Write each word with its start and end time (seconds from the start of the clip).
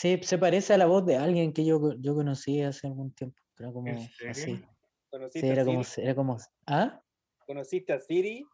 sí, 0.00 0.20
se 0.22 0.38
parece 0.38 0.74
a 0.74 0.78
la 0.78 0.86
voz 0.86 1.04
de 1.04 1.16
alguien 1.16 1.52
que 1.52 1.64
yo, 1.64 1.92
yo 1.98 2.14
conocí 2.14 2.62
hace 2.62 2.86
algún 2.86 3.12
tiempo. 3.12 3.36
Era 3.58 3.72
como 3.72 3.92
así. 3.92 4.08
Sí, 4.32 4.62
¿Conociste, 5.10 5.48
era 5.50 5.62
a 5.62 5.64
como, 5.64 5.82
Siri? 5.82 6.04
era 6.06 6.14
como, 6.14 6.36
¿ah? 6.66 7.02
¿Conociste 7.46 7.92
a 7.92 8.00
Siri? 8.00 8.46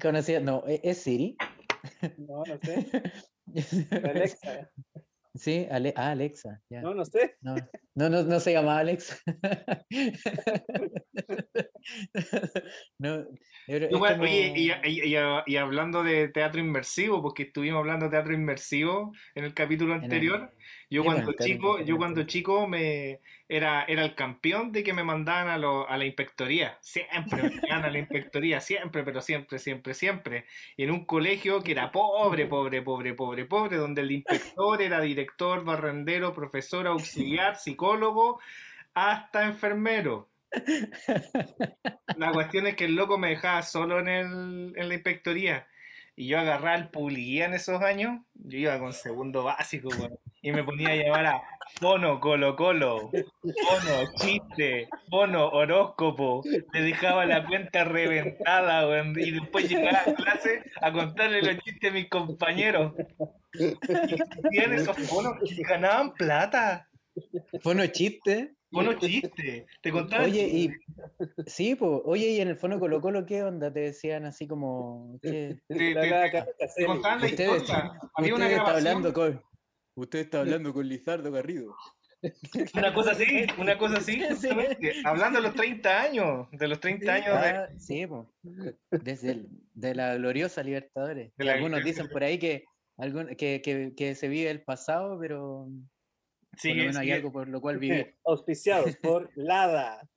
Conocía, 0.00 0.38
no, 0.40 0.62
¿e- 0.68 0.80
¿es 0.84 1.02
Siri? 1.02 1.36
No, 2.18 2.44
no 2.44 2.58
sé. 2.62 2.86
Alexa. 4.04 4.70
Sí, 5.34 5.66
Ale- 5.70 5.94
ah, 5.96 6.10
Alexa, 6.10 6.60
ya. 6.68 6.82
No, 6.82 6.94
no 6.94 7.04
sé. 7.04 7.36
No, 7.40 7.54
no, 7.94 8.08
no, 8.10 8.22
no 8.22 8.38
se 8.40 8.52
llamaba 8.52 8.78
Alex. 8.78 9.20
No, 12.98 13.24
y, 13.66 13.88
como- 13.90 14.26
y- 14.26 14.70
y- 14.84 15.16
y 15.46 15.56
hablando 15.56 16.02
de 16.04 16.28
teatro 16.28 16.60
inmersivo, 16.60 17.22
porque 17.22 17.44
estuvimos 17.44 17.78
hablando 17.80 18.04
de 18.06 18.10
teatro 18.10 18.34
inmersivo 18.34 19.12
en 19.34 19.44
el 19.44 19.54
capítulo 19.54 19.94
anterior, 19.94 20.54
yo 20.90 21.04
cuando 21.04 21.32
chico, 21.34 21.80
yo 21.80 21.96
cuando 21.98 22.24
chico 22.24 22.66
me 22.66 23.20
era, 23.48 23.84
era 23.84 24.04
el 24.04 24.14
campeón 24.14 24.72
de 24.72 24.82
que 24.84 24.92
me 24.92 25.04
mandaban 25.04 25.48
a, 25.48 25.58
lo- 25.58 25.88
a 25.88 25.96
la 25.96 26.04
inspectoría. 26.04 26.78
Siempre 26.82 27.42
me 27.44 27.50
mandaban 27.50 27.84
a 27.84 27.90
la 27.90 27.98
inspectoría, 28.00 28.60
siempre, 28.60 29.02
pero 29.04 29.20
siempre, 29.22 29.58
siempre, 29.58 29.94
siempre. 29.94 30.46
Y 30.76 30.84
en 30.84 30.90
un 30.90 31.04
colegio 31.06 31.62
que 31.62 31.72
era 31.72 31.92
pobre, 31.92 32.46
pobre, 32.46 32.82
pobre, 32.82 33.14
pobre, 33.14 33.44
pobre, 33.46 33.76
donde 33.76 34.02
el 34.02 34.10
inspector 34.12 34.82
era 34.82 35.00
director, 35.00 35.64
barrendero, 35.64 36.32
profesor, 36.34 36.86
auxiliar, 36.86 37.56
psicólogo, 37.56 38.40
hasta 38.94 39.44
enfermero. 39.46 40.30
La 42.16 42.32
cuestión 42.32 42.66
es 42.66 42.76
que 42.76 42.84
el 42.86 42.94
loco 42.96 43.18
me 43.18 43.30
dejaba 43.30 43.62
solo 43.62 43.98
en, 44.00 44.08
el, 44.08 44.72
en 44.76 44.88
la 44.88 44.94
inspectoría. 44.94 45.66
Y 46.20 46.26
yo 46.26 46.38
agarraba 46.38 46.74
el 46.74 46.90
publicidad 46.90 47.48
en 47.48 47.54
esos 47.54 47.80
años. 47.80 48.20
Yo 48.34 48.58
iba 48.58 48.78
con 48.78 48.92
segundo 48.92 49.42
básico, 49.42 49.88
weón, 49.88 50.18
Y 50.42 50.52
me 50.52 50.62
ponía 50.62 50.90
a 50.90 50.94
llevar 50.94 51.24
a 51.24 51.42
fono 51.80 52.20
Colo 52.20 52.56
Colo, 52.56 53.10
fono 53.10 54.12
chiste, 54.16 54.86
fono 55.08 55.48
horóscopo. 55.48 56.42
Me 56.74 56.82
dejaba 56.82 57.24
la 57.24 57.46
cuenta 57.46 57.84
reventada, 57.84 58.86
weón, 58.86 59.18
Y 59.18 59.30
después 59.30 59.66
llegaba 59.66 60.02
a 60.06 60.12
clase 60.12 60.62
a 60.82 60.92
contarle 60.92 61.40
los 61.40 61.56
chistes 61.64 61.90
a 61.90 61.94
mis 61.94 62.10
compañeros. 62.10 62.92
Y 63.54 64.58
esos 64.58 64.98
fonos 65.08 65.38
que 65.38 65.62
ganaban 65.62 66.12
plata. 66.12 66.86
Fue 67.62 67.72
unos 67.72 67.92
Fono 68.70 68.94
chiste. 68.94 69.66
Te 69.82 69.90
contaban 69.90 70.26
Oye, 70.30 70.46
y 70.48 70.70
sí, 71.46 71.74
pues, 71.74 72.00
oye, 72.04 72.28
y 72.30 72.40
en 72.40 72.48
el 72.48 72.56
fono 72.56 72.78
Colo 72.78 73.00
Colo, 73.00 73.26
¿qué 73.26 73.42
onda? 73.42 73.72
Te 73.72 73.80
decían 73.80 74.24
así 74.26 74.46
como, 74.46 75.18
¿qué? 75.22 75.56
te- 75.68 75.74
te- 75.76 75.94
cara 75.94 76.30
te- 76.30 76.64
de 76.64 76.70
te 76.76 76.86
contaban 76.86 77.20
la 77.20 77.28
historia. 77.28 77.52
Había 78.14 78.34
una 78.34 78.44
Usted 78.46 78.56
está 78.56 78.64
grabación. 78.64 78.76
hablando 78.76 79.12
con, 79.12 79.42
usted 79.96 80.18
está 80.20 80.40
hablando 80.40 80.72
con 80.72 80.88
Lizardo 80.88 81.32
Garrido. 81.32 81.74
Una 82.74 82.92
cosa 82.92 83.12
así, 83.12 83.24
una 83.58 83.78
cosa 83.78 83.96
así, 83.96 84.12
Sí. 84.20 84.26
justamente. 84.28 84.92
Hablando 85.04 85.38
de 85.40 85.46
los 85.48 85.54
30 85.56 86.02
años, 86.02 86.48
de 86.52 86.68
los 86.68 86.78
30 86.78 87.14
años 87.14 87.40
de... 87.40 87.48
Ah, 87.48 87.68
sí, 87.78 88.06
pues. 88.06 88.26
Desde 89.02 89.30
el- 89.32 89.48
de 89.74 89.94
la 89.94 90.14
gloriosa 90.16 90.62
Libertadores. 90.62 91.32
De 91.36 91.44
la- 91.44 91.54
algunos 91.54 91.82
dicen 91.82 92.08
por 92.08 92.22
ahí 92.22 92.38
que, 92.38 92.66
algún, 92.98 93.34
que, 93.36 93.62
que, 93.62 93.94
que 93.96 94.14
se 94.14 94.28
vive 94.28 94.50
el 94.50 94.62
pasado, 94.62 95.18
pero 95.18 95.68
Sí, 96.56 96.68
por 96.70 96.76
lo 96.76 96.82
menos 96.82 96.96
hay 96.98 97.12
algo 97.12 97.32
por 97.32 97.48
lo 97.48 97.60
cual 97.60 97.78
vivir. 97.78 98.16
Auspiciados 98.24 98.96
por 98.96 99.30
Lada. 99.36 100.08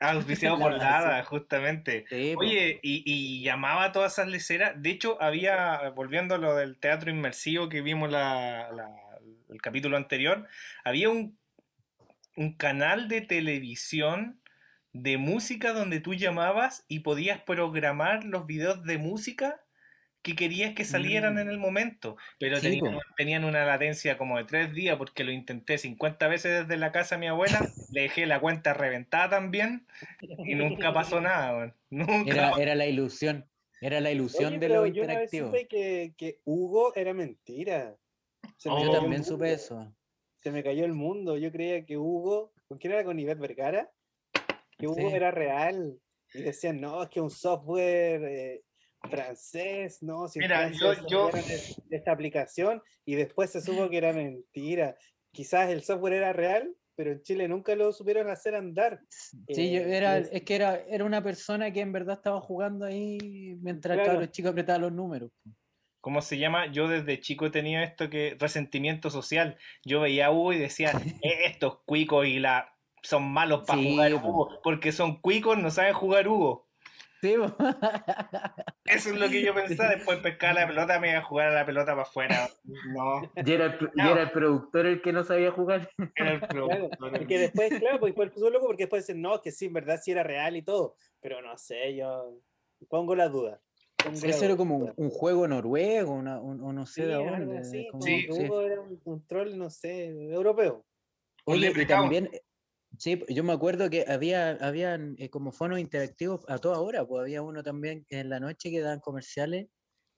auspiciado 0.00 0.58
por 0.58 0.72
Lada, 0.72 1.22
justamente. 1.24 2.04
Sí. 2.08 2.34
Oye, 2.36 2.80
y, 2.82 3.02
y 3.06 3.42
llamaba 3.44 3.84
a 3.84 3.92
todas 3.92 4.12
esas 4.14 4.28
leceras. 4.28 4.74
De 4.82 4.90
hecho, 4.90 5.20
había, 5.22 5.90
volviendo 5.90 6.34
a 6.34 6.38
lo 6.38 6.56
del 6.56 6.78
teatro 6.78 7.10
inmersivo 7.10 7.68
que 7.68 7.82
vimos 7.82 8.10
la, 8.10 8.70
la- 8.72 8.90
el 9.48 9.60
capítulo 9.60 9.96
anterior, 9.98 10.48
había 10.82 11.10
un, 11.10 11.38
un 12.36 12.56
canal 12.56 13.06
de 13.08 13.20
televisión 13.20 14.40
de 14.94 15.18
música 15.18 15.72
donde 15.72 16.00
tú 16.00 16.14
llamabas 16.14 16.84
y 16.88 17.00
podías 17.00 17.40
programar 17.42 18.24
los 18.24 18.46
videos 18.46 18.82
de 18.84 18.96
música 18.98 19.60
que 20.22 20.34
querías 20.36 20.74
que 20.74 20.84
salieran 20.84 21.34
Mm. 21.34 21.38
en 21.38 21.48
el 21.48 21.58
momento, 21.58 22.16
pero 22.38 22.56
Sí, 22.58 22.80
tenían, 23.16 23.44
una 23.44 23.64
latencia 23.64 24.16
como 24.16 24.38
de 24.38 24.44
tres 24.44 24.72
días 24.72 24.96
porque 24.96 25.24
lo 25.24 25.32
intenté 25.32 25.78
50 25.78 26.28
veces 26.28 26.60
desde 26.62 26.76
la 26.78 26.92
casa 26.92 27.16
de 27.16 27.20
mi 27.20 27.26
abuela, 27.26 27.58
le 27.92 28.02
dejé 28.02 28.26
la 28.26 28.40
cuenta 28.40 28.72
reventada 28.74 29.28
también 29.30 29.86
y 30.20 30.54
nunca 30.54 30.92
pasó 30.94 31.20
nada. 31.20 31.74
Nunca. 31.90 32.30
Era, 32.30 32.52
era 32.58 32.74
la 32.74 32.86
ilusión. 32.86 33.48
Era 33.80 34.00
la 34.00 34.12
ilusión 34.12 34.50
Oye, 34.52 34.58
de 34.60 34.68
lo 34.68 34.86
yo 34.86 35.02
una 35.02 35.14
vez 35.18 35.34
interactivo. 35.34 35.46
supe 35.48 35.66
que, 35.66 36.14
que 36.16 36.38
Hugo 36.44 36.94
era 36.94 37.12
mentira. 37.12 37.96
Se 38.56 38.68
me 38.68 38.76
Oh. 38.76 38.78
Yo 38.78 38.84
cayó 38.84 38.92
el 38.94 39.00
también 39.00 39.24
supe 39.24 39.34
mundo. 39.46 39.46
eso. 39.56 39.94
Se 40.40 40.50
me 40.52 40.62
cayó 40.62 40.84
el 40.84 40.92
mundo. 40.92 41.36
Yo 41.36 41.50
creía 41.50 41.84
que 41.84 41.96
Hugo, 41.98 42.52
¿con 42.68 42.78
quién 42.78 42.92
era? 42.92 43.02
Con 43.04 43.18
Ivette 43.18 43.40
Vergara. 43.40 43.90
Que 44.78 44.86
Hugo 44.86 45.10
Sí. 45.10 45.16
era 45.16 45.32
real. 45.32 45.98
Y 46.34 46.42
decían, 46.42 46.80
no, 46.80 47.02
es 47.02 47.08
que 47.10 47.20
un 47.20 47.30
software 47.30 48.22
eh, 48.24 48.62
francés, 49.10 50.02
no, 50.02 50.28
si 50.28 50.38
Mira, 50.38 50.70
yo- 50.70 50.92
es- 50.92 51.80
esta 51.90 52.12
aplicación 52.12 52.82
y 53.04 53.14
después 53.14 53.50
se 53.50 53.60
supo 53.60 53.88
que 53.90 53.98
era 53.98 54.12
mentira. 54.12 54.96
Quizás 55.32 55.70
el 55.70 55.82
software 55.82 56.14
era 56.14 56.32
real, 56.32 56.74
pero 56.94 57.12
en 57.12 57.22
Chile 57.22 57.48
nunca 57.48 57.74
lo 57.74 57.92
supieron 57.92 58.28
hacer 58.30 58.54
andar. 58.54 59.00
Sí, 59.48 59.72
yo 59.72 59.80
Eh, 59.80 59.96
era, 59.96 60.18
es- 60.18 60.28
es 60.32 60.42
que 60.42 60.54
era, 60.54 60.76
era 60.88 61.04
una 61.04 61.22
persona 61.22 61.72
que 61.72 61.80
en 61.80 61.92
verdad 61.92 62.16
estaba 62.16 62.40
jugando 62.40 62.84
ahí 62.86 63.56
mientras 63.60 63.98
Claro. 63.98 64.20
los 64.20 64.30
chicos 64.30 64.52
apretaban 64.52 64.82
los 64.82 64.92
números. 64.92 65.30
¿Cómo 66.00 66.20
se 66.20 66.36
llama? 66.36 66.66
Yo 66.66 66.88
desde 66.88 67.20
chico 67.20 67.46
he 67.46 67.50
tenido 67.50 67.80
esto 67.80 68.10
que 68.10 68.36
resentimiento 68.38 69.08
social. 69.08 69.56
Yo 69.84 70.00
veía 70.00 70.26
a 70.26 70.30
Hugo 70.32 70.52
y 70.52 70.58
decía, 70.58 70.90
"Eh, 71.24 71.46
estos 71.46 71.80
cuicos 71.84 72.26
y 72.26 72.38
la 72.40 72.68
son 73.04 73.24
malos 73.32 73.64
para 73.66 73.80
Sí, 73.80 73.90
jugar. 73.90 74.14
Hugo, 74.14 74.60
porque 74.62 74.92
son 74.92 75.20
cuicos, 75.20 75.58
no 75.58 75.70
saben 75.70 75.92
jugar 75.94 76.28
Hugo. 76.28 76.68
Sí. 77.22 77.34
Eso 78.84 79.10
es 79.10 79.16
lo 79.16 79.28
que 79.28 79.42
yo 79.42 79.54
pensaba, 79.54 79.90
después 79.94 80.18
pescar 80.18 80.54
la 80.56 80.66
pelota, 80.66 80.98
me 80.98 81.10
iba 81.10 81.20
a 81.20 81.22
jugar 81.22 81.48
a 81.50 81.54
la 81.54 81.64
pelota 81.64 81.92
para 81.92 82.02
afuera. 82.02 82.48
No, 82.64 83.22
y, 83.46 83.52
era 83.52 83.66
el, 83.66 83.78
pro- 83.78 83.90
y 83.94 84.00
era 84.00 84.22
el 84.22 84.30
productor 84.32 84.86
el 84.86 85.00
que 85.00 85.12
no 85.12 85.22
sabía 85.22 85.52
jugar. 85.52 85.88
era 86.16 86.32
el 86.32 86.40
Claro, 86.48 86.48
productor. 86.48 87.12
porque 87.18 87.38
después, 87.38 87.70
claro, 87.78 88.00
pues 88.00 88.10
después 88.10 88.30
puso 88.32 88.50
loco 88.50 88.66
porque 88.66 88.82
después 88.84 89.06
dicen, 89.06 89.22
no, 89.22 89.40
que 89.40 89.52
sí, 89.52 89.66
en 89.66 89.72
verdad 89.72 90.00
sí 90.02 90.10
era 90.10 90.24
real 90.24 90.56
y 90.56 90.62
todo, 90.62 90.96
pero 91.20 91.40
no 91.40 91.56
sé, 91.56 91.94
yo 91.94 92.34
pongo 92.88 93.14
la 93.14 93.28
duda. 93.28 93.60
pongo 94.02 94.18
la 94.20 94.28
Eso 94.28 94.44
era 94.44 94.56
como 94.56 94.76
un, 94.78 94.92
un 94.96 95.10
juego 95.10 95.46
noruego, 95.46 96.12
una, 96.14 96.40
un- 96.40 96.60
o 96.60 96.72
no 96.72 96.86
sé 96.86 97.02
Sí, 97.02 97.06
de 97.08 97.14
algo 97.14 97.30
dónde. 97.30 97.58
así, 97.58 97.88
como- 97.88 98.02
Sí. 98.02 98.26
como 98.26 98.36
sí. 98.36 98.42
que 98.42 98.48
Hugo 98.50 98.60
era 98.62 98.80
un, 99.04 99.26
troll, 99.28 99.56
no 99.56 99.70
sé, 99.70 100.06
europeo. 100.32 100.84
Oye, 101.44 101.72
y 101.74 101.86
también, 101.86 102.28
sí, 103.02 103.20
yo 103.28 103.42
me 103.42 103.52
acuerdo 103.52 103.90
que 103.90 104.04
había, 104.06 104.50
habían 104.60 105.16
eh, 105.18 105.28
como 105.28 105.50
fonos 105.50 105.80
interactivos 105.80 106.44
a 106.48 106.58
toda 106.58 106.78
hora, 106.80 107.04
pues 107.04 107.22
había 107.22 107.42
uno 107.42 107.62
también 107.64 108.06
en 108.10 108.28
la 108.28 108.38
noche 108.38 108.70
que 108.70 108.80
daban 108.80 109.00
comerciales 109.00 109.66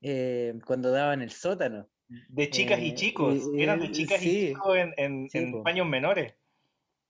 eh, 0.02 0.52
cuando 0.66 0.90
daban 0.90 1.22
el 1.22 1.30
sótano. 1.30 1.88
De 2.28 2.50
chicas 2.50 2.78
y 2.80 2.90
Eh, 2.90 2.94
chicos, 2.94 3.40
eran 3.56 3.80
de 3.80 3.90
chicas 3.90 4.22
y 4.22 4.48
chicos 4.48 4.76
en, 4.76 4.92
en, 4.98 5.30
Sí, 5.30 5.38
en 5.38 5.52
po. 5.52 5.62
paños 5.62 5.86
menores. 5.88 6.34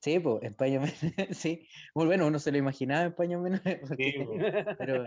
Sí, 0.00 0.21
pues, 0.21 0.44
en 0.44 0.55
paños 0.55 0.82
menores, 1.03 1.37
sí. 1.37 1.67
Muy 1.94 2.06
bueno, 2.06 2.29
uno 2.29 2.38
se 2.38 2.53
lo 2.53 2.59
imaginaba 2.59 3.05
en 3.06 3.15
paños 3.17 3.43
menores, 3.43 3.81
porque- 3.88 4.12
Sí, 4.12 4.25
po. 4.25 4.32
pero 4.79 5.05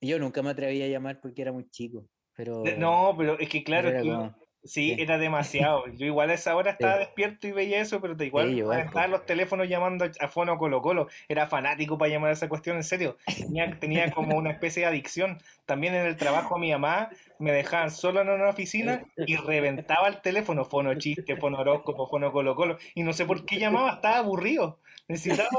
yo 0.00 0.18
nunca 0.18 0.42
me 0.42 0.50
atreví 0.50 0.82
a 0.82 0.88
llamar 0.88 1.20
porque 1.20 1.42
era 1.42 1.52
muy 1.52 1.70
chico. 1.70 2.04
Pero, 2.34 2.64
No, 2.76 3.14
pero 3.16 3.38
es 3.38 3.48
que 3.48 3.62
claro, 3.62 3.90
que 3.92 3.98
como- 4.00 4.34
sí, 4.66 4.96
era 4.98 5.18
demasiado. 5.18 5.86
Yo 5.88 6.06
igual 6.06 6.30
a 6.30 6.34
esa 6.34 6.54
hora 6.56 6.72
estaba 6.72 6.98
despierto 6.98 7.46
y 7.48 7.52
veía 7.52 7.80
eso, 7.80 8.00
pero 8.00 8.14
de 8.14 8.26
igual 8.26 8.48
Sí, 8.50 8.58
igual, 8.58 8.80
estaban 8.80 9.10
los 9.10 9.24
teléfonos 9.26 9.68
llamando 9.68 10.04
a- 10.04 10.10
a 10.24 10.28
Fono 10.28 10.58
Colo 10.58 10.82
Colo. 10.82 11.08
Era 11.28 11.46
fanático 11.46 11.96
para 11.98 12.10
llamar 12.10 12.30
a 12.30 12.32
esa 12.34 12.48
cuestión, 12.48 12.76
en 12.76 12.84
serio. 12.84 13.16
Tenía, 13.36 13.78
tenía 13.78 14.10
como 14.10 14.36
una 14.36 14.50
especie 14.50 14.82
de 14.82 14.88
adicción. 14.88 15.38
También 15.64 15.94
en 15.94 16.06
el 16.06 16.16
trabajo 16.16 16.58
mi 16.58 16.70
mamá 16.72 17.10
me 17.38 17.52
dejaban 17.52 17.90
solo 17.90 18.20
en 18.20 18.28
una 18.28 18.48
oficina 18.50 19.02
y 19.16 19.36
reventaba 19.36 20.08
el 20.08 20.20
teléfono, 20.20 20.64
Fono 20.64 20.94
Chiste, 20.98 21.36
Fono 21.36 21.58
Horóscopo, 21.58 22.06
Fono 22.08 22.32
Colo 22.32 22.54
Colo. 22.54 22.78
Y 22.94 23.02
no 23.02 23.12
sé 23.12 23.24
por 23.26 23.44
qué 23.44 23.58
llamaba, 23.58 23.92
estaba 23.94 24.18
aburrido. 24.18 24.80
Necesitaba, 25.08 25.50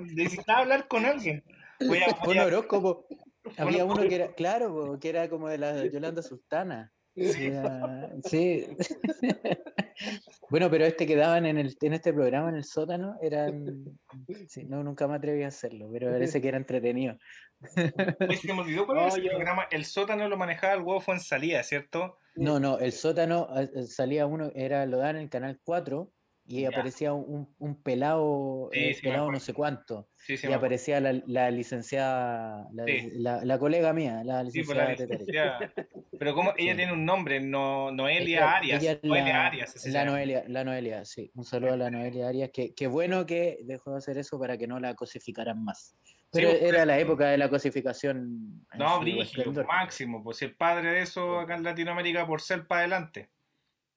necesitaba 0.00 0.60
hablar 0.60 0.86
con 0.88 1.04
alguien. 1.04 1.42
Voy 1.86 1.98
a- 1.98 2.06
a- 2.42 2.46
horóscopo. 2.46 3.06
Había 3.58 3.84
uno 3.84 4.02
que 4.08 4.14
era, 4.14 4.28
claro, 4.34 4.98
que 5.00 5.08
era 5.08 5.28
como 5.28 5.48
de 5.48 5.58
la 5.58 5.84
Yolanda 5.86 6.22
Sultana. 6.22 6.92
Era- 7.14 8.10
sí. 8.24 8.66
bueno, 10.50 10.70
pero 10.70 10.84
este 10.86 11.06
que 11.06 11.16
daban 11.16 11.46
en, 11.46 11.58
el, 11.58 11.76
en 11.80 11.92
este 11.92 12.12
programa, 12.12 12.48
en 12.48 12.56
el 12.56 12.64
sótano, 12.64 13.16
eran. 13.20 13.84
sí, 14.48 14.64
no, 14.64 14.82
nunca 14.82 15.06
me 15.06 15.16
atreví 15.16 15.42
a 15.42 15.48
hacerlo, 15.48 15.88
pero 15.92 16.10
parece 16.10 16.40
que 16.40 16.48
era 16.48 16.56
entretenido. 16.56 17.16
Oye, 18.28 18.36
se 18.36 18.52
me 18.52 18.60
olvidó 18.60 18.86
cuál 18.86 18.98
era 18.98 19.06
No, 19.08 19.12
ese 19.14 19.22
yo- 19.24 19.30
programa. 19.30 19.66
El 19.70 19.84
sótano 19.84 20.28
lo 20.28 20.36
manejaba 20.36 20.74
el 20.74 20.80
huevo 20.82 21.00
fue 21.00 21.14
en 21.14 21.20
salida, 21.20 21.62
¿cierto? 21.62 22.18
No, 22.34 22.58
no, 22.58 22.78
el 22.78 22.92
sótano 22.92 23.46
ah, 23.50 23.62
eh, 23.62 23.82
salía 23.86 24.26
uno, 24.26 24.50
era, 24.54 24.86
lo 24.86 24.96
dan 24.98 25.16
en 25.16 25.22
el 25.22 25.28
canal 25.30 25.60
4 25.64 26.10
y 26.44 26.62
Ya. 26.62 26.68
aparecía 26.68 27.12
un, 27.12 27.54
un 27.58 27.82
pelado, 27.82 28.68
Sí, 28.72 28.78
eh, 28.80 28.94
sí 28.94 29.02
pelado 29.02 29.30
no 29.30 29.38
sé 29.40 29.54
cuánto. 29.54 30.08
Sí, 30.16 30.34
y 30.42 30.52
aparecía 30.52 31.00
la, 31.00 31.20
la 31.26 31.50
licenciada, 31.50 32.68
la, 32.72 32.84
la- 33.14 33.44
la 33.44 33.58
colega 33.58 33.92
mía, 33.92 34.22
la 34.24 34.42
la 34.42 34.42
licenciada. 34.44 35.72
Pero 36.18 36.34
como 36.34 36.52
ella 36.56 36.76
tiene 36.76 36.92
un 36.92 37.04
nombre, 37.04 37.40
no, 37.40 37.90
Noelia 37.90 38.38
Ella- 38.38 38.56
Arias. 38.56 38.82
ella 38.82 39.00
Noelia 39.02 39.32
la, 39.32 39.46
Arias, 39.46 39.76
así 39.76 39.90
la. 39.90 40.04
Noelia, 40.04 40.44
la 40.48 40.64
Noelia, 40.64 41.04
sí. 41.04 41.30
Un 41.34 41.44
saludo 41.44 41.72
a 41.72 41.76
la 41.76 41.90
Noelia 41.90 42.28
Arias. 42.28 42.50
Que, 42.52 42.74
que 42.74 42.86
bueno 42.86 43.26
que 43.26 43.58
dejó 43.64 43.92
de 43.92 43.98
hacer 43.98 44.18
eso 44.18 44.38
para 44.38 44.56
que 44.58 44.66
no 44.66 44.78
la 44.78 44.94
cosificaran 44.94 45.62
más. 45.64 45.96
Pero 46.30 46.50
pues, 46.50 46.62
era 46.62 46.86
la 46.86 46.98
época 46.98 47.28
de 47.28 47.38
la 47.38 47.48
cosificación. 47.50 48.64
No, 48.74 49.00
brígido, 49.00 49.22
esplendor. 49.22 49.66
máximo. 49.66 50.22
Pues 50.22 50.40
el 50.42 50.54
padre 50.56 50.92
de 50.92 51.02
eso 51.02 51.40
acá 51.40 51.56
en 51.56 51.62
Latinoamérica 51.62 52.26
por 52.26 52.40
ser 52.40 52.66
para 52.66 52.80
adelante. 52.82 53.28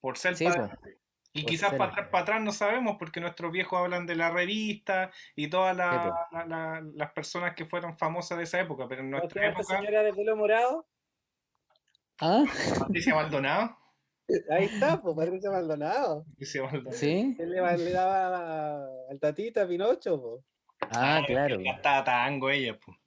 Por 0.02 0.18
ser 0.18 0.36
Sí, 0.36 0.44
para 0.46 0.56
pues. 0.56 0.72
adelante. 0.72 1.05
Y 1.38 1.46
quizás 1.46 1.74
para 1.74 1.92
atrás, 1.92 2.08
para 2.10 2.22
atrás 2.24 2.42
no 2.42 2.52
sabemos, 2.54 2.96
porque 2.98 3.20
nuestros 3.20 3.52
viejos 3.52 3.78
hablan 3.80 4.06
de 4.06 4.16
la 4.16 4.30
revista 4.32 5.12
y 5.36 5.50
todas 5.50 5.76
la- 5.76 6.16
Sí, 6.32 6.36
la- 6.36 6.46
la- 6.46 6.82
las 6.96 7.12
personas 7.12 7.54
que 7.56 7.66
fueron 7.66 7.98
famosas 7.98 8.38
de 8.38 8.46
esa 8.46 8.60
época. 8.62 8.88
Pero 8.88 9.02
en 9.02 9.12
¿Cómo 9.12 9.20
se 9.20 9.22
nuestra 9.24 9.48
esta 9.50 9.60
época, 9.62 9.78
señora 9.78 10.04
de 10.04 10.14
pelo 10.14 10.36
morado? 10.38 10.88
Ah, 12.22 12.46
Patricia 12.80 13.14
Maldonado. 13.16 13.78
Ahí 14.50 14.66
está, 14.66 15.02
pues 15.02 15.16
Patricia 15.16 15.52
Maldonado. 15.52 16.24
Patricia 16.30 16.64
Maldonado. 16.64 16.92
sí. 16.98 17.36
Él 17.38 17.50
le, 17.52 17.92
daba 17.92 18.86
al 19.10 19.20
tatita 19.20 19.64
a 19.64 19.68
Pinocho, 19.68 20.22
po. 20.22 20.44
Ah, 20.92 21.18
Ay, 21.18 21.26
claro. 21.26 21.58
Le 21.58 21.64
cantaba 21.66 22.04
tango 22.04 22.50
ella, 22.50 22.80
pues. 22.84 22.98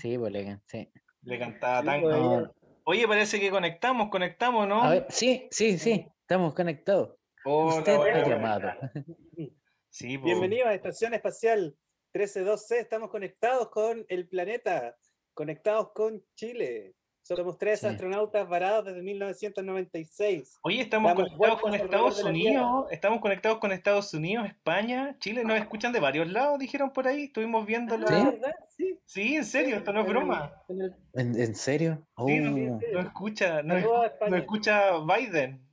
Sí, 0.00 0.16
pues 0.18 0.32
le- 0.32 0.58
sí. 0.66 0.90
Le 1.22 1.38
cantaba 1.38 1.80
Sí, 1.80 1.86
tango. 1.86 2.08
pues, 2.08 2.50
Oye, 2.84 3.06
parece 3.06 3.38
que 3.38 3.50
conectamos, 3.50 4.08
conectamos, 4.08 4.66
¿no? 4.66 4.82
A 4.82 4.88
ver, 4.90 5.06
sí, 5.10 5.46
sí, 5.50 5.76
sí. 5.78 6.06
Estamos 6.22 6.54
conectados. 6.54 7.17
Hola, 7.50 7.78
Usted 7.78 7.96
hola, 7.98 8.12
ha 8.12 8.18
hola. 8.26 8.28
llamado. 8.28 8.72
Sí, 9.88 10.18
po. 10.18 10.24
Bienvenido 10.26 10.66
a 10.66 10.74
Estación 10.74 11.14
Espacial 11.14 11.74
132C. 12.14 12.72
Estamos 12.78 13.08
conectados 13.08 13.70
con 13.70 14.04
el 14.10 14.28
planeta, 14.28 14.94
conectados 15.32 15.92
con 15.94 16.22
Chile. 16.34 16.94
Somos 17.22 17.56
tres 17.56 17.80
Sí. 17.80 17.86
astronautas 17.86 18.46
varados 18.46 18.84
desde 18.84 19.00
1996. 19.02 20.58
Oye, 20.62 20.82
estamos 20.82 21.10
Damos 21.10 21.24
conectados 21.30 21.60
con 21.62 21.74
Estados 21.74 22.22
Unidos, 22.22 22.86
estamos 22.90 23.20
conectados 23.20 23.58
con 23.58 23.72
Estados 23.72 24.12
Unidos, 24.12 24.46
España, 24.46 25.16
Chile, 25.18 25.42
nos 25.44 25.58
escuchan 25.58 25.92
de 25.94 26.00
varios 26.00 26.28
lados, 26.30 26.58
dijeron 26.58 26.90
por 26.92 27.08
ahí, 27.08 27.24
estuvimos 27.24 27.64
viendo 27.66 27.96
la... 27.96 28.06
¿Sí? 28.08 28.24
¿verdad? 28.24 28.54
Sí. 28.76 29.00
Sí, 29.06 29.36
en 29.36 29.44
serio, 29.46 29.76
esto 29.76 29.92
no 29.94 30.00
es 30.00 30.06
En 30.06 30.10
el- 30.10 30.16
broma. 30.18 30.52
en 30.68 30.80
el- 30.82 30.94
¿En, 31.14 31.40
en 31.40 31.54
serio? 31.54 32.06
Sí, 32.26 32.38
no, 32.40 32.74
Oh. 32.76 32.80
no 32.92 33.00
escucha, 33.00 33.62
no 33.62 34.36
escucha 34.36 34.92
Biden, 35.04 35.67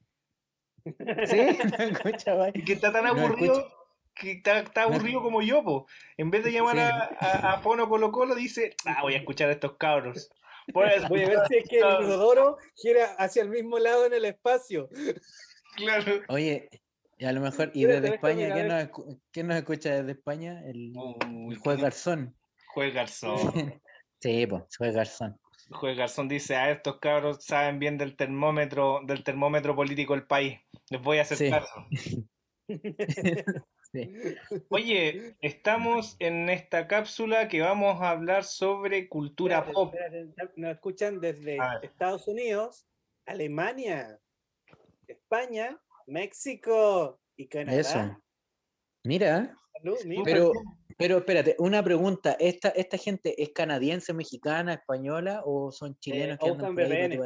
Sí, 0.86 0.92
no 1.80 1.84
escucha, 1.84 2.34
vaya. 2.36 2.52
y 2.56 2.64
que 2.64 2.74
está 2.74 2.92
tan 2.92 3.06
aburrido, 3.08 3.68
que 4.14 4.32
está, 4.34 4.60
está 4.60 4.84
aburrido 4.84 5.22
como 5.22 5.42
yo, 5.42 5.64
po. 5.64 5.88
En 6.18 6.30
vez 6.32 6.44
de 6.44 6.52
llamar 6.52 6.76
Sí. 6.76 6.82
a, 6.82 7.18
a, 7.20 7.54
a 7.54 7.60
Fono 7.60 7.90
Colo 7.90 8.12
Colo, 8.12 8.36
dice, 8.36 8.75
ah, 8.86 9.00
voy 9.01 9.15
a 9.15 9.18
escuchar 9.18 9.50
a 9.50 9.54
estos 9.54 9.75
cabros. 9.77 10.30
Voy 10.74 10.86
a 10.89 11.08
Voy 11.08 11.24
a 11.24 11.30
ver 11.30 11.39
si 11.48 11.58
es 11.58 11.70
que 11.70 11.80
el 11.80 12.04
inodoro 12.06 12.58
gira 12.75 13.13
hacia 13.20 13.44
el 13.44 13.50
mismo 13.50 13.77
lado 13.77 14.06
en 14.06 14.13
el 14.13 14.25
espacio. 14.25 14.89
Claro. 15.75 16.22
Oye, 16.30 16.70
y 17.18 17.25
a 17.25 17.32
lo 17.32 17.42
mejor, 17.42 17.72
y 17.74 17.86
desde 17.86 18.15
España, 18.15 18.51
¿quién 18.54 18.68
nos, 18.68 18.84
escu- 18.84 19.20
quién 19.32 19.48
nos 19.48 19.58
escucha 19.58 19.92
desde 19.96 20.12
España? 20.13 20.62
El, 20.65 20.94
Uy, 20.96 21.54
el 21.54 21.60
juez 21.60 21.80
Garzón. 21.82 22.36
Juez 22.74 22.94
Garzón. 22.94 23.38
Sí, 24.22 24.48
pues, 24.48 24.63
juez 24.75 24.96
Garzón. 24.96 25.39
Juez 25.72 25.98
Garzón 25.98 26.27
dice, 26.27 26.55
a 26.55 26.69
estos 26.72 27.00
cabros 27.00 27.43
saben 27.43 27.79
bien 27.79 27.98
del 27.98 28.15
termómetro, 28.15 29.01
del 29.05 29.24
termómetro 29.24 29.75
político 29.75 30.13
del 30.13 30.27
país. 30.27 30.60
Les 30.89 31.01
voy 31.01 31.17
a 31.17 31.22
hacer 31.24 31.38
Sí. 31.38 31.50
caso. 31.50 31.86
Sí. 33.91 34.12
Oye, 34.69 35.38
estamos 35.39 36.17
en 36.19 36.50
esta 36.50 36.86
cápsula 36.88 37.48
que 37.48 37.62
vamos 37.62 38.01
a 38.01 38.10
hablar 38.10 38.43
sobre 38.43 39.07
cultura 39.07 39.60
Espérate, 39.60 39.74
pop. 39.74 39.93
espérate, 39.95 40.51
Nos 40.57 40.72
escuchan 40.74 41.22
desde. 41.22 41.57
Estados 41.81 42.27
Unidos, 42.27 42.86
Alemania, 43.25 44.19
España, 45.07 45.79
México 46.07 47.22
y 47.38 47.48
Canadá. 47.48 47.79
Eso. 47.79 48.22
Mira, 49.05 49.55
Salud, 49.77 49.98
mira. 50.05 50.24
pero, 50.25 50.51
pero 50.98 51.18
espérate, 51.18 51.56
una 51.60 51.84
pregunta. 51.84 52.36
¿Esta, 52.40 52.70
¿Esta 52.70 52.98
gente 52.98 53.42
es 53.42 53.50
canadiense, 53.50 54.14
mexicana, 54.14 54.74
española 54.74 55.42
o 55.46 55.72
son 55.72 55.98
chilenos 56.00 56.38
que 56.40 56.50
andan 56.50 56.75
por 56.75 56.84
ahí 56.84 57.20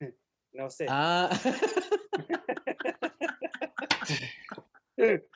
no 0.52 0.70
sé. 0.70 0.86
Ah, 0.88 1.30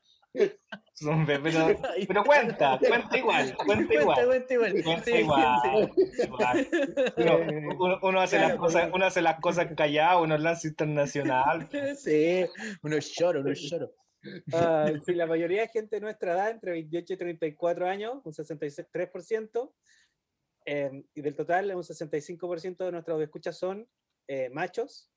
Son- 0.94 1.26
Pero, 1.26 1.42
pero 2.08 2.24
cuenta, 2.24 2.78
cuenta 2.78 3.18
igual, 3.18 3.54
cuenta 3.56 3.94
igual. 3.94 4.26
Cuenta, 4.26 4.54
igual. 4.54 4.82
Cuenta 4.82 5.04
Sí, 5.04 5.12
igual, 5.12 5.60
sí. 5.62 6.22
igual. 6.22 6.68
Uno, 7.16 7.38
uno- 7.84 7.98
uno 8.02 8.20
hace 8.20 8.38
las 8.38 8.54
cosas, 8.56 8.90
uno 8.92 9.06
hace 9.06 9.22
las 9.22 9.40
cosas 9.40 9.68
callado, 9.76 10.22
uno 10.22 10.36
lanza 10.38 10.68
internacional. 10.68 11.68
Sí, 11.96 12.44
unos 12.82 13.12
lloros, 13.16 13.44
unos 13.44 13.60
lloros. 13.60 13.90
Sí, 15.06 15.14
la 15.14 15.26
mayoría 15.26 15.62
de 15.62 15.68
gente 15.68 15.96
de 15.96 16.00
nuestra 16.00 16.32
edad, 16.32 16.50
entre 16.50 16.72
28 16.72 17.12
y 17.12 17.16
34 17.16 17.86
años, 17.86 18.20
un 18.24 18.32
63%, 18.32 19.74
eh, 20.66 21.04
y 21.14 21.20
del 21.20 21.36
total, 21.36 21.74
un 21.74 21.82
65% 21.82 22.84
de 22.84 22.92
nuestros 22.92 23.20
escuchas 23.22 23.58
son 23.58 23.86
eh, 24.28 24.48
machos, 24.50 25.10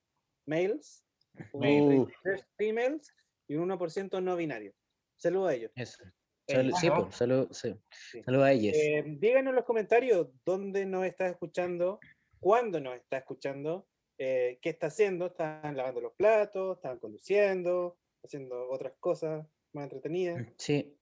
males, 0.45 1.05
un. 1.53 1.61
33 1.61 2.47
females 2.57 3.13
y 3.47 3.55
un 3.55 3.69
1% 3.69 4.21
no 4.21 4.35
binario. 4.35 4.73
Saludos 5.15 5.49
a 5.49 5.53
ellos. 5.53 5.71
Eso. 5.75 6.03
Eh, 6.47 6.55
Sal- 6.55 6.73
sí, 6.75 6.89
pues, 6.89 7.15
salud, 7.15 7.47
sí. 7.51 7.75
Sí. 8.11 8.23
Salud 8.23 8.41
a 8.41 8.51
ellos. 8.51 8.75
Eh, 8.75 9.03
díganos 9.19 9.51
en 9.51 9.55
los 9.55 9.65
comentarios 9.65 10.27
dónde 10.45 10.85
nos 10.85 11.05
está 11.05 11.27
escuchando, 11.27 11.99
cuándo 12.39 12.79
nos 12.79 12.95
está 12.95 13.17
escuchando, 13.17 13.87
eh, 14.17 14.59
qué 14.61 14.69
está 14.69 14.87
haciendo. 14.87 15.27
¿Están 15.27 15.75
lavando 15.75 16.01
los 16.01 16.13
platos? 16.13 16.77
¿Están 16.77 16.99
conduciendo? 16.99 17.97
¿Haciendo 18.27 18.69
otras 18.69 18.91
cosas 18.99 19.47
más 19.71 19.83
entretenidas? 19.85 20.45
Sí. 20.57 20.97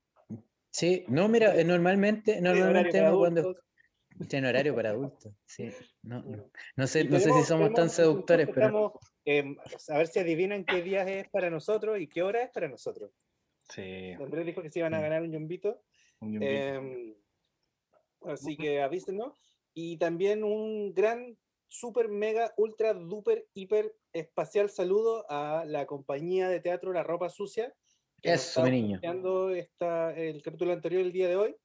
Sí, 0.69 1.05
no, 1.07 1.27
mira, 1.27 1.59
eh, 1.59 1.63
normalmente, 1.63 2.33
¿Tiene 2.33 2.49
horario 2.49 2.65
normalmente 2.65 3.01
uno 3.01 3.17
cuando 3.17 3.55
tiene 4.29 4.49
horario 4.49 4.75
para 4.75 4.89
adultos, 4.91 5.33
sí. 5.45 5.71
No, 6.03 6.21
no, 6.21 6.51
no 6.75 6.87
sé, 6.87 7.05
no 7.05 7.17
sé 7.19 7.33
si 7.33 7.41
somos 7.43 7.73
tan 7.73 7.89
seductores, 7.89 8.47
pero 8.53 8.67
estamos, 8.67 8.91
eh, 9.25 9.55
a 9.89 9.97
ver 9.97 10.07
si 10.07 10.19
adivinan 10.19 10.65
qué 10.65 10.83
día 10.83 11.01
es 11.01 11.27
para 11.29 11.49
nosotros 11.49 11.99
y 11.99 12.07
qué 12.07 12.21
hora 12.21 12.43
es 12.43 12.51
para 12.51 12.67
nosotros. 12.67 13.11
Sí. 13.63 14.11
Andrés 14.11 14.45
dijo 14.45 14.61
que 14.61 14.69
se 14.69 14.79
iban 14.79 14.93
a 14.93 14.99
Mm. 14.99 15.01
ganar 15.01 15.21
un 15.23 15.31
yombito. 15.31 15.81
un 16.19 16.33
yumbito. 16.33 16.53
Em, 16.53 17.15
así 18.21 18.55
que 18.55 18.81
avísenos. 18.83 19.33
Y 19.73 19.97
también 19.97 20.43
un 20.43 20.93
gran, 20.93 21.35
super, 21.67 22.09
mega, 22.09 22.53
ultra, 22.57 22.93
duper, 22.93 23.47
hiper 23.53 23.95
espacial 24.13 24.69
saludo 24.69 25.25
a 25.29 25.65
la 25.65 25.85
compañía 25.85 26.49
de 26.49 26.59
teatro 26.59 26.93
La 26.93 27.03
Ropa 27.03 27.29
Sucia. 27.29 27.73
que 28.21 28.33
Eso, 28.33 28.61
está 28.61 28.63
mi 28.63 28.81
niño. 28.81 28.99
esta, 29.51 30.13
el 30.15 30.41
capítulo 30.41 30.73
anterior 30.73 31.01
el 31.01 31.11
día 31.11 31.27
de 31.27 31.35
hoy. 31.35 31.55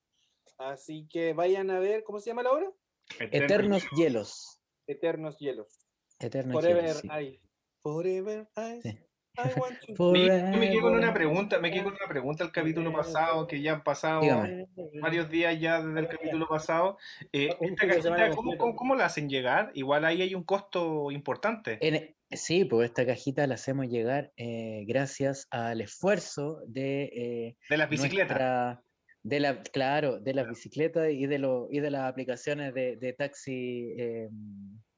Así 0.58 1.06
que 1.08 1.32
vayan 1.32 1.70
a 1.70 1.78
ver, 1.78 2.02
¿cómo 2.04 2.20
se 2.20 2.30
llama 2.30 2.42
la 2.42 2.52
obra? 2.52 2.70
Eternos 3.18 3.82
hielos. 3.96 4.60
Eternos 4.86 5.38
Hielos. 5.38 5.86
Eternos 6.18 6.54
Forever 6.54 6.82
hielos. 6.84 7.00
sí. 7.00 7.08
Ice. 7.24 7.48
Forever 7.80 8.48
Ice. 8.56 8.90
Sí. 8.90 8.98
Me, 9.98 10.26
yo 10.26 10.58
me 10.58 10.68
quedé 10.70 10.80
con 10.80 10.94
una 10.94 11.14
pregunta, 11.14 11.58
me 11.60 11.70
quedé 11.70 11.84
con 11.84 11.92
una 11.94 12.08
pregunta 12.08 12.44
al 12.44 12.52
capítulo 12.52 12.92
pasado, 12.92 13.46
que 13.46 13.60
ya 13.60 13.74
han 13.74 13.82
pasado 13.84 14.20
Dígame. 14.20 14.66
varios 15.00 15.30
días 15.30 15.58
ya 15.58 15.80
desde 15.82 16.00
el 16.00 16.08
capítulo 16.08 16.46
pasado. 16.48 16.98
Eh, 17.32 17.48
esta 17.60 17.86
cajita, 17.86 18.30
¿cómo, 18.30 18.56
cómo, 18.58 18.76
cómo 18.76 18.94
la 18.94 19.06
hacen 19.06 19.28
llegar? 19.28 19.70
Igual 19.74 20.04
ahí 20.04 20.22
hay 20.22 20.34
un 20.34 20.44
costo 20.44 21.10
importante. 21.10 21.78
En- 21.80 22.14
sí, 22.30 22.64
pues 22.64 22.90
esta 22.90 23.06
cajita 23.06 23.46
la 23.46 23.54
hacemos 23.54 23.86
llegar 23.88 24.32
eh, 24.36 24.84
gracias 24.86 25.46
al 25.50 25.80
esfuerzo 25.80 26.60
de 26.66 27.04
eh, 27.04 27.56
De 27.68 27.76
las 27.76 27.88
bicicletas. 27.88 28.28
nuestra- 28.28 28.82
de 29.22 29.38
la, 29.40 29.62
claro, 29.62 30.18
de 30.18 30.32
las 30.32 30.48
bicicletas 30.48 31.10
y 31.10 31.26
de, 31.26 31.38
lo, 31.38 31.68
y 31.70 31.80
de 31.80 31.90
las 31.90 32.04
aplicaciones 32.10 32.72
de, 32.72 32.96
de 32.96 33.12
taxi 33.12 33.92
eh, 33.98 34.28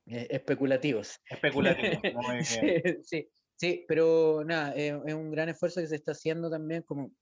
eh, 0.06 0.26
especulativos. 0.30 1.20
Especulativo. 1.28 2.00
Muy 2.14 2.34
bien. 2.36 2.44
Sí, 2.44 2.82
sí, 3.02 3.28
sí, 3.62 3.84
pero 3.86 4.42
nada, 4.44 4.74
eh, 4.74 5.00
es 5.06 5.14
un 5.14 5.30
gran 5.30 5.48
esfuerzo 5.48 5.80
que 5.80 5.86
se 5.86 5.94
está 5.94 6.10
haciendo 6.10 6.50
también, 6.50 6.82
como 6.82 7.12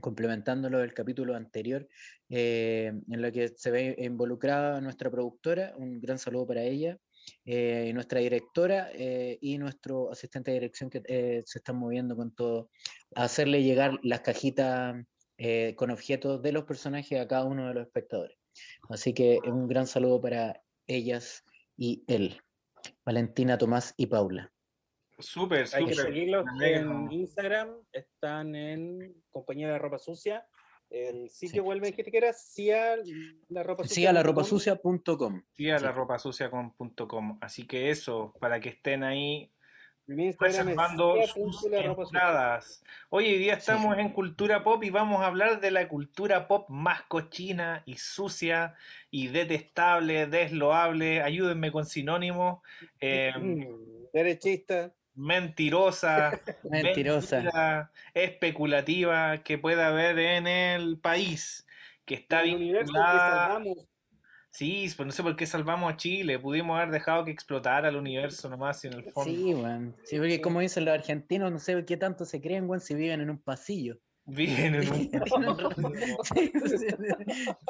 complementando 0.00 0.70
lo 0.70 0.78
del 0.78 0.94
capítulo 0.94 1.36
anterior, 1.36 1.86
eh, 2.30 2.86
en 2.86 3.20
lo 3.20 3.30
que 3.30 3.48
se 3.54 3.70
ve 3.70 3.94
involucrada 3.98 4.80
nuestra 4.80 5.10
productora, 5.10 5.74
un 5.76 6.00
gran 6.00 6.18
saludo 6.18 6.46
para 6.46 6.62
ella, 6.62 6.96
eh, 7.44 7.90
nuestra 7.92 8.20
directora 8.20 8.88
eh, 8.94 9.36
y 9.42 9.58
nuestro 9.58 10.10
asistente 10.10 10.52
de 10.52 10.60
dirección 10.60 10.88
que 10.88 11.02
eh, 11.06 11.42
se 11.44 11.58
están 11.58 11.76
moviendo 11.76 12.16
con 12.16 12.34
todo, 12.34 12.70
a 13.14 13.24
hacerle 13.24 13.62
llegar 13.62 13.98
las 14.02 14.22
cajitas 14.22 14.96
eh, 15.36 15.74
con 15.76 15.90
objetos 15.90 16.40
de 16.40 16.52
los 16.52 16.64
personajes 16.64 17.20
a 17.20 17.28
cada 17.28 17.44
uno 17.44 17.68
de 17.68 17.74
los 17.74 17.86
espectadores. 17.86 18.38
Así 18.88 19.12
que 19.12 19.38
un 19.44 19.68
gran 19.68 19.86
saludo 19.86 20.18
para 20.18 20.62
ellas 20.86 21.44
y 21.76 22.04
él, 22.06 22.40
Valentina, 23.04 23.58
Tomás 23.58 23.92
y 23.98 24.06
Paula. 24.06 24.50
Súper, 25.20 25.66
Hay 25.74 25.86
que 25.86 25.94
súper. 25.94 26.12
seguirlos 26.12 26.44
en 26.62 27.12
Instagram, 27.12 27.70
están 27.92 28.54
en 28.54 29.14
Compañía 29.30 29.66
de 29.66 29.72
la 29.74 29.78
Ropa 29.78 29.98
Sucia. 29.98 30.46
El 30.88 31.30
sitio 31.30 31.60
Sí. 31.62 31.64
vuelve 31.64 31.92
que 31.92 32.02
te 32.02 32.10
quieras, 32.10 32.50
cia 32.52 32.96
la 33.48 33.62
ropa 33.62 33.84
Sí, 33.84 34.06
a 34.06 34.12
la 34.12 34.24
ropa 34.24 34.42
sucia.com. 34.42 35.42
Sí, 35.52 35.70
a 35.70 35.78
Sí. 35.78 35.84
la 35.84 35.92
ropa 35.92 36.18
sucia 36.18 36.50
con 36.50 36.72
punto 36.74 37.06
com. 37.06 37.38
Así 37.40 37.64
que 37.66 37.90
eso, 37.90 38.34
para 38.40 38.58
que 38.60 38.70
estén 38.70 39.04
ahí 39.04 39.52
reservando 40.38 41.14
es 41.16 41.30
sus 41.30 41.60
sucia. 41.60 41.84
entradas. 41.84 42.82
Hoy 43.10 43.26
hoy 43.26 43.38
día 43.38 43.54
Sí. 43.54 43.60
estamos 43.60 43.96
en 43.98 44.08
cultura 44.12 44.64
pop 44.64 44.82
y 44.82 44.90
vamos 44.90 45.22
a 45.22 45.26
hablar 45.28 45.60
de 45.60 45.70
la 45.70 45.86
cultura 45.86 46.48
pop 46.48 46.68
más 46.68 47.02
cochina 47.02 47.84
y 47.86 47.94
sucia 47.96 48.74
y 49.12 49.28
detestable, 49.28 50.26
desloable. 50.26 51.22
Ayúdenme 51.22 51.70
con 51.70 51.86
sinónimos. 51.86 52.62
eh, 53.00 53.32
Mm, 53.38 54.08
Derechista. 54.12 54.92
Mentirosa, 55.20 56.40
Mentirosa. 56.64 57.36
mentira, 57.42 57.92
especulativa 58.14 59.42
que 59.42 59.58
pueda 59.58 59.88
haber 59.88 60.18
en 60.18 60.46
el 60.46 60.98
país. 60.98 61.66
Que 62.04 62.14
está 62.14 62.42
el 62.42 62.58
que. 62.58 63.74
Sí, 64.52 64.92
pues 64.96 65.06
no 65.06 65.12
sé 65.12 65.22
por 65.22 65.36
qué 65.36 65.46
salvamos 65.46 65.92
a 65.92 65.96
Chile. 65.96 66.36
Pudimos 66.40 66.76
haber 66.76 66.90
dejado 66.90 67.24
que 67.24 67.30
explotara 67.30 67.88
el 67.88 67.94
universo 67.94 68.48
nomás 68.48 68.82
y 68.84 68.88
en 68.88 68.94
el 68.94 69.04
fondo. 69.04 69.30
Sí, 69.30 69.54
weón. 69.54 69.96
Sí, 70.04 70.18
porque 70.18 70.40
como 70.40 70.58
dicen 70.58 70.84
los 70.86 70.94
argentinos, 70.94 71.52
no 71.52 71.60
sé 71.60 71.84
qué 71.84 71.96
tanto 71.96 72.24
se 72.24 72.40
creen, 72.40 72.68
weón, 72.68 72.80
si 72.80 72.94
viven 72.94 73.20
en 73.20 73.30
un 73.30 73.38
pasillo. 73.38 73.98
Bien. 74.24 74.82
Sí, 74.82 75.10
sí, 76.66 76.78
sí. 76.78 76.86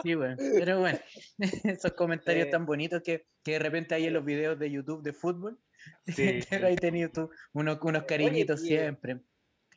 Sí, 0.03 0.15
weón. 0.15 0.37
Pero 0.39 0.81
bueno, 0.81 0.99
esos 1.65 1.93
comentarios 1.93 2.47
Eh. 2.47 2.51
tan 2.51 2.65
bonitos 2.65 3.03
que, 3.03 3.27
que 3.45 3.53
de 3.53 3.59
repente 3.59 3.95
hay 3.95 4.07
en 4.07 4.15
los 4.15 4.25
videos 4.25 4.59
de 4.59 4.71
YouTube 4.71 5.03
de 5.03 5.13
fútbol. 5.13 5.59
Sí, 6.07 6.41
Pero 6.51 6.67
ahí 6.67 6.77
tenido 6.77 7.11
tú 7.11 7.31
unos, 7.53 7.79
unos 7.83 8.05
cariñitos 8.05 8.63
y- 8.65 8.69
siempre. 8.69 9.21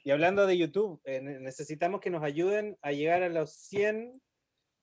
Y 0.06 0.12
hablando 0.12 0.46
de 0.48 0.58
YouTube, 0.58 1.02
eh, 1.06 1.22
ne- 1.22 1.40
necesitamos 1.40 2.02
que 2.02 2.10
nos 2.10 2.24
ayuden 2.24 2.78
a 2.82 2.92
llegar 2.92 3.24
a 3.24 3.30
los 3.30 3.54
100 3.54 4.22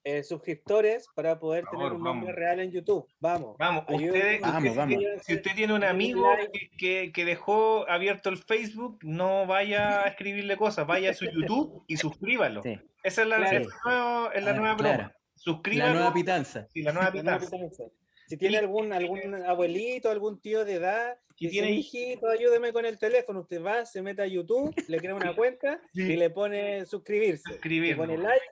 eh, 0.02 0.22
suscriptores 0.22 1.06
para 1.14 1.38
poder 1.38 1.66
tener 1.70 1.92
un 1.92 2.02
nombre 2.02 2.32
real 2.32 2.58
en 2.60 2.70
YouTube. 2.70 3.06
Vamos. 3.20 3.54
Vamos, 3.58 3.84
ustedes, 3.86 4.40
Vamos, 4.40 4.64
usted- 4.70 4.76
vamos. 4.76 5.04
Si 5.26 5.34
usted 5.34 5.50
tiene 5.54 5.74
un 5.74 5.84
amigo 5.84 6.24
que, 6.54 6.70
que- 6.78 7.12
que 7.12 7.24
dejó 7.26 7.86
abierto 7.86 8.30
el 8.30 8.38
Facebook, 8.38 8.98
no 9.02 9.46
vaya 9.46 10.00
a 10.04 10.04
escribirle 10.16 10.56
cosas, 10.56 10.86
vaya 10.86 11.10
a 11.10 11.14
su 11.14 11.26
YouTube 11.26 11.84
y 11.86 11.96
suscríbalo. 11.98 12.62
Sí. 12.62 12.78
Esa 13.02 13.22
es 13.22 13.28
la, 13.28 13.38
la 13.40 13.50
nueva, 13.52 14.30
es 14.34 14.42
la 14.44 14.50
Ah, 14.50 14.54
nueva 14.54 14.76
claro. 14.76 14.94
broma. 14.96 15.12
La 15.12 15.42
Suscríbalo. 15.42 15.94
nueva 15.94 16.12
pitanza. 16.14 16.66
Sí, 16.72 16.82
la 16.82 16.92
nueva 16.92 17.10
La 17.14 17.22
nueva 17.22 17.38
pitanza. 17.38 17.84
Si 18.30 18.36
tiene 18.36 18.58
algún, 18.58 18.92
algún 18.92 19.34
abuelito, 19.34 20.08
algún 20.08 20.40
tío 20.40 20.64
de 20.64 20.74
edad 20.74 21.18
que 21.36 21.48
tiene 21.48 21.66
tiene 21.66 21.68
hij- 21.68 21.78
hijito, 21.80 22.28
ayúdeme 22.28 22.72
con 22.72 22.86
el 22.86 22.96
teléfono. 22.96 23.40
Usted 23.40 23.60
va, 23.60 23.84
se 23.84 24.02
mete 24.02 24.22
a 24.22 24.26
YouTube, 24.26 24.72
le 24.86 24.98
crea 24.98 25.14
una 25.16 25.34
cuenta 25.34 25.80
Sí. 25.92 26.02
y 26.12 26.16
le 26.16 26.30
pone 26.30 26.86
suscribirse. 26.86 27.58
Le 27.64 27.96
pone 27.96 28.16
like, 28.18 28.44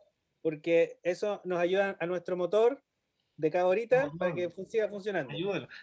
porque 0.43 0.99
eso 1.05 1.41
nos 1.45 1.61
ayuda 1.61 1.97
a 2.01 2.07
nuestro 2.07 2.37
motor 2.37 2.83
de 3.39 3.51
cada 3.51 3.67
horita 3.67 4.11
para 4.19 4.35
que 4.35 4.51
fun- 4.51 4.69
siga 4.69 4.89
funcionando. 4.89 5.33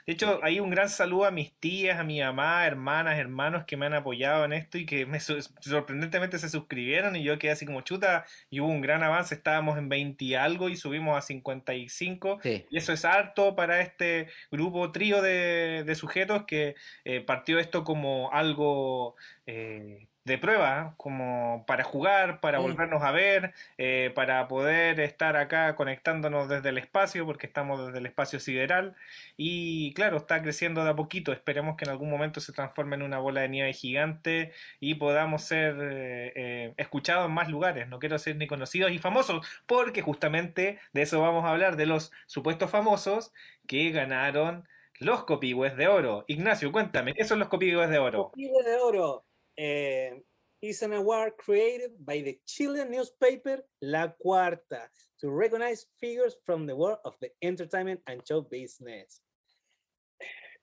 De 0.05 0.13
hecho, 0.13 0.39
hay 0.43 0.59
un 0.59 0.69
gran 0.69 0.89
saludo 0.89 1.25
a 1.25 1.31
mis 1.31 1.53
tías, 1.59 1.97
a 1.99 2.03
mi 2.03 2.19
mamá, 2.19 2.67
hermanas, 2.67 3.17
hermanos 3.17 3.63
que 3.65 3.77
me 3.77 3.85
han 3.87 3.93
apoyado 3.93 4.45
en 4.45 4.53
esto 4.53 4.77
y 4.77 4.85
que 4.85 5.05
me 5.05 5.19
su- 5.19 5.41
sorprendentemente 5.61 6.37
se 6.37 6.49
suscribieron 6.49 7.15
y 7.15 7.23
yo 7.23 7.39
quedé 7.39 7.51
así 7.51 7.65
como 7.65 7.81
chuta 7.81 8.25
y 8.49 8.59
hubo 8.59 8.67
un 8.69 8.81
gran 8.81 9.01
avance, 9.03 9.33
estábamos 9.33 9.77
en 9.77 9.89
20 9.89 10.23
y 10.25 10.35
algo 10.35 10.69
y 10.69 10.75
subimos 10.75 11.17
a 11.17 11.21
55 11.21 12.39
Sí. 12.43 12.65
y 12.69 12.77
eso 12.77 12.93
es 12.93 13.05
harto 13.05 13.55
para 13.55 13.79
este 13.81 14.27
grupo 14.51 14.91
trío 14.91 15.21
de, 15.21 15.83
de 15.85 15.95
sujetos 15.95 16.43
que 16.45 16.75
eh, 17.05 17.21
partió 17.21 17.57
esto 17.57 17.83
como 17.83 18.31
algo 18.33 19.15
eh, 19.45 20.07
de 20.25 20.39
prueba, 20.39 20.95
como 20.97 21.65
para 21.67 21.83
jugar, 21.83 22.39
para 22.41 22.57
Sí. 22.57 22.63
volvernos 22.63 23.03
a 23.03 23.11
ver, 23.11 23.53
eh, 23.77 24.11
para 24.15 24.47
poder 24.47 24.99
estar 24.99 25.35
acá 25.37 25.75
conectándonos 25.75 26.49
desde 26.49 26.69
el 26.69 26.79
espacio, 26.79 27.25
porque 27.27 27.45
estamos 27.45 27.85
desde 27.85 27.99
el 27.99 28.07
espacio 28.07 28.39
sideral. 28.39 28.95
Y 29.37 29.93
claro, 29.93 30.17
está 30.17 30.41
creciendo 30.41 30.83
de 30.83 30.89
a 30.91 30.95
poquito. 30.95 31.31
Esperemos 31.31 31.77
que 31.77 31.85
en 31.85 31.91
algún 31.91 32.09
momento 32.09 32.39
se 32.41 32.53
transforme 32.53 32.95
en 32.95 33.03
una 33.03 33.19
bola 33.19 33.41
de 33.41 33.49
nieve 33.49 33.73
gigante 33.73 34.51
y 34.79 34.95
podamos 34.95 35.43
ser 35.43 35.75
eh, 35.79 36.33
eh, 36.35 36.73
escuchados 36.77 37.27
en 37.27 37.31
más 37.33 37.49
lugares. 37.49 37.87
No 37.87 37.99
quiero 37.99 38.17
ser 38.17 38.35
ni 38.37 38.47
conocidos 38.47 38.91
y 38.91 38.97
famosos, 38.99 39.45
porque 39.67 40.01
justamente 40.01 40.79
de 40.93 41.01
eso 41.03 41.21
vamos 41.21 41.45
a 41.45 41.51
hablar, 41.51 41.75
de 41.77 41.85
los 41.85 42.11
supuestos 42.25 42.71
famosos 42.71 43.31
que 43.67 43.91
ganaron 43.91 44.67
los 44.99 45.23
copigües 45.25 45.75
de 45.77 45.87
oro. 45.87 46.23
Ignacio, 46.27 46.71
cuéntame, 46.71 47.13
¿qué 47.13 47.25
son 47.25 47.39
los 47.39 47.47
copigües 47.49 47.89
de 47.89 47.99
oro? 47.99 48.23
Copihue 48.23 48.63
de 48.63 48.75
Oro 48.77 49.25
eh, 49.57 50.11
is 50.61 50.81
an 50.81 50.93
award 50.93 51.33
created 51.37 51.91
by 52.05 52.21
the 52.21 52.39
Chilean 52.45 52.89
newspaper 52.89 53.59
La 53.81 54.07
Cuarta 54.07 54.89
to 55.19 55.29
recognize 55.29 55.85
figures 55.99 56.35
from 56.43 56.65
the 56.65 56.75
world 56.75 56.99
of 57.05 57.13
the 57.21 57.29
entertainment 57.41 58.01
and 58.07 58.21
show 58.27 58.41
business. 58.41 59.21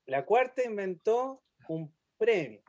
La 0.09 0.25
Cuarta 0.25 0.63
inventó 0.65 1.43
un 1.69 1.93
premio 2.19 2.63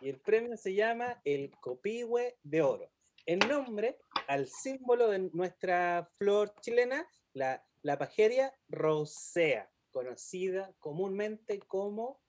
y 0.00 0.08
el 0.08 0.20
premio 0.20 0.56
se 0.56 0.74
llama 0.74 1.20
el 1.24 1.50
Copihue 1.60 2.38
de 2.42 2.62
Oro. 2.62 2.90
En 3.26 3.38
nombre 3.40 3.98
al 4.28 4.48
símbolo 4.48 5.08
de 5.08 5.30
nuestra 5.32 6.08
flor 6.16 6.54
chilena, 6.62 7.06
la, 7.34 7.62
la 7.82 7.98
pajeria 7.98 8.52
rosea, 8.68 9.70
conocida 9.90 10.74
comúnmente 10.78 11.60
como 11.60 12.20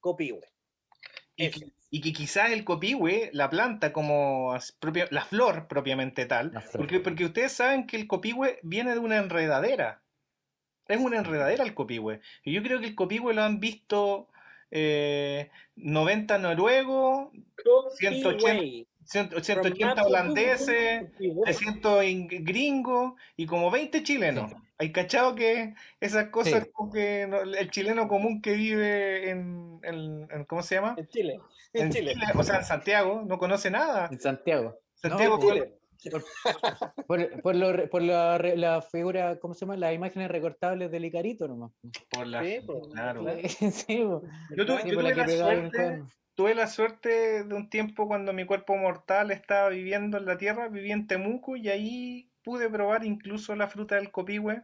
copihue. 0.00 0.46
y, 1.36 1.50
y 1.94 2.00
que 2.00 2.14
quizás 2.14 2.50
el 2.52 2.64
copihue, 2.64 3.28
la 3.34 3.50
planta 3.50 3.92
como 3.92 4.56
propia- 4.80 5.08
la 5.10 5.26
flor 5.26 5.68
propiamente 5.68 6.24
tal, 6.24 6.50
flor. 6.50 6.64
porque, 6.72 7.00
porque 7.00 7.26
ustedes 7.26 7.52
saben 7.52 7.86
que 7.86 7.98
el 7.98 8.06
copihue 8.06 8.58
viene 8.62 8.92
de 8.94 8.98
una 8.98 9.18
enredadera. 9.18 10.00
Es 10.88 10.98
una 10.98 11.18
enredadera 11.18 11.62
el 11.62 11.74
copihue. 11.74 12.20
Y 12.44 12.54
yo 12.54 12.62
creo 12.62 12.80
que 12.80 12.86
el 12.86 12.94
copihue 12.94 13.34
lo 13.34 13.42
han 13.42 13.60
visto 13.60 14.28
eh, 14.70 15.50
90 15.76 16.38
noruegos, 16.38 17.28
180, 17.98 18.32
Copihue. 18.54 18.86
180 19.04 19.94
From 19.94 20.06
holandeses, 20.06 21.10
Copihue. 21.12 21.44
300 21.44 22.04
in- 22.04 22.28
gringos 22.44 23.14
y 23.36 23.46
como 23.46 23.70
20 23.70 24.02
chilenos. 24.02 24.52
¿Hay 24.78 24.90
cachado 24.92 25.34
que 25.34 25.74
esas 26.00 26.28
cosas 26.30 26.64
Sí. 26.64 26.70
como 26.72 26.92
que 26.92 27.26
no- 27.28 27.40
el 27.42 27.70
chileno 27.70 28.08
común 28.08 28.40
que 28.42 28.54
vive 28.54 29.30
en, 29.30 29.78
en- 29.82 30.26
en- 30.30 30.44
¿cómo 30.46 30.62
se 30.62 30.74
llama? 30.76 30.94
En 30.96 31.06
Chile. 31.08 31.40
En 31.72 31.90
Chile. 31.90 32.14
o 32.34 32.42
sea, 32.42 32.56
en 32.58 32.64
Santiago, 32.64 33.22
no 33.26 33.38
conoce 33.38 33.70
nada. 33.70 34.08
En 34.10 34.20
Santiago. 34.20 34.78
Santiago, 34.94 35.36
No, 35.36 35.40
¿cuál- 35.42 35.54
Chile. 35.58 35.74
Por, 37.06 37.42
por, 37.42 37.54
lo 37.54 37.72
re- 37.72 37.86
por 37.86 38.02
la, 38.02 38.82
figura, 38.90 39.38
¿cómo 39.38 39.54
se 39.54 39.60
llama? 39.60 39.76
Las 39.76 39.94
imágenes 39.94 40.28
recortables 40.32 40.90
del 40.90 41.04
Icarito 41.04 41.46
nomás. 41.46 41.70
por 42.10 42.26
la- 42.26 42.42
Sí, 42.42 42.58
pues, 42.66 42.88
claro. 42.92 43.24
sí, 43.72 43.98
po. 44.04 44.22
Yo 44.56 44.66
tuve, 44.66 44.82
Sí, 44.82 44.88
yo 44.90 44.94
tuve 44.98 45.14
la 45.14 45.28
suerte. 45.28 46.02
Tuve 46.34 46.54
la 46.54 46.66
suerte 46.66 47.44
de 47.44 47.54
un 47.54 47.68
tiempo 47.68 48.06
cuando 48.06 48.32
mi 48.32 48.44
cuerpo 48.44 48.76
mortal 48.76 49.30
estaba 49.30 49.68
viviendo 49.68 50.16
en 50.18 50.24
la 50.26 50.38
tierra, 50.38 50.68
viví 50.68 50.90
en 50.92 51.06
Temuco 51.06 51.56
y 51.56 51.68
ahí 51.68 52.28
pude 52.42 52.68
probar 52.68 53.04
incluso 53.04 53.54
la 53.54 53.68
fruta 53.68 53.96
del 53.96 54.10
copihue. 54.10 54.62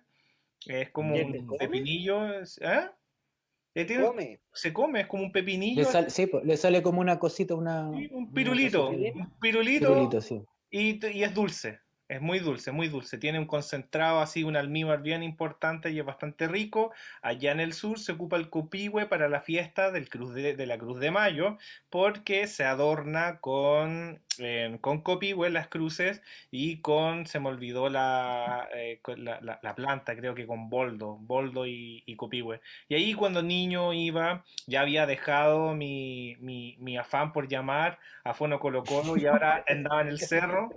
Es 0.67 0.91
como 0.91 1.17
¿Y 1.17 1.21
un 1.23 1.33
se 1.33 1.39
come? 1.47 1.59
pepinillo. 1.59 2.33
es- 2.41 2.59
¿eh? 2.63 2.91
Tiene- 3.75 4.05
Come. 4.07 4.41
se 4.53 4.73
come, 4.73 5.01
es 5.03 5.07
como 5.07 5.23
un 5.23 5.31
pepinillo, 5.31 5.83
Le 5.83 5.85
sale, 5.85 6.11
sí, 6.11 6.29
le 6.43 6.57
sale 6.57 6.83
como 6.83 7.01
una 7.01 7.21
cosita, 7.21 7.55
una. 7.55 7.89
sí, 7.93 8.09
un 8.11 8.25
una 8.25 8.33
pirulito, 8.35 8.87
cosita. 8.89 9.13
un 9.19 9.31
pirulito, 9.39 9.89
Pirulito, 9.89 10.21
sí. 10.21 10.43
y, 10.71 11.07
y 11.17 11.23
es 11.23 11.33
dulce. 11.33 11.79
Es 12.09 12.23
muy 12.23 12.39
dulce, 12.39 12.73
muy 12.73 12.89
dulce. 12.89 13.19
Tiene 13.19 13.39
un 13.39 13.47
concentrado 13.47 14.21
así, 14.21 14.43
un 14.43 14.57
almíbar 14.57 15.03
bien 15.03 15.23
importante 15.23 15.91
y 15.91 15.99
es 15.99 16.05
bastante 16.07 16.49
rico. 16.49 16.91
Allá 17.21 17.53
en 17.53 17.61
el 17.61 17.75
sur 17.75 17.99
se 17.99 18.13
ocupa 18.13 18.37
el 18.39 18.49
copihue 18.49 19.07
para 19.07 19.29
la 19.29 19.41
fiesta 19.41 19.91
del 19.91 20.09
cruz 20.09 20.33
de, 20.35 20.55
de 20.55 20.67
la 20.67 20.79
Cruz 20.79 21.01
de 21.01 21.11
Mayo 21.11 21.59
porque 21.91 22.47
se 22.47 22.65
adorna 22.65 23.41
con, 23.41 24.23
eh, 24.39 24.79
con 24.81 25.03
copihue 25.03 25.51
las 25.51 25.69
cruces 25.69 26.23
y 26.51 26.81
con, 26.81 27.27
se 27.27 27.41
me 27.41 27.49
olvidó 27.49 27.89
la, 27.89 28.69
eh, 28.75 29.01
la, 29.17 29.41
la- 29.41 29.59
la 29.63 29.75
planta, 29.75 30.17
creo 30.17 30.35
que 30.35 30.47
con 30.47 30.69
boldo, 30.71 31.17
boldo 31.21 31.67
y, 31.67 32.03
y 32.07 32.17
copihue. 32.17 32.61
Y 32.89 32.95
ahí 32.95 33.15
cuando 33.15 33.43
niño 33.43 33.93
iba, 33.93 34.45
ya 34.67 34.81
había 34.83 35.07
dejado 35.07 35.75
mi, 35.75 36.37
mi, 36.41 36.77
mi 36.79 36.97
afán 36.97 37.33
por 37.33 37.49
llamar 37.49 37.99
a 38.25 38.35
Fono 38.35 38.61
Colo 38.61 38.85
Colo 38.85 39.17
y 39.17 39.27
ahora 39.27 39.65
andaba 39.69 40.03
en 40.03 40.09
el 40.09 40.21
cerro 40.21 40.75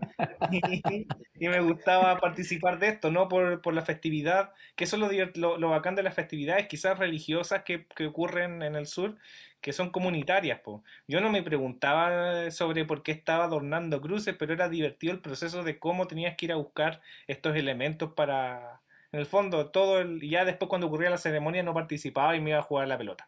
y, 0.49 1.07
y 1.39 1.47
me 1.47 1.59
gustaba 1.61 2.19
participar 2.19 2.79
de 2.79 2.89
esto, 2.89 3.11
¿no? 3.11 3.27
Por, 3.27 3.61
por 3.61 3.73
la 3.73 3.81
festividad, 3.83 4.51
que 4.75 4.83
eso 4.85 4.95
es 4.95 4.99
lo, 5.01 5.09
divert- 5.09 5.35
lo, 5.37 5.57
lo 5.57 5.69
bacán 5.69 5.95
de 5.95 6.03
las 6.03 6.13
festividades, 6.13 6.67
quizás 6.67 6.97
religiosas 6.99 7.63
que, 7.63 7.85
que 7.87 8.05
ocurren 8.07 8.61
en 8.63 8.75
el 8.75 8.87
sur, 8.87 9.17
que 9.61 9.73
son 9.73 9.91
comunitarias, 9.91 10.59
po. 10.61 10.83
Yo 11.07 11.21
no 11.21 11.29
me 11.31 11.43
preguntaba 11.43 12.49
sobre 12.51 12.85
por 12.85 13.03
qué 13.03 13.11
estaba 13.11 13.45
adornando 13.45 14.01
cruces, 14.01 14.35
pero 14.37 14.53
era 14.53 14.69
divertido 14.69 15.13
el 15.13 15.21
proceso 15.21 15.63
de 15.63 15.79
cómo 15.79 16.07
tenías 16.07 16.35
que 16.37 16.45
ir 16.47 16.51
a 16.51 16.55
buscar 16.57 17.01
estos 17.27 17.55
elementos 17.55 18.13
para... 18.13 18.81
En 19.11 19.19
el 19.19 19.25
fondo, 19.25 19.71
todo 19.71 19.99
el... 19.99 20.21
ya 20.21 20.45
después 20.45 20.69
cuando 20.69 20.87
ocurría 20.87 21.09
la 21.09 21.17
ceremonia 21.17 21.63
no 21.63 21.73
participaba 21.73 22.35
y 22.35 22.41
me 22.41 22.51
iba 22.51 22.59
a 22.59 22.63
jugar 22.63 22.87
la 22.87 22.97
pelota. 22.97 23.27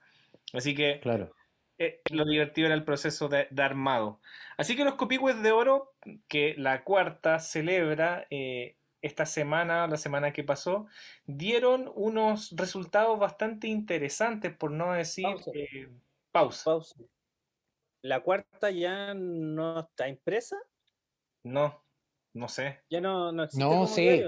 Así 0.54 0.76
que 0.76 1.02
Claro. 1.02 1.36
eh, 1.78 2.02
lo 2.12 2.26
divertido 2.26 2.68
era 2.68 2.76
el 2.76 2.84
proceso 2.86 3.30
de, 3.30 3.48
de 3.52 3.64
armado. 3.64 4.22
Así 4.58 4.76
que 4.76 4.84
los 4.86 4.96
copihue 4.96 5.34
de 5.36 5.52
oro, 5.52 5.94
que 6.28 6.56
la 6.58 6.84
cuarta 6.84 7.40
celebra 7.40 8.28
eh, 8.30 8.78
esta 9.02 9.26
semana, 9.26 9.88
la 9.88 9.98
semana 9.98 10.32
que 10.34 10.44
pasó, 10.44 10.88
dieron 11.26 11.92
unos 11.96 12.52
resultados 12.56 13.20
bastante 13.20 13.68
interesantes, 13.68 14.56
por 14.56 14.72
no 14.72 14.94
decir 14.94 15.26
Pausa. 15.26 15.52
eh, 15.54 15.90
pausa. 16.34 16.64
Pausa. 16.66 16.96
La 18.04 18.22
cuarta 18.22 18.70
ya 18.72 19.14
no 19.14 19.80
está 19.80 20.10
impresa. 20.10 20.58
No, 21.46 21.86
no 22.34 22.48
sé. 22.50 22.82
Ya 22.90 23.00
no, 23.00 23.32
no 23.32 23.44
existe. 23.44 23.64
No, 23.64 23.70
como 23.72 23.88
sí. 23.88 24.24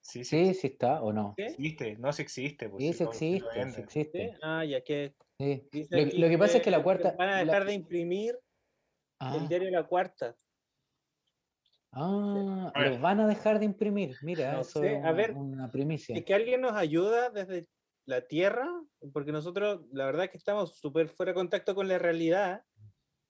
Sí, 0.00 0.24
sí, 0.24 0.24
Sí, 0.24 0.54
sí 0.54 0.66
está, 0.68 1.02
¿o 1.02 1.12
no? 1.12 1.34
¿Sí? 1.36 1.42
existe, 1.44 1.96
no 1.98 2.12
se 2.12 2.22
existe. 2.22 2.68
Pues, 2.70 2.82
Sí, 2.84 2.92
si 2.92 2.98
sí 2.98 3.04
existe, 3.04 3.64
sí. 3.66 3.72
¿Sí? 3.74 3.80
existe. 3.82 4.38
Ah, 4.42 4.64
ya 4.64 4.80
que. 4.80 5.14
Sí. 5.38 5.68
Lo, 5.90 6.28
que 6.28 6.38
pasa 6.38 6.56
es 6.58 6.62
que 6.62 6.70
la 6.70 6.82
cuarta. 6.82 7.14
Van 7.18 7.28
a 7.28 7.32
la- 7.32 7.44
dejar 7.44 7.66
de 7.66 7.74
imprimir 7.74 8.38
Ah, 9.20 9.36
el 9.36 9.48
diario 9.48 9.70
La 9.70 9.84
Cuarta. 9.84 10.34
ah, 11.92 12.70
A 12.74 12.80
ver. 12.80 12.92
lo 12.92 12.98
van 13.00 13.20
a 13.20 13.26
dejar 13.26 13.58
de 13.58 13.64
imprimir. 13.64 14.16
Mira, 14.22 14.52
No 14.52 14.60
eso 14.60 14.80
sé, 14.80 14.92
es 14.92 14.96
a 14.96 14.98
una, 15.00 15.12
ver, 15.12 15.32
una 15.32 15.70
primicia. 15.70 16.16
Es 16.16 16.24
que 16.24 16.34
alguien 16.34 16.60
nos 16.60 16.72
ayuda 16.74 17.28
desde 17.30 17.66
la 18.08 18.22
Tierra, 18.22 18.66
porque 19.12 19.32
nosotros, 19.32 19.82
la 19.92 20.06
verdad 20.06 20.24
es 20.24 20.30
que 20.30 20.38
estamos 20.38 20.78
súper 20.78 21.10
fuera 21.10 21.32
de 21.32 21.34
contacto 21.34 21.74
con 21.74 21.88
la 21.88 21.98
realidad, 21.98 22.64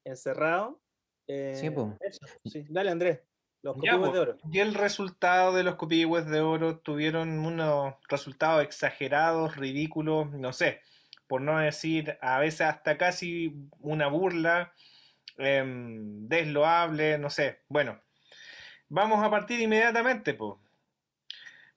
encerrados. 0.05 0.77
Sí, 1.27 1.69
po. 1.71 1.97
eso, 2.01 2.25
sí. 2.45 2.65
Dale, 2.71 2.91
Andrés. 2.91 3.21
Los 3.61 3.75
Ya, 3.83 3.93
copihue 3.93 4.13
de 4.13 4.19
oro. 4.21 4.37
Y 4.53 4.61
el 4.61 4.75
resultado 4.75 5.53
de 5.53 5.65
los 5.65 5.75
copihues 5.75 6.27
de 6.27 6.41
oro 6.41 6.79
tuvieron 6.79 7.41
unos 7.41 7.97
resultados 8.09 8.63
exagerados, 8.63 9.57
ridículos, 9.57 10.31
no 10.31 10.53
sé, 10.53 10.81
por 11.27 11.41
no 11.41 11.59
decir 11.59 12.17
a 12.23 12.39
veces 12.39 12.63
hasta 12.63 12.97
casi 12.97 13.53
una 13.81 14.07
burla, 14.07 14.73
em, 15.39 16.29
desloable, 16.29 17.19
no 17.19 17.31
sé. 17.31 17.63
Bueno, 17.69 18.01
vamos 18.89 19.25
a 19.25 19.29
partir 19.29 19.61
inmediatamente, 19.61 20.35
po. 20.35 20.63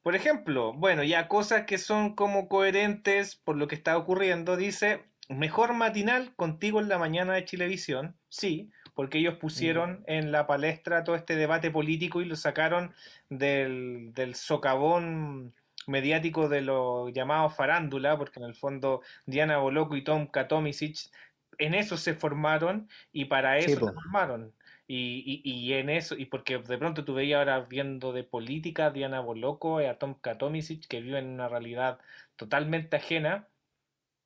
Por 0.03 0.15
ejemplo, 0.15 0.73
bueno, 0.73 1.03
ya 1.03 1.27
cosas 1.27 1.65
que 1.65 1.77
son 1.77 2.15
como 2.15 2.47
coherentes 2.47 3.35
por 3.35 3.55
lo 3.55 3.67
que 3.67 3.75
está 3.75 3.97
ocurriendo, 3.97 4.57
dice, 4.57 5.03
mejor 5.29 5.73
matinal 5.73 6.33
contigo 6.35 6.79
en 6.79 6.89
la 6.89 6.97
mañana 6.97 7.33
de 7.33 7.45
Chilevisión, 7.45 8.17
sí, 8.27 8.71
porque 8.95 9.19
ellos 9.19 9.35
pusieron 9.35 10.03
en 10.07 10.31
la 10.31 10.47
palestra 10.47 11.03
todo 11.03 11.15
este 11.15 11.35
debate 11.35 11.71
político 11.71 12.21
y 12.21 12.25
lo 12.25 12.35
sacaron 12.35 12.93
del, 13.29 14.11
del 14.13 14.35
socavón 14.35 15.53
mediático 15.87 16.49
de 16.49 16.61
lo 16.61 17.09
llamado 17.09 17.49
farándula, 17.49 18.17
porque 18.17 18.39
en 18.39 18.45
el 18.45 18.55
fondo 18.55 19.01
Diana 19.25 19.57
Boloco 19.57 19.95
y 19.95 20.03
Tom 20.03 20.27
Katomisic 20.27 21.09
en 21.57 21.73
eso 21.73 21.97
se 21.97 22.13
formaron 22.13 22.89
y 23.11 23.25
para 23.25 23.57
eso 23.57 23.87
se 23.87 23.93
formaron. 23.93 24.53
Y, 24.93 25.41
y- 25.45 25.49
y 25.69 25.73
en 25.75 25.89
eso, 25.89 26.17
y 26.17 26.25
porque 26.25 26.57
de 26.57 26.77
pronto 26.77 27.05
tú 27.05 27.13
veías 27.13 27.39
ahora 27.39 27.61
viendo 27.61 28.11
de 28.11 28.25
política 28.25 28.87
a 28.87 28.91
Diana 28.91 29.21
Boloco 29.21 29.81
y 29.81 29.85
a 29.85 29.97
Tom 29.97 30.15
Katomisic 30.19 30.85
que 30.85 30.99
viven 30.99 31.25
en 31.27 31.31
una 31.35 31.47
realidad 31.47 31.99
totalmente 32.35 32.97
ajena 32.97 33.47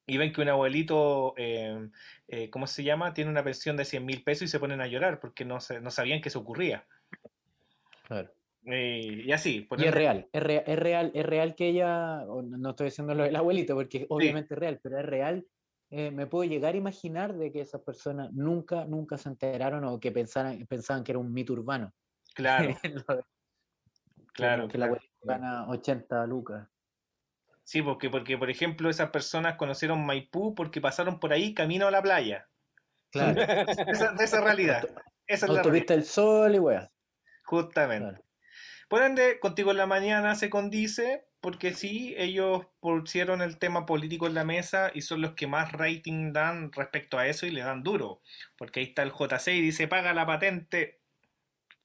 y 0.07 0.17
ven 0.17 0.33
que 0.33 0.41
un 0.41 0.49
abuelito, 0.49 1.35
eh, 1.37 1.89
eh, 2.27 2.49
¿cómo 2.49 2.65
se 2.65 2.83
llama? 2.83 3.13
Tiene 3.13 3.29
una 3.29 3.43
pensión 3.43 3.77
de 3.77 3.85
100 3.85 4.05
mil 4.07 4.23
pesos 4.23 4.43
y 4.43 4.47
se 4.47 4.59
ponen 4.59 4.81
a 4.81 4.87
llorar 4.87 5.19
porque 5.19 5.45
no, 5.45 5.59
se- 5.59 5.81
no 5.81 5.91
sabían 5.91 6.19
que 6.21 6.29
eso 6.29 6.39
ocurría. 6.39 6.87
Claro. 8.07 8.31
Eh, 8.65 9.21
y 9.25 9.31
así, 9.31 9.67
Y 9.77 9.83
es 9.85 9.93
real, 9.93 10.27
es, 10.33 10.41
rea- 10.41 10.63
es 10.65 10.79
real, 10.79 11.11
es 11.13 11.25
real 11.27 11.53
que 11.53 11.67
ella, 11.67 12.25
no 12.25 12.69
estoy 12.71 12.85
diciendo 12.85 13.13
lo 13.13 13.23
del 13.23 13.35
abuelito, 13.35 13.75
porque 13.75 14.07
obviamente 14.09 14.55
es 14.55 14.59
real, 14.59 14.79
pero 14.81 14.97
es 14.97 15.05
real. 15.05 15.45
Eh, 15.91 16.11
me 16.11 16.27
puedo 16.27 16.49
llegar 16.49 16.73
a 16.73 16.77
imaginar 16.77 17.35
de 17.35 17.51
que 17.51 17.61
esas 17.61 17.81
personas 17.81 18.31
nunca, 18.33 18.85
nunca 18.85 19.17
se 19.17 19.29
enteraron 19.29 19.83
o 19.85 19.99
que 19.99 20.11
pensaran, 20.11 20.65
pensaban 20.67 21.03
que 21.03 21.11
era 21.11 21.19
un 21.19 21.31
mito 21.31 21.53
urbano. 21.53 21.93
Claro, 22.33 22.75
claro, 24.33 24.67
que 24.67 24.77
la 24.77 24.87
claro. 24.87 24.93
abuelita 24.95 25.15
gana 25.21 25.69
80 25.69 26.25
lucas. 26.27 26.67
Sí, 27.63 27.81
porque, 27.81 28.09
porque 28.09 28.37
por 28.37 28.49
ejemplo 28.49 28.89
esas 28.89 29.09
personas 29.09 29.55
conocieron 29.57 30.05
Maipú 30.05 30.53
porque 30.53 30.81
pasaron 30.81 31.19
por 31.19 31.33
ahí 31.33 31.53
camino 31.53 31.87
a 31.87 31.91
la 31.91 32.01
playa. 32.01 32.47
Claro. 33.11 33.41
Esa, 33.87 34.11
de 34.11 34.23
esa 34.23 34.41
realidad. 34.41 34.83
Esa 35.25 35.45
es 35.45 35.51
la 35.51 35.63
realidad. 35.63 35.87
Del 35.87 36.03
Sol 36.03 36.53
y 36.53 36.59
weá. 36.59 36.91
Justamente. 37.43 38.09
Claro. 38.09 38.25
Por 38.87 39.01
ende, 39.01 39.39
contigo 39.39 39.71
en 39.71 39.77
la 39.77 39.87
mañana 39.87 40.35
se 40.35 40.49
condice, 40.49 41.25
porque 41.45 41.75
sí, 41.75 42.15
ellos 42.17 42.65
pusieron 42.79 43.43
el 43.43 43.59
tema 43.59 43.85
político 43.85 44.25
en 44.25 44.33
la 44.33 44.43
mesa 44.43 44.89
y 44.95 45.01
son 45.01 45.21
los 45.21 45.33
que 45.33 45.45
más 45.45 45.71
rating 45.73 46.33
dan 46.33 46.71
respecto 46.71 47.19
a 47.19 47.27
eso 47.27 47.45
y 47.45 47.51
le 47.51 47.61
dan 47.61 47.83
duro. 47.83 48.23
Porque 48.57 48.79
ahí 48.79 48.87
está 48.87 49.03
el 49.03 49.11
JC 49.11 49.49
y 49.49 49.61
dice, 49.61 49.87
paga 49.87 50.15
la 50.15 50.25
patente. 50.25 51.01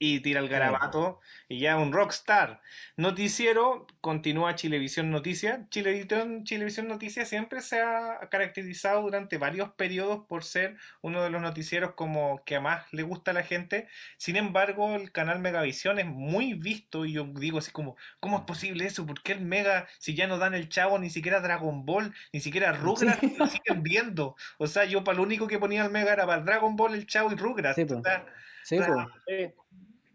Y 0.03 0.21
tira 0.21 0.41
el 0.41 0.49
garabato 0.49 1.21
y 1.47 1.61
ya 1.61 1.77
un 1.77 1.93
rockstar. 1.93 2.63
Noticiero, 2.97 3.87
continúa 4.01 4.55
Chilevisión 4.55 5.11
Noticias. 5.11 5.61
Chilevisión, 5.69 6.43
Chilevisión 6.45 6.89
Noticias 6.89 7.29
siempre 7.29 7.61
se 7.61 7.83
ha 7.83 8.19
caracterizado 8.31 9.03
durante 9.03 9.37
varios 9.37 9.73
periodos 9.73 10.25
por 10.27 10.43
ser 10.43 10.79
uno 11.03 11.23
de 11.23 11.29
los 11.29 11.43
noticieros 11.43 11.93
como 11.93 12.43
que 12.47 12.59
más 12.61 12.91
le 12.93 13.03
gusta 13.03 13.33
a 13.33 13.35
la 13.35 13.43
gente. 13.43 13.89
Sin 14.17 14.37
embargo, 14.37 14.95
el 14.95 15.13
canal 15.13 15.39
Megavisión 15.39 15.99
es 15.99 16.07
muy 16.07 16.55
visto 16.55 17.05
y 17.05 17.13
yo 17.13 17.25
digo 17.35 17.59
así 17.59 17.71
como, 17.71 17.97
¿cómo 18.21 18.39
es 18.39 18.45
posible 18.45 18.87
eso? 18.87 19.05
¿Por 19.05 19.23
qué 19.23 19.33
el 19.33 19.43
Mega, 19.43 19.87
si 19.99 20.15
ya 20.15 20.27
no 20.27 20.39
dan 20.39 20.55
el 20.55 20.71
chavo, 20.71 20.99
ni 20.99 21.11
siquiera 21.11 21.41
Dragon 21.41 21.85
Ball, 21.85 22.15
ni 22.33 22.41
siquiera 22.41 22.73
Rugrats, 22.73 23.21
lo 23.39 23.47
siguen 23.47 23.83
viendo? 23.83 24.35
O 24.57 24.67
sea, 24.67 24.87
yo 24.87 25.05
para 25.05 25.19
lo 25.19 25.25
único 25.25 25.47
que 25.47 25.59
ponía 25.59 25.85
el 25.85 25.91
Mega 25.91 26.15
era 26.15 26.27
para 26.27 26.41
Dragon 26.41 26.75
Ball, 26.75 26.95
el 26.95 27.07
chavo 27.07 27.31
y 27.31 27.35
Rugrats. 27.35 27.77
Sí, 27.77 27.83
O 27.83 28.03
sea, 28.03 28.25
Sí. 28.63 28.79
Eh, 29.27 29.55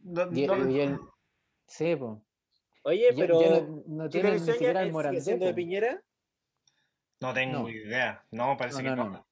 no- 0.05 0.31
Y, 0.31 0.47
no- 0.47 0.69
y 0.69 0.79
el- 0.79 0.99
sí, 1.67 1.95
po. 1.95 2.21
Oye, 2.83 3.09
pero 3.15 3.41
ya 3.41 3.61
no, 3.61 3.83
no 3.87 4.09
tienen 4.09 4.33
ni 4.33 4.39
¿Chilevisión 4.39 4.45
ya 4.47 4.53
siquiera 4.53 4.81
el 4.83 5.21
siendo 5.21 5.45
de. 5.47 5.53
Piñera? 5.53 6.01
no 7.21 7.33
tengo 7.33 7.59
No. 7.59 7.69
idea. 7.69 8.23
No, 8.31 8.55
parece 8.57 8.83
No, 8.83 8.89
que 8.89 8.95
no, 8.95 9.03
no. 9.05 9.09
no. 9.09 9.27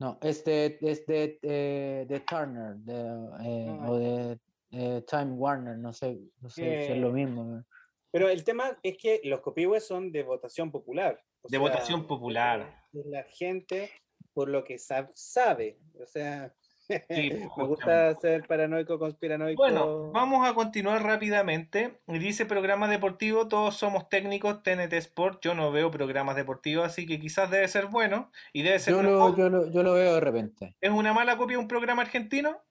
No, 0.00 0.18
es 0.22 0.44
de, 0.44 0.78
es 0.80 1.04
de, 1.06 1.38
eh, 1.42 2.06
de 2.08 2.20
Turner 2.20 2.76
de, 2.76 2.94
eh, 2.94 3.66
Ah, 3.80 3.90
o 3.90 3.98
de 3.98 4.38
eh, 4.70 5.02
Time 5.08 5.32
Warner, 5.32 5.76
no 5.76 5.92
sé, 5.92 6.20
no 6.40 6.48
sé 6.48 6.62
si 6.86 6.92
es 6.92 6.98
lo 6.98 7.10
mismo. 7.10 7.64
Pero 8.12 8.28
el 8.28 8.44
tema 8.44 8.78
es 8.82 8.96
que 8.96 9.20
los 9.24 9.40
copihue 9.40 9.80
son 9.80 10.12
de 10.12 10.22
votación 10.22 10.70
popular. 10.70 11.20
o 11.42 11.48
De 11.48 11.50
sea, 11.50 11.58
votación 11.58 12.06
popular. 12.06 12.84
La 12.92 13.24
gente 13.24 13.90
por 14.34 14.48
lo 14.48 14.62
que 14.62 14.76
sab- 14.76 15.10
sabe. 15.14 15.78
O 16.00 16.06
sea, 16.06 16.54
Sí, 16.88 17.30
me 17.56 17.64
gusta 17.64 18.14
ser 18.18 18.46
paranoico, 18.46 18.98
conspiranoico. 18.98 19.60
Bueno, 19.60 20.10
vamos 20.12 20.48
a 20.48 20.54
continuar 20.54 21.02
rápidamente. 21.02 22.00
Dice 22.06 22.46
programa 22.46 22.88
deportivo, 22.88 23.48
todos 23.48 23.76
somos 23.76 24.08
técnicos, 24.08 24.62
TNT 24.62 24.92
Sport. 24.94 25.42
Yo 25.42 25.54
no 25.54 25.70
veo 25.70 25.90
programas 25.90 26.36
deportivos, 26.36 26.86
así 26.86 27.06
que 27.06 27.20
quizás 27.20 27.50
debe 27.50 27.68
ser 27.68 27.86
bueno. 27.86 28.30
Y 28.52 28.62
debe 28.62 28.78
ser 28.78 28.94
Yo 28.94 29.02
lo, 29.02 29.36
yo, 29.36 29.50
lo, 29.50 29.70
yo 29.70 29.82
lo 29.82 29.92
veo 29.92 30.14
de 30.14 30.20
repente. 30.20 30.76
¿Es 30.80 30.90
una 30.90 31.12
mala 31.12 31.36
copia 31.36 31.56
de 31.56 31.62
un 31.62 31.68
programa 31.68 32.02
argentino? 32.02 32.62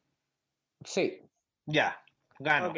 Sí. 0.84 1.22
Ya, 1.66 2.02
gano. 2.40 2.68
Ok. 2.70 2.78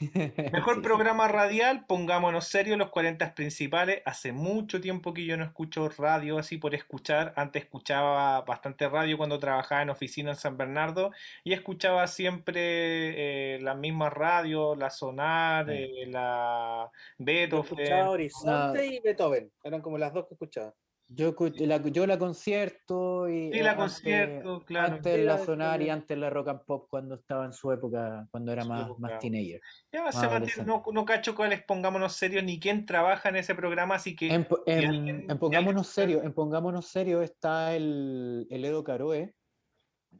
Mejor 0.52 0.74
Sí, 0.74 0.80
sí. 0.80 0.82
programa 0.82 1.28
radial, 1.28 1.84
pongámonos 1.86 2.48
serios, 2.48 2.78
los 2.78 2.90
40 2.90 3.34
principales. 3.34 4.02
Hace 4.04 4.32
mucho 4.32 4.80
tiempo 4.80 5.12
que 5.14 5.24
yo 5.24 5.36
no 5.36 5.44
escucho 5.44 5.88
radio 5.98 6.38
así 6.38 6.58
por 6.58 6.74
escuchar. 6.74 7.32
Antes 7.36 7.64
escuchaba 7.64 8.40
bastante 8.42 8.88
radio 8.88 9.16
cuando 9.16 9.38
trabajaba 9.38 9.82
en 9.82 9.90
oficina 9.90 10.30
en 10.30 10.36
San 10.36 10.56
Bernardo 10.56 11.10
y 11.44 11.52
escuchaba 11.52 12.06
siempre 12.06 13.54
eh, 13.56 13.58
las 13.60 13.76
mismas 13.76 14.12
radios, 14.12 14.76
la 14.78 14.90
Sonar, 14.90 15.66
Sí. 15.66 15.72
eh, 15.72 16.06
la 16.06 16.90
Yo 17.18 17.24
Beethoven. 17.24 17.64
escuchaba 17.64 18.10
Horizonte 18.10 18.80
Ah. 18.80 18.84
y 18.84 19.00
Beethoven. 19.00 19.52
Eran 19.62 19.80
como 19.80 19.98
las 19.98 20.12
dos 20.12 20.26
que 20.26 20.34
escuchaba. 20.34 20.74
Yo, 21.14 21.34
la, 21.58 21.82
yo 21.82 22.06
la 22.06 22.18
concierto 22.18 23.28
y 23.28 23.52
Sí, 23.52 23.58
la 23.60 23.72
antes- 23.72 23.76
concierto, 23.84 24.60
claro. 24.64 24.94
Antes 24.94 25.24
la 25.24 25.38
sonar 25.38 25.82
y 25.82 25.90
antes 25.90 26.16
la 26.16 26.30
rock 26.30 26.48
and 26.48 26.60
pop 26.64 26.86
cuando 26.88 27.16
estaba 27.16 27.44
en 27.44 27.52
su 27.52 27.70
época, 27.72 28.26
cuando 28.30 28.52
era 28.52 28.64
más, 28.64 28.84
época. 28.86 29.00
más 29.00 29.18
teenager. 29.18 29.60
Ya 29.92 30.02
más 30.02 30.14
se 30.14 30.20
mantiene- 30.20 30.36
adolescente. 30.36 30.70
no, 30.70 30.82
no 30.92 31.04
cacho 31.04 31.34
cuáles, 31.34 31.62
pongámonos 31.64 32.14
serios, 32.14 32.42
ni 32.44 32.58
quién 32.58 32.86
trabaja 32.86 33.28
en 33.28 33.36
ese 33.36 33.54
programa, 33.54 33.96
así 33.96 34.16
que 34.16 34.28
En, 34.32 34.46
en- 34.66 34.88
alguien- 34.88 35.26
Pongámonos 35.38 35.86
Serios, 35.88 36.24
en 36.24 36.32
Pongámonos 36.32 36.86
Serios 36.86 37.22
está 37.24 37.74
el, 37.76 38.46
el 38.50 38.64
Edo 38.64 38.82
Caroe, 38.84 39.34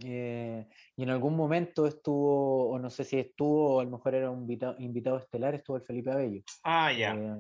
eh, 0.05 0.67
y 0.97 1.03
en 1.03 1.11
algún 1.11 1.37
momento 1.37 1.87
estuvo, 1.87 2.71
o 2.71 2.79
no 2.79 2.91
sé 2.91 3.05
si 3.05 3.19
estuvo, 3.19 3.77
o 3.77 3.81
a 3.81 3.85
lo 3.85 3.91
mejor 3.91 4.15
era 4.15 4.31
un 4.31 4.41
invitado, 4.41 4.75
invitado 4.79 5.19
estelar, 5.19 5.55
estuvo 5.55 5.77
el 5.77 5.83
Felipe 5.83 6.11
Abello. 6.11 6.43
Ah, 6.65 6.93
ya. 6.93 7.15
Eh, 7.15 7.37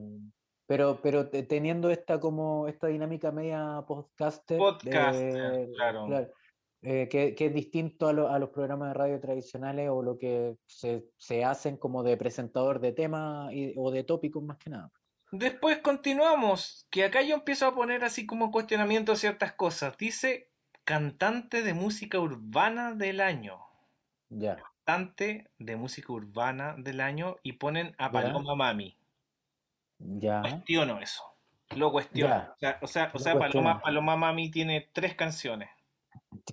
pero, 0.66 1.00
pero 1.02 1.28
te- 1.28 1.42
teniendo 1.42 1.90
esta 1.90 2.20
como 2.20 2.68
esta 2.68 2.86
dinámica 2.88 3.30
media 3.32 3.82
podcaster, 3.86 4.58
Podcaster, 4.58 5.68
claro. 5.74 6.28
eh, 6.82 7.08
que, 7.08 7.34
que 7.34 7.46
es 7.46 7.54
distinto 7.54 8.08
a, 8.08 8.12
lo- 8.12 8.28
a 8.28 8.38
los 8.38 8.50
programas 8.50 8.88
de 8.88 8.94
radio 8.94 9.20
tradicionales 9.20 9.88
o 9.90 10.02
lo 10.02 10.18
que 10.18 10.56
se, 10.66 11.04
se 11.16 11.44
hacen 11.44 11.76
como 11.76 12.02
de 12.02 12.16
presentador 12.16 12.80
de 12.80 12.92
temas 12.92 13.52
o 13.76 13.90
de 13.90 14.04
tópicos 14.04 14.42
más 14.42 14.58
que 14.58 14.70
nada. 14.70 14.90
Después 15.30 15.78
continuamos, 15.78 16.86
que 16.90 17.04
acá 17.04 17.22
yo 17.22 17.34
empiezo 17.36 17.66
a 17.66 17.74
poner 17.74 18.04
así 18.04 18.26
como 18.26 18.50
cuestionamiento 18.50 19.16
ciertas 19.16 19.52
cosas. 19.54 19.96
Dice 19.96 20.50
cantante 20.84 21.62
de 21.62 21.72
música 21.72 22.18
urbana 22.18 22.94
del 22.94 23.20
año. 23.20 23.60
Ya. 24.28 24.62
Cantante 24.84 25.50
de 25.58 25.76
música 25.76 26.12
urbana 26.12 26.74
del 26.76 27.00
año 27.00 27.36
y 27.42 27.52
ponen 27.52 27.94
a 27.98 28.06
Ya. 28.06 28.12
Paloma 28.12 28.54
Mami. 28.54 28.98
Ya. 30.04 30.40
Cuestiono 30.42 31.00
eso. 31.00 31.22
Lo 31.76 31.90
cuestiono. 31.92 32.34
Ya. 32.34 32.52
O 32.52 32.58
sea, 32.58 32.78
o 32.82 32.86
sea, 32.86 33.10
o 33.14 33.18
sea, 33.18 33.38
Paloma. 33.38 33.80
Paloma 33.80 34.16
Mami 34.16 34.50
tiene 34.50 34.88
tres 34.92 35.14
canciones. 35.14 35.70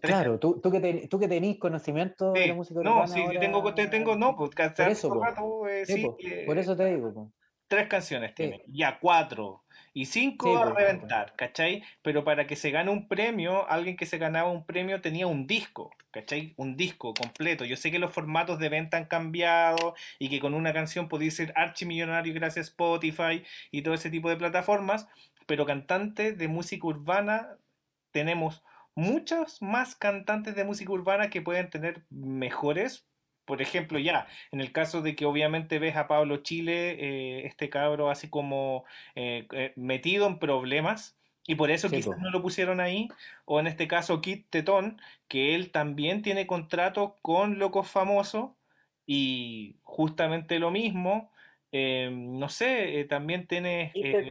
Claro, 0.02 0.40
tú, 0.40 0.60
tú 0.62 0.72
que, 0.72 0.80
te- 0.80 1.08
tú 1.08 1.20
que 1.20 1.28
tenés 1.28 1.58
conocimiento 1.58 2.32
de 2.34 2.48
la 2.48 2.54
música 2.54 2.82
no, 2.84 3.08
sí, 3.08 3.22
ahora- 3.22 3.40
tengo, 3.40 3.74
te- 3.74 3.88
tengo, 3.88 4.16
no, 4.16 4.36
pues 4.36 4.52
Por 4.56 4.88
eso, 4.88 5.14
rato, 5.22 5.68
eh, 5.68 5.86
Sí, 5.86 5.94
sí, 5.96 6.02
po, 6.06 6.18
eh, 6.20 6.44
por 6.46 6.58
eso 6.58 6.76
te 6.76 6.86
digo. 6.86 7.32
Tres 7.68 7.88
canciones 7.88 8.34
tiene, 8.34 8.64
ya 8.68 8.98
cuatro. 9.00 9.64
Y 9.94 10.06
cinco 10.06 10.48
Sí, 10.48 10.54
va 10.54 10.62
a 10.62 10.74
pues, 10.74 10.76
reventar, 10.76 11.34
¿cachai? 11.36 11.84
Pero 12.02 12.24
para 12.24 12.48
que 12.48 12.56
se 12.56 12.72
gane 12.72 12.92
un 12.92 13.08
premio, 13.08 13.70
alguien 13.70 13.98
que 13.98 14.06
se 14.06 14.18
ganaba 14.18 14.50
un 14.50 14.66
premio 14.66 15.02
tenía 15.02 15.28
un 15.28 15.48
disco, 15.48 15.92
¿cachai? 16.12 16.54
Un 16.58 16.78
disco 16.78 17.14
completo. 17.14 17.66
Yo 17.66 17.76
sé 17.76 17.92
que 17.92 18.00
los 18.00 18.12
formatos 18.12 18.60
de 18.60 18.70
venta 18.70 18.98
han 18.98 19.06
cambiado 19.06 19.96
y 20.20 20.30
que 20.30 20.40
con 20.40 20.54
una 20.54 20.74
canción 20.74 21.10
podéis 21.10 21.36
ser 21.36 21.54
archimillonario 21.56 22.34
gracias 22.34 22.68
a 22.68 22.70
Spotify 22.70 23.44
y 23.72 23.82
todo 23.82 23.94
ese 23.94 24.10
tipo 24.10 24.30
de 24.30 24.38
plataformas, 24.38 25.08
pero 25.46 25.66
cantantes 25.66 26.38
de 26.38 26.48
música 26.48 26.88
urbana 26.88 27.58
tenemos 28.12 28.64
muchos 28.96 29.62
más 29.62 29.96
cantantes 29.96 30.56
de 30.56 30.64
música 30.64 30.92
urbana 30.92 31.30
que 31.30 31.42
pueden 31.42 31.70
tener 31.70 32.04
mejores. 32.10 33.06
Por 33.50 33.64
ejemplo, 33.64 33.98
ya, 33.98 34.28
en 34.52 34.62
el 34.62 34.72
caso 34.72 35.02
de 35.02 35.16
que 35.16 35.26
obviamente 35.26 35.80
ves 35.80 35.96
a 35.96 36.08
Pablo 36.08 36.38
Chile, 36.44 36.92
eh, 37.00 37.48
este 37.48 37.68
cabro 37.68 38.12
así 38.12 38.30
como 38.30 38.86
eh, 39.16 39.48
eh, 39.54 39.74
metido 39.76 40.28
en 40.28 40.38
problemas, 40.38 41.18
y 41.48 41.56
por 41.56 41.72
eso 41.72 41.90
Sí, 41.90 41.96
quizás 41.96 42.20
no 42.20 42.30
lo 42.30 42.44
pusieron 42.44 42.80
ahí, 42.80 43.08
o 43.46 43.60
en 43.60 43.66
este 43.66 43.88
caso 43.88 44.22
Kit 44.22 44.46
Tetón, 44.52 45.02
que 45.28 45.56
él 45.56 45.72
también 45.72 46.22
tiene 46.22 46.46
contrato 46.46 47.18
con 47.24 47.58
Locos 47.58 47.90
Famosos, 47.90 48.52
y 49.08 49.78
justamente 49.82 50.60
lo 50.60 50.70
mismo, 50.70 51.32
eh, 51.72 52.10
no 52.12 52.50
sé, 52.50 53.00
eh, 53.00 53.06
también 53.06 53.48
tiene... 53.48 53.92
Eh, 53.96 54.30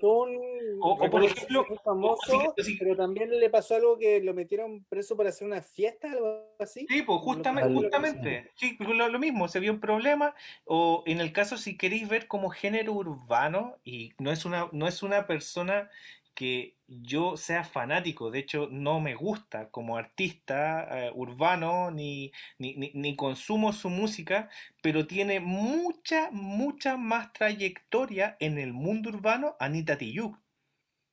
o- 0.81 0.93
o 0.93 1.11
por 1.11 1.23
ejemplo, 1.25 1.67
famoso, 1.85 2.37
o 2.37 2.55
pero 2.79 2.97
también 2.97 3.31
le 3.31 3.51
pasó 3.51 3.75
algo 3.75 3.99
que 3.99 4.21
lo 4.21 4.35
metieron 4.35 4.85
preso 4.85 5.17
para 5.17 5.31
hacer 5.31 5.47
una 5.47 5.63
fiesta, 5.63 6.11
algo 6.13 6.55
así. 6.59 6.87
Sí, 6.89 7.03
pues 7.03 7.21
justamente, 7.21 7.75
justamente, 7.75 8.51
sí, 8.55 8.75
pues, 8.79 8.89
lo, 8.91 9.09
lo 9.09 9.19
mismo, 9.19 9.49
se 9.49 9.61
vio 9.61 9.73
un 9.73 9.81
problema, 9.81 10.35
o 10.65 11.03
en 11.07 11.21
el 11.21 11.33
caso 11.33 11.57
si 11.57 11.77
queréis 11.77 12.09
ver 12.09 12.29
como 12.29 12.51
género 12.51 12.93
urbano, 12.93 13.77
y 13.85 14.13
no 14.19 14.31
es 14.31 14.45
una, 14.45 14.69
no 14.73 14.87
es 14.87 15.03
una 15.03 15.27
persona 15.27 15.91
que 16.39 16.77
yo 16.87 17.37
sea 17.37 17.65
fanático, 17.65 18.31
de 18.31 18.39
hecho 18.39 18.69
no 18.71 19.01
me 19.01 19.17
gusta 19.17 19.71
como 19.71 19.97
artista 19.97 20.87
eh, 20.89 21.11
urbano, 21.13 21.91
ni, 21.91 22.31
ni, 22.59 22.77
ni, 22.77 22.93
ni 22.95 23.17
consumo 23.17 23.73
su 23.73 23.91
música, 23.91 24.49
pero 24.81 25.05
tiene 25.09 25.41
mucha, 25.41 26.31
mucha 26.31 26.97
más 26.97 27.33
trayectoria 27.33 28.37
en 28.39 28.59
el 28.59 28.73
mundo 28.73 29.11
urbano 29.11 29.57
Anita 29.59 29.99
Tijoux. 29.99 30.39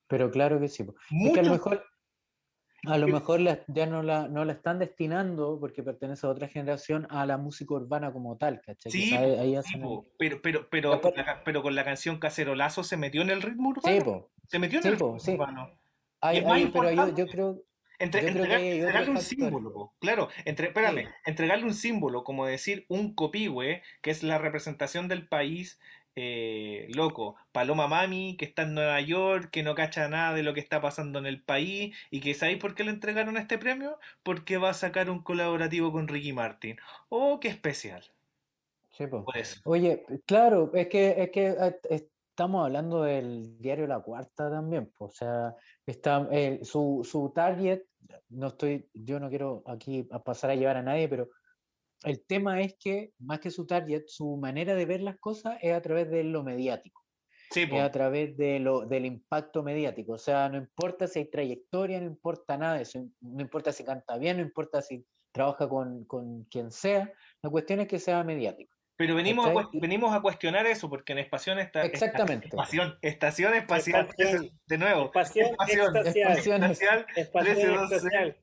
Pero 0.08 0.30
claro 0.30 0.60
que 0.60 0.68
sí. 0.68 0.84
Es 0.84 1.32
que 1.34 1.40
a 1.40 1.44
lo 1.44 1.50
Mucho 1.50 1.52
mejor, 1.54 1.86
a 2.88 2.98
lo 2.98 3.08
mejor 3.08 3.40
la- 3.40 3.60
ya 3.68 3.86
no 3.86 4.02
la, 4.04 4.28
no 4.28 4.46
la 4.46 4.54
están 4.54 4.80
destinando, 4.80 5.58
porque 5.60 5.84
pertenece 5.84 6.26
a 6.26 6.30
otra 6.30 6.48
generación, 6.48 7.08
a 7.10 7.26
la 7.26 7.38
música 7.38 7.74
urbana 7.74 8.12
como 8.12 8.38
tal, 8.38 8.62
¿cachai? 8.62 8.92
Sí, 8.92 9.14
ahí 9.16 9.50
sí, 9.52 9.56
hacen 9.56 9.82
po, 9.82 10.04
el- 10.04 10.12
pero, 10.18 10.42
pero, 10.42 10.68
pero, 10.70 11.02
con 11.02 11.14
la, 11.16 11.42
pero 11.44 11.62
con 11.62 11.76
la 11.76 11.84
canción 11.84 12.20
Cacerolazo 12.20 12.84
se 12.84 12.98
metió 12.98 13.22
en 13.22 13.30
el 13.30 13.42
ritmo 13.42 13.70
urbano. 13.70 14.28
Sí. 14.32 14.48
Se 14.50 14.60
metió 14.60 14.80
en 14.80 14.84
Sí, 14.84 14.90
el 14.90 14.96
ritmo 14.96 15.20
sí. 15.20 15.32
urbano. 15.34 15.72
Hay- 16.22 16.40
hay- 16.40 16.68
pero 16.68 16.92
yo, 17.12 17.28
creo, 17.28 17.62
Entre- 18.00 18.22
yo 18.26 18.32
creo 18.34 18.44
que 18.58 18.78
entregarle 18.80 19.10
un 19.12 19.18
símbolo, 19.22 19.72
po. 19.74 19.94
claro, 20.00 20.28
entre, 20.44 20.68
espérame, 20.68 21.08
entregarle 21.26 21.66
un 21.66 21.74
símbolo, 21.74 22.24
como 22.24 22.46
decir 22.46 22.86
un 22.90 23.14
copihue, 23.16 23.82
que 24.02 24.12
es 24.12 24.22
la 24.24 24.38
representación 24.38 25.08
del 25.08 25.28
país, 25.28 25.80
eh, 26.16 26.88
loco, 26.96 27.36
Paloma 27.52 27.88
Mami, 27.88 28.38
que 28.38 28.46
está 28.46 28.64
en 28.64 28.74
Nueva 28.74 29.00
York, 29.02 29.50
que 29.52 29.64
no 29.64 29.76
cacha 29.76 30.08
nada 30.08 30.34
de 30.34 30.44
lo 30.44 30.54
que 30.54 30.60
está 30.60 30.82
pasando 30.82 31.20
en 31.20 31.26
el 31.26 31.42
país, 31.42 31.96
y 32.10 32.22
que 32.22 32.34
¿sabéis 32.34 32.60
por 32.60 32.76
qué 32.76 32.84
le 32.84 32.92
entregaron 32.92 33.38
este 33.38 33.58
premio? 33.58 34.00
Porque 34.24 34.58
va 34.58 34.70
a 34.70 34.74
sacar 34.74 35.10
un 35.10 35.22
colaborativo 35.22 35.92
con 35.92 36.08
Ricky 36.08 36.34
Martin. 36.34 36.78
Oh, 37.10 37.40
qué 37.40 37.50
especial, 37.50 38.04
sí, 38.92 39.08
por 39.08 39.26
eso. 39.38 39.60
Oye, 39.66 40.06
claro, 40.26 40.72
es 40.74 40.88
que, 40.88 41.16
es 41.18 41.32
que 41.32 41.48
eh, 41.48 42.10
estamos 42.30 42.66
hablando 42.66 43.04
del 43.04 43.58
diario 43.60 43.88
La 43.88 44.00
Cuarta 44.00 44.50
también, 44.50 44.92
po, 44.98 45.06
o 45.06 45.12
sea, 45.12 45.56
está, 45.86 46.28
eh, 46.32 46.60
su, 46.64 47.08
su 47.10 47.32
target, 47.34 47.84
no 48.30 48.48
estoy, 48.48 48.90
yo 48.94 49.20
no 49.20 49.30
quiero 49.30 49.64
aquí 49.66 50.08
a 50.12 50.20
pasar 50.20 50.52
a 50.52 50.56
llevar 50.56 50.78
a 50.78 50.84
nadie, 50.84 51.08
pero 51.08 51.30
el 52.06 52.26
tema 52.26 52.62
es 52.62 52.76
que, 52.80 53.12
más 53.20 53.40
que 53.40 53.52
su 53.52 53.66
target, 53.66 54.04
su 54.08 54.38
manera 54.38 54.76
de 54.76 54.86
ver 54.86 55.02
las 55.02 55.18
cosas 55.18 55.58
es 55.62 55.74
a 55.74 55.82
través 55.82 56.10
de 56.10 56.24
lo 56.24 56.44
mediático. 56.44 57.04
Sí, 57.52 57.62
es 57.62 57.82
a 57.82 57.92
través 57.92 58.36
de 58.38 58.60
lo, 58.60 58.86
del 58.86 59.06
impacto 59.06 59.64
mediático. 59.64 60.14
O 60.14 60.18
sea, 60.18 60.50
no 60.50 60.58
importa 60.58 61.08
si 61.08 61.20
hay 61.20 61.30
trayectoria, 61.30 62.00
no 62.00 62.08
importa 62.08 62.58
nada 62.58 62.76
de 62.76 62.82
eso. 62.84 63.06
No 63.22 63.42
importa 63.42 63.72
si 63.72 63.84
canta 63.84 64.18
bien, 64.18 64.38
no 64.38 64.44
importa 64.44 64.82
si 64.82 65.06
trabaja 65.32 65.70
con, 65.70 66.06
con 66.06 66.46
quien 66.46 66.72
sea. 66.72 67.12
La 67.42 67.50
cuestión 67.50 67.82
es 67.82 67.88
que 67.88 68.00
sea 68.00 68.24
mediático. 68.24 68.76
Pero 68.98 69.16
venimos 69.16 69.48
a, 69.48 69.70
venimos 69.74 70.16
a 70.16 70.22
cuestionar 70.22 70.66
eso, 70.68 70.90
porque 70.90 71.12
en 71.12 71.20
Espación 71.20 71.60
está. 71.60 71.82
Exactamente. 71.82 72.48
Estación, 72.48 72.98
estación 73.02 73.54
espacial, 73.54 74.08
de 74.66 74.78
nuevo. 74.78 75.06
Espación 75.06 75.48
Espación. 75.48 76.64
Espacial 76.64 77.06
Espación 77.16 78.36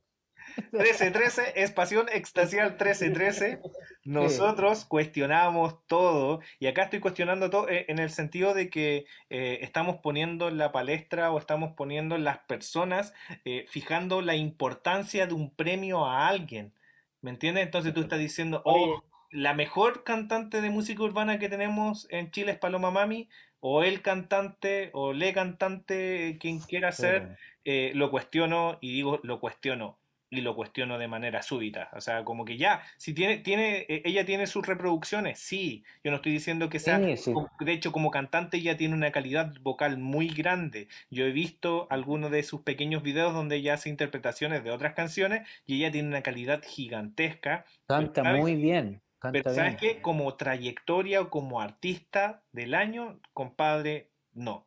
13, 0.70 1.10
12. 1.10 1.42
extasial. 1.54 1.54
1313, 1.54 1.62
Espación 1.62 2.06
Extasial 2.12 2.70
1313. 2.70 3.60
Nosotros 4.04 4.84
cuestionamos 4.84 5.86
todo, 5.86 6.40
y 6.58 6.66
acá 6.66 6.84
estoy 6.84 7.00
cuestionando 7.00 7.50
todo 7.50 7.68
eh, 7.68 7.86
en 7.88 7.98
el 7.98 8.10
sentido 8.10 8.54
de 8.54 8.68
que 8.68 9.06
eh, 9.30 9.58
estamos 9.62 9.96
poniendo 10.02 10.48
en 10.48 10.58
la 10.58 10.72
palestra 10.72 11.30
o 11.30 11.38
estamos 11.38 11.72
poniendo 11.76 12.16
en 12.16 12.24
las 12.24 12.38
personas, 12.38 13.14
eh, 13.44 13.64
fijando 13.68 14.22
la 14.22 14.34
importancia 14.34 15.26
de 15.26 15.34
un 15.34 15.54
premio 15.54 16.04
a 16.04 16.28
alguien. 16.28 16.72
¿Me 17.20 17.30
entiendes? 17.30 17.64
Entonces 17.64 17.94
tú 17.94 18.00
estás 18.00 18.18
diciendo, 18.18 18.62
oh, 18.64 19.02
la 19.30 19.54
mejor 19.54 20.04
cantante 20.04 20.60
de 20.60 20.70
música 20.70 21.02
urbana 21.02 21.38
que 21.38 21.48
tenemos 21.48 22.06
en 22.10 22.30
Chile 22.30 22.52
es 22.52 22.58
Paloma 22.58 22.90
Mami, 22.90 23.28
o 23.60 23.84
el 23.84 24.02
cantante, 24.02 24.90
o 24.92 25.12
le 25.12 25.32
cantante, 25.32 26.36
quien 26.40 26.58
quiera 26.58 26.90
ser, 26.90 27.38
eh, 27.64 27.92
lo 27.94 28.10
cuestiono 28.10 28.78
y 28.80 28.92
digo 28.92 29.20
lo 29.22 29.38
cuestiono 29.38 30.01
y 30.32 30.40
lo 30.40 30.56
cuestiono 30.56 30.98
de 30.98 31.08
manera 31.08 31.42
súbita. 31.42 31.90
O 31.92 32.00
sea, 32.00 32.24
como 32.24 32.44
que 32.46 32.56
ya, 32.56 32.82
si 32.96 33.12
tiene, 33.14 33.38
tiene, 33.38 33.80
eh, 33.88 34.02
ella 34.06 34.24
tiene 34.24 34.46
sus 34.46 34.66
reproducciones, 34.66 35.38
sí. 35.38 35.84
Yo 36.02 36.10
no 36.10 36.16
estoy 36.16 36.32
diciendo 36.32 36.68
que 36.70 36.78
sea, 36.80 36.98
Sí, 36.98 37.16
sí. 37.18 37.32
como- 37.32 37.50
de 37.60 37.72
hecho, 37.72 37.92
como 37.92 38.10
cantante 38.10 38.56
ella 38.56 38.76
tiene 38.78 38.94
una 38.94 39.12
calidad 39.12 39.52
vocal 39.60 39.98
muy 39.98 40.28
grande. 40.28 40.88
Yo 41.10 41.26
he 41.26 41.32
visto 41.32 41.86
algunos 41.90 42.30
de 42.30 42.42
sus 42.42 42.62
pequeños 42.62 43.02
videos 43.02 43.34
donde 43.34 43.56
ella 43.56 43.74
hace 43.74 43.90
interpretaciones 43.90 44.64
de 44.64 44.70
otras 44.70 44.94
canciones 44.94 45.46
y 45.66 45.76
ella 45.76 45.92
tiene 45.92 46.08
una 46.08 46.22
calidad 46.22 46.62
gigantesca. 46.66 47.66
Canta 47.86 48.22
¿sabes? 48.22 48.40
muy 48.40 48.56
bien. 48.56 49.02
Canta 49.18 49.42
Pero 49.42 49.54
¿sabes 49.54 49.76
bien. 49.80 49.96
qué? 49.96 50.02
Como 50.02 50.34
trayectoria 50.36 51.20
o 51.20 51.30
como 51.30 51.60
artista 51.60 52.42
del 52.52 52.74
año, 52.74 53.20
compadre, 53.34 54.08
no. 54.32 54.66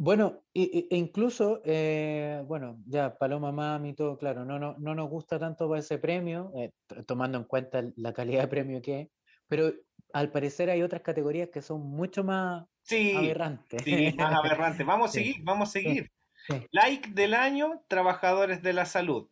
Bueno, 0.00 0.44
e, 0.54 0.86
e- 0.90 0.96
incluso, 0.96 1.60
eh, 1.64 2.42
bueno, 2.46 2.78
ya 2.86 3.18
Paloma 3.18 3.50
Mami, 3.50 3.94
todo 3.94 4.16
claro, 4.16 4.44
no, 4.44 4.56
no, 4.58 4.76
no 4.78 4.94
nos 4.94 5.10
gusta 5.10 5.38
tanto 5.40 5.68
para 5.68 5.80
ese 5.80 5.98
premio, 5.98 6.52
eh, 6.56 6.70
tomando 7.06 7.36
en 7.38 7.44
cuenta 7.44 7.82
la 7.96 8.12
calidad 8.12 8.42
de 8.42 8.48
premio 8.48 8.80
que 8.80 9.00
es, 9.00 9.08
pero 9.48 9.72
al 10.12 10.30
parecer 10.30 10.70
hay 10.70 10.82
otras 10.82 11.02
categorías 11.02 11.48
que 11.52 11.62
son 11.62 11.80
mucho 11.82 12.22
más 12.22 12.66
Sí, 12.82 13.10
aberrantes. 13.12 13.82
sí, 13.84 14.12
más 14.16 14.34
aberrante. 14.34 14.84
Vamos 14.84 15.10
a 15.10 15.12
Sí. 15.12 15.20
seguir, 15.20 15.36
vamos 15.42 15.68
a 15.68 15.72
seguir. 15.72 16.08
sí. 16.48 16.68
Like 16.72 17.10
del 17.10 17.34
año, 17.34 17.84
trabajadores 17.88 18.62
de 18.62 18.72
la 18.74 18.86
salud. 18.86 19.28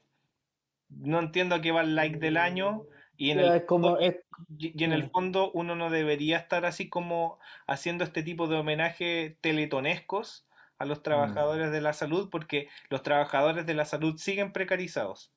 No 0.88 1.18
entiendo 1.20 1.54
a 1.56 1.60
qué 1.62 1.72
va 1.72 1.82
el 1.82 1.94
like 1.96 2.18
del 2.18 2.36
año. 2.36 2.86
Y 3.16 3.30
en, 3.30 3.40
el 3.40 3.64
como, 3.66 3.98
es- 3.98 4.16
y 4.58 4.80
y 4.80 4.84
en 4.84 4.92
el 4.92 5.04
fondo 5.10 5.50
uno 5.52 5.74
no 5.76 5.90
debería 5.90 6.38
estar 6.38 6.66
así 6.66 6.88
como 6.88 7.38
haciendo 7.66 8.04
este 8.04 8.22
tipo 8.22 8.48
de 8.48 8.56
homenaje 8.56 9.38
teletonescos 9.42 10.46
a 10.78 10.84
Mm. 10.84 10.88
los 10.88 11.02
trabajadores 11.02 11.70
de 11.72 11.80
la 11.80 11.92
salud, 11.92 12.28
porque 12.30 12.68
los 12.90 13.02
trabajadores 13.02 13.66
de 13.66 13.74
la 13.74 13.84
salud 13.84 14.16
siguen 14.18 14.52
precarizados. 14.52 15.32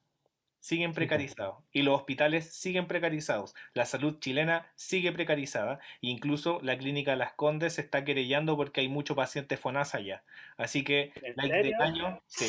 Siguen 0.62 0.92
precarizados. 0.94 1.64
Y 1.72 1.84
los 1.84 1.96
hospitales 1.96 2.54
siguen 2.54 2.86
precarizados. 2.88 3.56
La 3.74 3.86
salud 3.86 4.20
chilena 4.20 4.68
sigue 4.76 5.14
precarizada. 5.14 5.76
e 6.02 6.08
Incluso 6.08 6.60
la 6.62 6.78
clínica 6.78 7.16
Las 7.16 7.32
Condes 7.34 7.76
se 7.76 7.82
está 7.82 8.04
querellando 8.04 8.58
porque 8.58 8.82
hay 8.82 8.90
mucho 8.90 9.16
paciente 9.16 9.56
FONASA 9.56 10.00
allá. 10.00 10.24
Así 10.58 10.84
que, 10.84 11.14
¿En 11.24 11.34
like 11.38 11.56
del 11.56 11.64
serio? 11.64 11.78
año, 11.82 12.22
sí. 12.28 12.46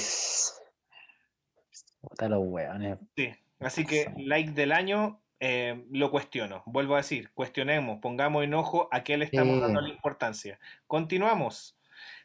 Los. 2.18 2.98
Sí, 3.16 3.32
así 3.60 3.84
que 3.86 4.12
like 4.16 4.52
del 4.52 4.72
año 4.72 5.20
eh, 5.38 5.84
lo 5.90 6.10
cuestiono. 6.10 6.62
Vuelvo 6.66 6.94
a 6.94 6.98
decir, 6.98 7.30
cuestionemos, 7.32 7.98
pongamos 8.00 8.44
en 8.44 8.54
ojo 8.54 8.88
a 8.90 9.02
qué 9.04 9.16
le 9.16 9.24
estamos 9.26 9.54
Sí. 9.56 9.60
dando 9.60 9.80
la 9.80 9.88
importancia. 9.88 10.58
Continuamos. 10.86 11.76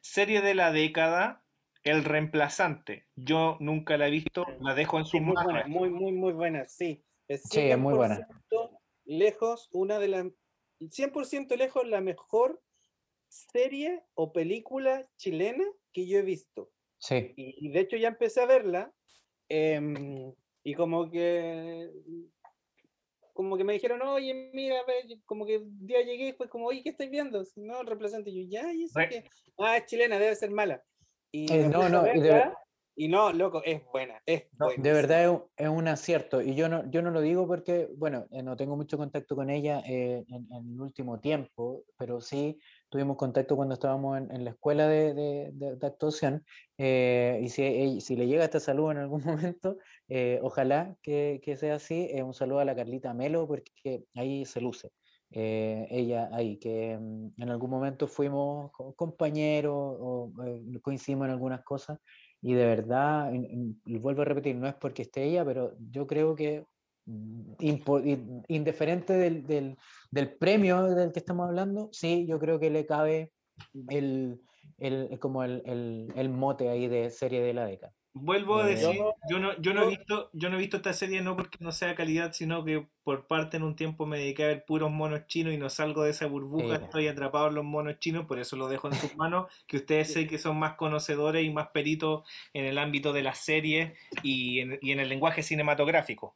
Serie 0.07 0.41
de 0.41 0.53
la 0.53 0.71
década, 0.71 1.43
El 1.83 2.03
Reemplazante. 2.03 3.07
Yo 3.15 3.57
nunca 3.59 3.97
la 3.97 4.07
he 4.07 4.11
visto, 4.11 4.45
la 4.59 4.75
dejo 4.75 4.99
en 4.99 5.05
Sí, 5.05 5.11
sus 5.17 5.21
muy 5.21 5.33
manos. 5.33 5.51
buena, 5.51 5.67
muy, 5.67 5.89
muy, 5.89 6.11
muy 6.11 6.31
buena, 6.31 6.67
sí. 6.67 7.03
Es 7.27 7.41
Sí, 7.49 7.61
es 7.61 7.77
muy 7.79 7.95
buena. 7.95 8.15
100% 8.15 8.79
lejos, 9.05 9.67
una 9.71 9.97
de 9.97 10.07
las, 10.09 10.25
100% 10.91 11.55
lejos 11.57 11.87
la 11.87 12.01
mejor 12.01 12.61
serie 13.29 14.03
o 14.13 14.31
película 14.31 15.09
chilena 15.17 15.65
que 15.91 16.05
yo 16.05 16.19
he 16.19 16.21
visto. 16.21 16.71
Sí, 16.99 17.33
Y, 17.35 17.65
y 17.67 17.71
de 17.71 17.79
hecho 17.79 17.97
ya 17.97 18.09
empecé 18.09 18.41
a 18.41 18.45
verla 18.45 18.93
em, 19.49 20.35
y 20.63 20.73
como 20.75 21.09
que 21.09 21.91
como 23.35 23.57
que 23.57 23.63
me 23.65 23.73
dijeron, 23.73 24.01
oye, 24.03 24.33
mira, 24.53 24.77
ve", 24.87 25.21
como 25.27 25.45
que 25.45 25.59
un 25.59 25.85
día 25.87 26.01
llegué 26.03 26.29
y 26.29 26.33
fue 26.33 26.49
como, 26.49 26.67
oye, 26.67 26.83
¿qué 26.83 26.89
estáis 26.91 27.11
viendo? 27.11 27.45
Si 27.45 27.61
No. 27.61 27.81
Y 27.83 28.45
yo, 28.45 28.49
ya, 28.49 28.73
¿y 28.73 28.85
eso 28.85 29.05
qué? 29.07 29.25
Ah, 29.59 29.77
es 29.77 29.85
chilena, 29.87 30.19
debe 30.19 30.35
ser 30.35 30.51
mala. 30.51 30.83
Y 31.31 31.53
Eh, 31.53 31.63
no, 31.69 31.89
no, 31.89 32.09
y 32.13 32.19
de 32.21 32.43
y 32.95 33.07
no, 33.09 33.31
loco, 33.33 33.61
es 33.63 33.83
buena, 33.91 34.21
es 34.25 34.45
No, 34.57 34.67
buena. 34.67 34.83
de 34.83 34.93
verdad 34.93 35.23
es 35.23 35.29
un, 35.29 35.43
es 35.57 35.67
un 35.67 35.87
acierto. 35.89 36.41
Y 36.41 36.55
yo 36.55 36.69
no, 36.69 36.89
yo 36.89 37.01
no 37.01 37.11
lo 37.11 37.19
digo 37.19 37.45
porque, 37.45 37.89
bueno, 37.97 38.25
eh, 38.31 38.41
no 38.41 38.55
tengo 38.55 38.77
mucho 38.77 38.97
contacto 38.97 39.35
con 39.35 39.49
ella 39.49 39.81
eh, 39.85 40.23
en, 40.29 40.47
en 40.49 40.73
el 40.75 40.79
último 40.81 41.19
tiempo, 41.19 41.83
pero 41.97 42.21
sí 42.21 42.57
tuvimos 42.89 43.17
contacto 43.17 43.57
cuando 43.57 43.73
estábamos 43.73 44.17
en, 44.17 44.31
en 44.33 44.45
la 44.45 44.51
escuela 44.51 44.87
de, 44.87 45.13
de- 45.13 45.51
de- 45.53 45.75
de 45.75 45.87
actuación. 45.87 46.45
eh, 46.77 47.39
y 47.43 47.49
si, 47.49 47.99
si 47.99 48.15
le 48.15 48.27
llega 48.27 48.45
este 48.45 48.61
saludo 48.61 48.91
en 48.91 48.97
algún 48.99 49.23
momento, 49.25 49.77
eh, 50.07 50.39
ojalá 50.43 50.95
que, 51.01 51.41
que 51.43 51.55
sea 51.57 51.75
así. 51.75 52.07
eh, 52.11 52.23
un 52.23 52.33
saludo 52.33 52.59
a 52.59 52.65
la 52.65 52.75
Carlita 52.75 53.13
Melo, 53.13 53.47
porque 53.47 54.05
ahí 54.15 54.45
se 54.45 54.61
luce. 54.61 54.91
eh, 55.31 55.87
ella 55.89 56.29
ahí, 56.31 56.57
que 56.57 56.97
mm, 56.97 57.41
en 57.41 57.49
algún 57.49 57.69
momento 57.69 58.07
fuimos 58.07 58.71
co- 58.71 58.93
compañeros 58.95 59.73
o 59.99 60.31
eh, 60.45 60.79
coincidimos 60.81 61.25
en 61.25 61.31
algunas 61.31 61.63
cosas. 61.63 61.99
Y 62.41 62.53
de 62.53 62.65
verdad, 62.65 63.33
en- 63.33 63.45
en- 63.85 64.01
vuelvo 64.01 64.21
a 64.21 64.25
repetir, 64.25 64.55
no 64.55 64.67
es 64.67 64.75
porque 64.75 65.01
esté 65.01 65.23
ella, 65.25 65.43
pero 65.43 65.75
yo 65.91 66.05
creo 66.07 66.35
que 66.35 66.65
mm, 67.05 67.53
in- 67.59 68.43
indiferente 68.47 69.13
del, 69.13 69.45
del- 69.47 69.75
del 70.11 70.37
premio 70.37 70.83
del 70.83 71.11
que 71.11 71.19
estamos 71.19 71.47
hablando, 71.47 71.89
sí, 71.91 72.25
yo 72.27 72.39
creo 72.39 72.59
que 72.59 72.69
le 72.69 72.85
cabe 72.85 73.33
el, 73.89 74.41
el- 74.77 75.19
como 75.19 75.43
el, 75.43 75.61
el- 75.65 76.13
el 76.15 76.29
mote 76.29 76.69
ahí 76.69 76.87
de 76.87 77.09
serie 77.09 77.41
de 77.41 77.53
la 77.53 77.65
década. 77.65 77.94
Vuelvo 78.17 78.59
a 78.59 78.65
decir, 78.65 78.97
yo- 79.29 79.39
no, 79.39 79.59
yo 79.61 79.73
no 79.73 79.83
he 79.83 79.87
visto, 79.89 80.29
yo 80.31 80.49
no 80.49 80.55
he 80.55 80.59
visto 80.59 80.77
esta 80.77 80.93
serie 80.93 81.21
no 81.21 81.35
porque 81.35 81.57
no 81.59 81.73
sea 81.73 81.95
calidad, 81.95 82.31
sino 82.31 82.63
que 82.63 82.87
por 83.03 83.27
parte 83.27 83.57
en 83.57 83.63
un 83.63 83.75
tiempo 83.75 84.05
me 84.05 84.17
dediqué 84.17 84.45
a 84.45 84.47
ver 84.47 84.63
puros 84.65 84.89
monos 84.89 85.27
chinos 85.27 85.53
y 85.53 85.57
no 85.57 85.69
salgo 85.69 86.03
de 86.03 86.11
esa 86.11 86.25
burbuja, 86.25 86.77
Sí. 86.77 86.83
estoy 86.85 87.07
atrapado 87.09 87.49
en 87.49 87.55
los 87.55 87.65
monos 87.65 87.99
chinos, 87.99 88.25
por 88.25 88.39
eso 88.39 88.55
lo 88.55 88.69
dejo 88.69 88.87
en 88.87 88.95
sus 88.95 89.13
manos, 89.17 89.51
que 89.67 89.75
ustedes 89.75 90.13
sé 90.13 90.27
que 90.27 90.37
son 90.37 90.57
más 90.57 90.75
conocedores 90.75 91.43
y 91.43 91.49
más 91.49 91.67
peritos 91.71 92.23
en 92.53 92.63
el 92.63 92.77
ámbito 92.77 93.11
de 93.11 93.21
las 93.21 93.39
series 93.39 93.91
y 94.23 94.61
en, 94.61 94.79
y 94.81 94.91
en 94.93 95.01
el 95.01 95.09
lenguaje 95.09 95.43
cinematográfico. 95.43 96.35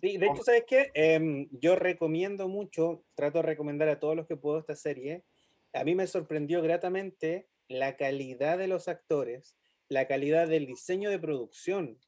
Sí, 0.00 0.18
de 0.18 0.26
hecho, 0.26 0.42
¿sabes 0.42 0.64
qué? 0.66 0.90
Em, 0.94 1.48
yo 1.52 1.76
recomiendo 1.76 2.48
mucho, 2.48 3.04
trato 3.14 3.38
de 3.38 3.42
recomendar 3.44 3.88
a 3.88 4.00
todos 4.00 4.16
los 4.16 4.26
que 4.26 4.36
puedo 4.36 4.58
esta 4.58 4.74
serie. 4.74 5.22
A 5.72 5.84
mí 5.84 5.94
me 5.94 6.08
sorprendió 6.08 6.62
gratamente 6.62 7.46
la 7.68 7.96
calidad 7.96 8.58
de 8.58 8.66
los 8.66 8.88
actores, 8.88 9.56
la 9.92 10.08
calidad 10.08 10.48
del 10.48 10.66
diseño 10.66 11.10
de 11.10 11.18
producción, 11.18 11.98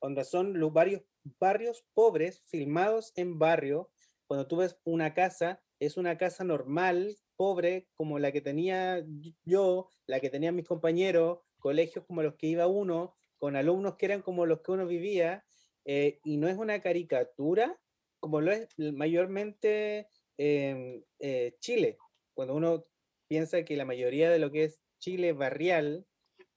donde 0.00 0.24
son 0.24 0.58
los 0.58 0.72
varios 0.72 1.02
barrios 1.38 1.84
pobres 1.94 2.42
filmados 2.46 3.12
en 3.16 3.38
barrio. 3.38 3.90
Cuando 4.26 4.46
tú 4.46 4.56
ves 4.56 4.78
una 4.84 5.14
casa, 5.14 5.62
es 5.80 5.96
una 5.96 6.18
casa 6.18 6.44
normal, 6.44 7.16
pobre, 7.36 7.88
como 7.94 8.18
la 8.18 8.32
que 8.32 8.40
tenía 8.40 9.04
yo, 9.44 9.88
la 10.06 10.20
que 10.20 10.30
tenían 10.30 10.56
mis 10.56 10.66
compañeros, 10.66 11.38
colegios 11.58 12.04
como 12.06 12.22
los 12.22 12.34
que 12.34 12.48
iba 12.48 12.66
uno, 12.66 13.16
con 13.38 13.56
alumnos 13.56 13.96
que 13.96 14.06
eran 14.06 14.22
como 14.22 14.44
los 14.44 14.60
que 14.60 14.72
uno 14.72 14.86
vivía, 14.86 15.44
eh, 15.84 16.20
y 16.24 16.36
no 16.36 16.48
es 16.48 16.56
una 16.56 16.80
caricatura 16.80 17.78
como 18.20 18.40
lo 18.40 18.50
es 18.50 18.68
mayormente 18.76 20.08
em, 20.36 21.02
eh, 21.20 21.56
Chile. 21.60 21.98
Cuando 22.34 22.54
uno 22.54 22.84
piensa 23.28 23.64
que 23.64 23.76
la 23.76 23.84
mayoría 23.84 24.28
de 24.28 24.40
lo 24.40 24.50
que 24.50 24.64
es 24.64 24.80
Chile 24.98 25.32
barrial, 25.32 26.04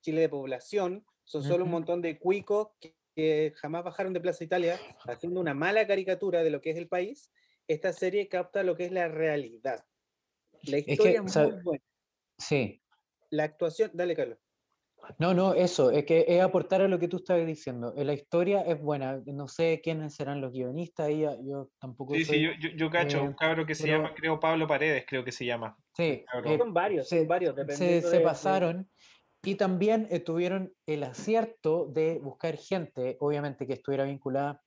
Chile 0.01 0.21
de 0.21 0.29
población, 0.29 1.05
son 1.23 1.43
solo 1.43 1.63
un 1.65 1.71
montón 1.71 2.01
de 2.01 2.17
cuicos 2.19 2.69
que, 2.79 2.95
que 3.15 3.53
jamás 3.55 3.83
bajaron 3.83 4.13
de 4.13 4.19
Plaza 4.19 4.43
Italia 4.43 4.79
haciendo 5.05 5.39
una 5.39 5.53
mala 5.53 5.85
caricatura 5.87 6.43
de 6.43 6.49
lo 6.49 6.59
que 6.59 6.71
es 6.71 6.77
el 6.77 6.87
país. 6.87 7.31
Esta 7.67 7.93
serie 7.93 8.27
capta 8.27 8.63
lo 8.63 8.75
que 8.75 8.85
es 8.85 8.91
la 8.91 9.07
realidad. 9.07 9.85
La 10.63 10.81
que, 10.81 10.91
historia 10.93 11.21
es 11.23 11.31
sabe- 11.31 11.53
muy 11.53 11.61
buena. 11.63 11.83
Sí, 12.37 12.81
La 13.29 13.43
actuación, 13.45 13.91
dale, 13.93 14.15
Carlos. 14.15 14.37
No, 15.17 15.33
no, 15.33 15.53
eso, 15.55 15.89
es 15.89 16.05
que 16.05 16.25
es 16.27 16.41
aportar 16.41 16.81
a 16.81 16.87
lo 16.87 16.99
que 16.99 17.07
tú 17.07 17.17
estabas 17.17 17.45
diciendo. 17.47 17.93
Eh, 17.97 18.03
La 18.05 18.13
historia 18.13 18.61
es 18.61 18.79
buena, 18.81 19.21
no 19.25 19.47
sé 19.47 19.79
quiénes 19.83 20.15
serán 20.15 20.41
los 20.41 20.51
guionistas, 20.51 21.07
ahí 21.07 21.21
yo 21.43 21.69
tampoco 21.79 22.13
Sí, 22.13 22.19
sí, 22.25 22.25
soy- 22.25 22.41
yo, 22.43 22.51
yo, 22.59 22.69
yo 22.75 22.89
cacho, 22.89 23.17
eh, 23.17 23.21
un 23.21 23.33
cabro 23.33 23.65
que 23.65 23.73
se 23.73 23.83
pero- 23.83 23.97
llama, 23.97 24.13
creo, 24.15 24.39
Pablo 24.39 24.67
Paredes, 24.67 25.05
creo 25.07 25.23
que 25.23 25.31
se 25.31 25.45
llama. 25.45 25.75
Sí, 25.95 26.03
eh, 26.43 26.57
Son 26.57 26.73
varios, 26.73 27.07
se, 27.09 27.19
son 27.19 27.27
varios, 27.27 27.55
se- 27.55 27.61
dependiendo 27.61 28.07
se 28.07 28.13
de- 28.13 28.19
de- 28.19 28.23
pasaron 28.23 28.89
y 29.43 29.55
también 29.55 30.07
eh, 30.11 30.19
tuvieron 30.19 30.73
el 30.85 31.03
acierto 31.03 31.87
de 31.87 32.19
buscar 32.19 32.57
gente, 32.57 33.17
obviamente 33.19 33.65
que 33.67 33.73
estuviera 33.73 34.03
vinculada 34.05 34.61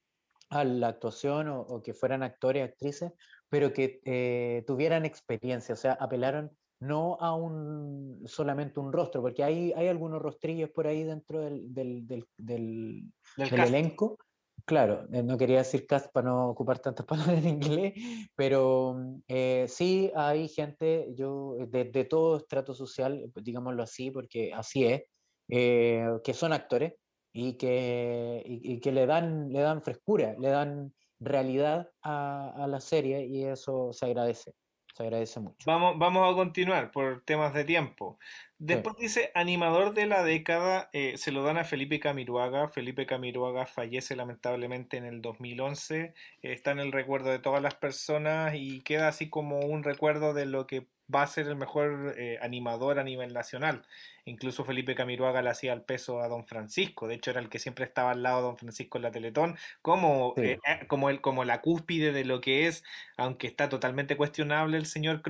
a 0.50 0.64
la 0.64 0.88
actuación 0.88 1.48
o, 1.48 1.60
o 1.62 1.82
que 1.82 1.94
fueran 1.94 2.22
actores, 2.22 2.64
actrices, 2.64 3.12
pero 3.48 3.72
que 3.72 4.00
eh, 4.04 4.64
tuvieran 4.66 5.04
experiencia, 5.04 5.74
o 5.74 5.76
sea, 5.76 5.92
apelaron 5.94 6.56
no 6.80 7.16
a 7.20 7.34
un 7.34 8.22
solamente 8.26 8.80
un 8.80 8.92
rostro, 8.92 9.22
porque 9.22 9.44
hay, 9.44 9.72
hay 9.74 9.88
algunos 9.88 10.20
rostrillos 10.20 10.70
por 10.70 10.87
ahí 10.87 11.04
dentro 11.04 11.40
del, 11.40 11.72
del, 11.72 12.06
del- 12.06 13.12
elenco. 13.37 14.18
Claro, 14.66 15.07
eh, 15.12 15.22
no 15.22 15.37
quería 15.37 15.59
decir 15.59 15.87
cast 15.87 16.11
para 16.11 16.29
no 16.29 16.48
ocupar 16.48 16.79
tantas 16.79 17.05
palabras 17.37 17.38
en 17.38 17.48
inglés, 17.48 17.92
pero 18.35 18.94
mm, 18.94 19.22
eh, 19.29 19.66
sí 19.68 20.11
hay 20.14 20.48
gente, 20.48 21.12
yo, 21.14 21.57
eh, 21.59 21.66
de, 21.66 22.05
todo 22.05 22.38
estrato 22.38 22.74
social, 22.74 23.31
digámoslo 23.35 23.83
así, 23.83 24.11
porque 24.11 24.53
así 24.55 24.87
es, 24.87 25.03
eh, 25.48 26.07
que 26.24 26.33
son 26.33 26.55
actores 26.55 26.94
y 27.33 27.59
que, 27.59 28.42
y, 28.46 28.81
que 28.81 28.92
le, 28.92 29.07
dan, 29.07 29.53
le 29.53 29.61
dan 29.61 29.83
frescura, 29.83 30.35
le 30.38 30.48
dan 30.48 30.94
realidad 31.20 31.90
a 32.03 32.66
la 32.68 32.81
serie 32.81 33.27
y 33.27 33.44
eso 33.44 33.92
se 33.92 34.07
agradece, 34.07 34.55
se 34.94 35.02
agradece 35.02 35.40
mucho. 35.40 35.57
Vamos, 35.66 35.98
vamos 35.98 36.33
a 36.33 36.37
continuar 36.37 36.92
por 36.92 37.22
temas 37.24 37.52
de 37.52 37.64
tiempo. 37.64 38.18
Después 38.59 38.96
dice, 38.96 39.33
animador 39.35 39.92
de 39.92 40.07
la 40.07 40.22
década, 40.22 40.88
eh, 40.92 41.18
se 41.18 41.33
lo 41.33 41.42
dan 41.42 41.59
a 41.59 41.64
Felipe 41.64 41.98
Camiruaga. 41.98 42.68
Felipe 42.68 43.04
Camiruaga 43.04 43.66
fallece 43.66 44.14
lamentablemente 44.14 44.96
en 44.96 45.04
el 45.04 45.20
2011. 45.20 46.00
eh, 46.00 46.14
está 46.42 46.70
en 46.70 46.78
el 46.78 46.92
recuerdo 46.92 47.30
de 47.30 47.40
todas 47.40 47.61
las 47.61 47.74
personas 47.74 48.54
y 48.54 48.83
queda 48.83 49.09
así 49.09 49.28
como 49.28 49.59
un 49.61 49.83
recuerdo 49.83 50.33
de 50.33 50.46
lo 50.46 50.66
que 50.68 50.87
va 51.12 51.22
a 51.22 51.26
ser 51.26 51.46
el 51.48 51.56
mejor 51.56 52.14
eh, 52.18 52.38
animador 52.42 52.98
a 52.98 53.04
nivel 53.04 53.32
nacional. 53.32 53.82
Incluso 54.24 54.64
Felipe 54.64 54.94
Camiruaga 54.94 55.42
le 55.42 55.50
hacía 55.50 55.72
el 55.72 55.82
peso 55.82 56.20
a 56.20 56.28
Don 56.28 56.46
Francisco. 56.46 57.08
De 57.08 57.14
hecho, 57.14 57.30
era 57.30 57.40
el 57.40 57.48
que 57.48 57.58
siempre 57.58 57.84
estaba 57.84 58.10
al 58.12 58.22
lado 58.22 58.38
de 58.38 58.42
Don 58.44 58.58
Francisco 58.58 58.98
en 58.98 59.02
la 59.02 59.10
Teletón, 59.10 59.56
como, 59.82 60.36
Sí. 60.36 60.42
eh, 60.42 60.58
eh, 60.66 60.86
como, 60.88 61.10
el, 61.10 61.20
como 61.20 61.44
la 61.44 61.60
cúspide 61.60 62.12
de 62.12 62.24
lo 62.24 62.40
que 62.40 62.66
es, 62.66 62.84
aunque 63.16 63.46
está 63.46 63.68
totalmente 63.68 64.16
cuestionable 64.16 64.76
el 64.78 64.86
señor 64.86 65.22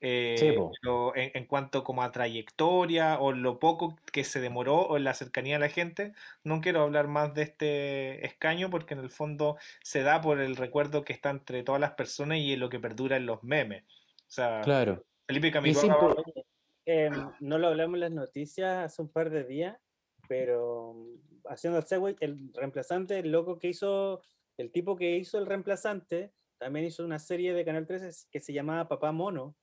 eh, 0.00 0.54
Sí, 0.54 0.54
en, 1.14 1.30
en 1.34 1.46
cuanto 1.46 1.84
como 1.84 2.02
a 2.02 2.10
trayectoria 2.12 3.18
o 3.20 3.32
lo 3.32 3.58
poco 3.58 3.96
que 4.12 4.24
se 4.24 4.40
demoró 4.40 4.76
o 4.82 4.96
en 4.96 5.04
la 5.04 5.14
cercanía 5.14 5.56
a 5.56 5.58
la 5.58 5.68
gente, 5.68 6.12
no 6.44 6.60
quiero 6.60 6.82
hablar 6.82 7.08
más 7.08 7.34
de 7.34 7.42
este 7.42 8.24
escaño 8.26 8.70
porque 8.70 8.94
en 8.94 9.00
el 9.00 9.10
fondo 9.10 9.58
se 9.82 10.02
da 10.02 10.20
por 10.20 10.40
el 10.40 10.56
recuerdo 10.56 11.04
que 11.04 11.12
está 11.12 11.30
entre 11.30 11.62
todas 11.62 11.80
las 11.80 11.92
personas 11.92 12.38
y 12.38 12.52
en 12.54 12.60
lo 12.60 12.70
que 12.70 12.80
perdura 12.80 13.16
en 13.16 13.26
los 13.26 13.42
memes. 13.42 13.84
O 14.30 14.32
sea, 14.32 14.60
Claro. 14.62 15.04
Felipe 15.26 15.50
va- 15.90 15.98
po- 16.14 16.22
Em, 16.86 17.12
no 17.40 17.58
lo 17.58 17.66
hablamos 17.68 17.94
en 17.96 18.00
las 18.00 18.10
noticias 18.12 18.84
hace 18.84 19.02
un 19.02 19.08
par 19.10 19.28
de 19.30 19.44
días, 19.44 19.76
pero 20.28 20.94
mm, 20.94 21.46
haciendo 21.48 21.78
el 21.78 21.84
segue, 21.86 22.16
el 22.20 22.52
reemplazante, 22.54 23.18
el 23.18 23.30
loco 23.32 23.58
que 23.58 23.68
hizo, 23.68 24.22
el 24.56 24.70
tipo 24.72 24.96
que 24.96 25.16
hizo 25.16 25.38
el 25.38 25.46
reemplazante, 25.46 26.32
también 26.58 26.86
hizo 26.86 27.04
una 27.04 27.18
serie 27.18 27.52
de 27.54 27.64
Canal 27.64 27.86
13 27.86 28.28
que 28.30 28.40
se 28.40 28.52
llamaba 28.52 28.88
Papá 28.88 29.10
Mono, 29.12 29.56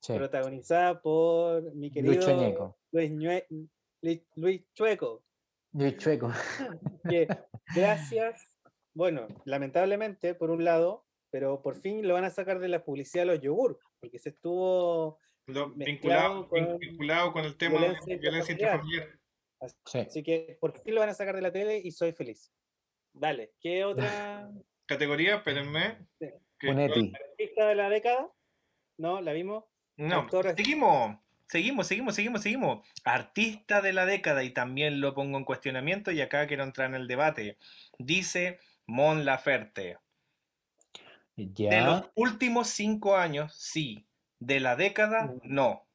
sí. 0.00 0.14
protagonizada 0.14 1.00
por 1.00 1.62
mi 1.74 1.90
Luis 1.90 1.92
querido 1.92 2.22
Chueñeco. 2.22 2.78
Luis, 2.92 3.10
Ñue- 3.12 3.46
Luis- 4.02 4.22
Luis 4.36 4.62
Chueco, 4.74 5.22
Luis 5.72 5.96
Chueco. 5.98 6.32
que 7.08 7.28
gracias, 7.74 8.58
bueno, 8.94 9.26
lamentablemente, 9.44 10.34
por 10.34 10.50
un 10.50 10.64
lado, 10.64 11.04
pero 11.32 11.60
por 11.62 11.74
fin 11.80 12.06
lo 12.06 12.14
van 12.14 12.24
a 12.24 12.30
sacar 12.30 12.60
de 12.60 12.68
la 12.68 12.84
publicidad 12.84 13.22
de 13.22 13.32
los 13.32 13.40
yogur, 13.40 13.78
porque 13.98 14.18
se 14.18 14.28
estuvo 14.28 15.18
lo- 15.46 15.70
vinculado, 15.70 16.48
vin- 16.50 16.66
con 16.66 16.78
vinculado 16.78 17.32
con 17.32 17.44
el 17.46 17.56
tema 17.56 17.80
de 17.80 17.86
violencia 17.88 18.16
violencia 18.18 18.52
intrafamiliar. 18.52 19.02
intrafamiliar. 19.08 19.22
Sí. 19.86 19.98
Así 19.98 20.22
que 20.22 20.58
por 20.60 20.78
fin 20.78 20.94
lo 20.94 21.00
van 21.00 21.08
a 21.08 21.14
sacar 21.14 21.34
de 21.34 21.42
la 21.42 21.50
tele 21.50 21.78
y 21.82 21.90
soy 21.90 22.12
feliz. 22.12 22.52
Dale, 23.14 23.52
¿qué 23.60 23.84
otra 23.84 24.50
Categoría, 24.86 25.36
espérenme. 25.36 26.06
Sí. 26.18 26.26
artista 26.60 27.66
de 27.68 27.74
la 27.74 27.88
década? 27.88 28.28
¿No? 28.98 29.20
¿La 29.20 29.32
vimos? 29.32 29.64
No, 29.96 30.28
seguimos, 30.56 31.16
seguimos, 31.48 31.86
seguimos, 31.86 32.14
seguimos, 32.14 32.42
seguimos. 32.42 32.88
Artista 33.04 33.80
de 33.80 33.92
la 33.92 34.04
década, 34.06 34.42
y 34.44 34.50
también 34.50 35.00
lo 35.00 35.14
pongo 35.14 35.38
en 35.38 35.44
cuestionamiento, 35.44 36.10
y 36.10 36.20
acá 36.20 36.46
quiero 36.46 36.64
entrar 36.64 36.88
en 36.88 36.94
el 36.96 37.08
debate. 37.08 37.56
Dice 37.98 38.58
Mon 38.86 39.24
Laferte. 39.24 39.98
De 41.46 41.80
los 41.80 42.02
Ya. 42.02 42.10
últimos 42.14 42.68
cinco 42.68 43.16
años, 43.16 43.54
sí. 43.56 44.06
De 44.38 44.60
la 44.60 44.76
década, 44.76 45.34
no. 45.42 45.86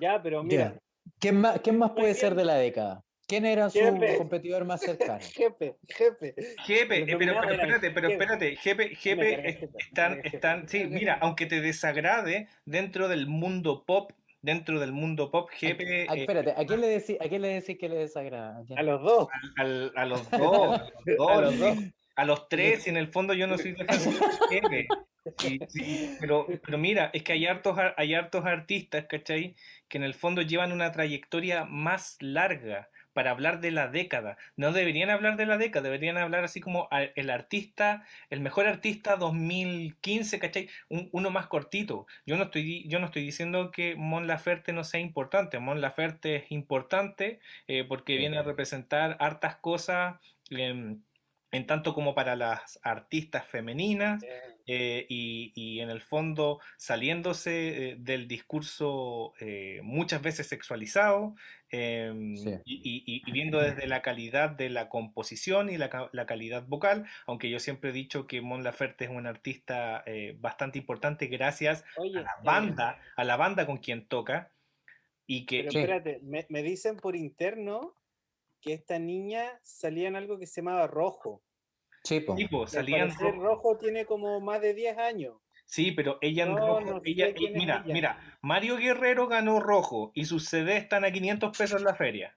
Ya, 0.00 0.22
pero 0.22 0.42
mira, 0.42 0.72
Ya. 0.74 0.78
¿Quién 1.18 1.40
más, 1.40 1.60
quién 1.60 1.78
más 1.78 1.92
puede 1.92 2.14
ser 2.14 2.34
de 2.34 2.44
la 2.44 2.54
década? 2.54 3.02
¿Quién 3.26 3.46
era 3.46 3.70
su 3.70 3.78
Jefe. 3.78 4.16
competidor 4.18 4.64
más 4.64 4.80
cercano? 4.80 5.20
jefe, 5.34 5.76
jefe. 5.88 6.34
Jepe, 6.64 7.00
Los 7.00 7.08
eh, 7.08 7.16
pero, 7.18 7.34
pero 7.40 7.52
espérate, 7.54 7.90
pero 7.90 8.08
Jepe. 8.08 8.24
espérate, 8.24 8.56
Jepe, 8.56 9.16
me 9.16 9.60
están, 9.78 10.20
están, 10.24 10.68
sí, 10.68 10.84
mira, 10.90 11.18
aunque 11.20 11.46
te 11.46 11.60
desagrade 11.60 12.48
dentro 12.64 13.08
del 13.08 13.26
mundo 13.26 13.84
pop, 13.86 14.12
dentro 14.42 14.80
del 14.80 14.92
mundo 14.92 15.30
pop, 15.30 15.48
Jepe, 15.50 16.06
Ah, 16.08 16.14
eh, 16.14 16.20
espérate, 16.20 16.52
¿a 16.56 16.64
quién 16.66 16.80
le 16.80 16.88
decís, 16.88 17.16
a 17.20 17.28
quién 17.28 17.42
le 17.42 17.48
decís 17.48 17.78
que 17.78 17.88
le 17.88 17.96
desagrada? 17.96 18.62
¿A? 18.76 18.80
A 18.80 18.82
los 18.82 19.02
dos. 19.02 19.28
al- 19.56 19.92
a 19.96 20.04
los 20.06 20.30
dos, 20.30 20.80
a 21.30 21.40
los 21.40 21.58
dos, 21.58 21.78
A 22.16 22.24
los 22.24 22.48
tres, 22.48 22.86
y 22.86 22.90
en 22.90 22.96
el 22.96 23.08
fondo 23.08 23.34
yo 23.34 23.46
no 23.46 23.58
soy 23.58 23.72
defensor 23.72 24.14
de. 24.70 24.86
Y- 25.48 25.60
sí, 25.68 26.16
pero, 26.20 26.46
pero 26.64 26.78
mira, 26.78 27.10
es 27.12 27.22
que 27.22 27.32
hay 27.32 27.46
hartos, 27.46 27.78
ar- 27.78 27.94
hay 27.96 28.12
hartos 28.14 28.44
artistas, 28.44 29.06
¿cachai? 29.08 29.54
Que 29.88 29.98
en 29.98 30.04
el 30.04 30.14
fondo 30.14 30.42
llevan 30.42 30.72
una 30.72 30.90
trayectoria 30.90 31.64
más 31.64 32.16
larga 32.20 32.88
para 33.12 33.30
hablar 33.30 33.60
de 33.60 33.70
la 33.70 33.86
década. 33.88 34.36
No 34.56 34.72
deberían 34.72 35.10
hablar 35.10 35.36
de 35.36 35.46
la 35.46 35.58
década, 35.58 35.84
deberían 35.84 36.16
hablar 36.18 36.42
así 36.44 36.60
como 36.60 36.88
a- 36.90 37.02
el 37.04 37.30
artista, 37.30 38.04
el 38.30 38.40
mejor 38.40 38.66
artista 38.66 39.16
2015, 39.16 40.38
¿cachai? 40.38 40.68
Un- 40.88 41.08
uno 41.12 41.30
más 41.30 41.46
cortito. 41.46 42.06
Yo 42.26 42.36
no 42.36 42.44
estoy, 42.44 42.88
yo 42.88 42.98
no 42.98 43.06
estoy 43.06 43.22
diciendo 43.24 43.70
que 43.70 43.94
Mon 43.96 44.26
Laferte 44.26 44.72
no 44.72 44.82
sea 44.82 45.00
importante. 45.00 45.58
Mon 45.60 45.80
Laferte 45.80 46.36
es 46.36 46.50
importante 46.50 47.38
eh, 47.68 47.84
porque 47.84 48.16
viene 48.16 48.38
a 48.38 48.42
representar 48.42 49.16
hartas 49.20 49.56
cosas. 49.56 50.16
em, 50.50 51.00
en 51.52 51.66
tanto 51.66 51.94
como 51.94 52.14
para 52.14 52.34
las 52.34 52.80
artistas 52.82 53.46
femeninas, 53.46 54.22
eh, 54.66 55.06
y, 55.08 55.52
y 55.54 55.80
en 55.80 55.90
el 55.90 56.00
fondo 56.00 56.60
saliéndose 56.78 57.90
eh, 57.90 57.96
del 57.98 58.28
discurso 58.28 59.34
eh, 59.40 59.80
muchas 59.82 60.22
veces 60.22 60.46
sexualizado 60.48 61.34
em, 61.68 62.36
Sí. 62.36 62.50
y, 62.64 63.02
y- 63.06 63.22
y 63.26 63.32
viendo 63.32 63.58
desde 63.60 63.86
la 63.86 64.02
calidad 64.02 64.50
de 64.50 64.70
la 64.70 64.88
composición 64.88 65.68
y 65.68 65.78
la, 65.78 66.08
la 66.12 66.26
calidad 66.26 66.64
vocal, 66.66 67.06
aunque 67.26 67.50
yo 67.50 67.58
siempre 67.58 67.90
he 67.90 67.92
dicho 67.92 68.26
que 68.26 68.40
Mon 68.40 68.62
Laferte 68.62 69.04
es 69.04 69.10
un 69.10 69.26
artista 69.26 70.04
bastante 70.38 70.78
importante 70.78 71.26
gracias 71.26 71.84
Oye, 71.96 72.18
a 72.18 72.22
la 72.22 72.36
banda, 72.44 73.00
a 73.16 73.24
la 73.24 73.36
banda 73.36 73.66
con 73.66 73.78
quien 73.78 74.06
toca 74.06 74.52
y 75.26 75.44
que 75.46 75.64
Pero 75.64 75.80
espérate, 75.80 76.20
me, 76.22 76.46
me 76.50 76.62
dicen 76.62 76.96
por 76.96 77.16
interno 77.16 77.96
que 78.62 78.72
esta 78.72 78.98
niña 78.98 79.58
salía 79.62 80.08
en 80.08 80.16
algo 80.16 80.38
que 80.38 80.46
se 80.46 80.62
llamaba 80.62 80.86
rojo. 80.86 81.42
Sí, 82.04 82.24
al 82.26 82.68
salían 82.68 83.10
rojo 83.40 83.76
tiene 83.76 84.06
como 84.06 84.40
más 84.40 84.60
de 84.60 84.74
10 84.74 84.98
años. 84.98 85.36
Sí, 85.66 85.92
pero 85.92 86.18
ella 86.20 86.44
en 86.44 86.54
No, 86.54 86.80
rojo, 86.80 86.80
no 86.80 87.00
sé 87.00 87.10
ella, 87.10 87.26
eh, 87.28 87.34
quién 87.34 87.54
es 87.54 87.60
mira, 87.60 87.82
ella. 87.84 87.94
mira, 87.94 88.38
Mario 88.42 88.76
Guerrero 88.76 89.26
ganó 89.28 89.60
rojo 89.60 90.10
y 90.14 90.24
sus 90.24 90.48
CD 90.48 90.76
están 90.76 91.04
a 91.04 91.12
500 91.12 91.56
pesos 91.56 91.80
en 91.80 91.84
la 91.84 91.94
feria. 91.94 92.36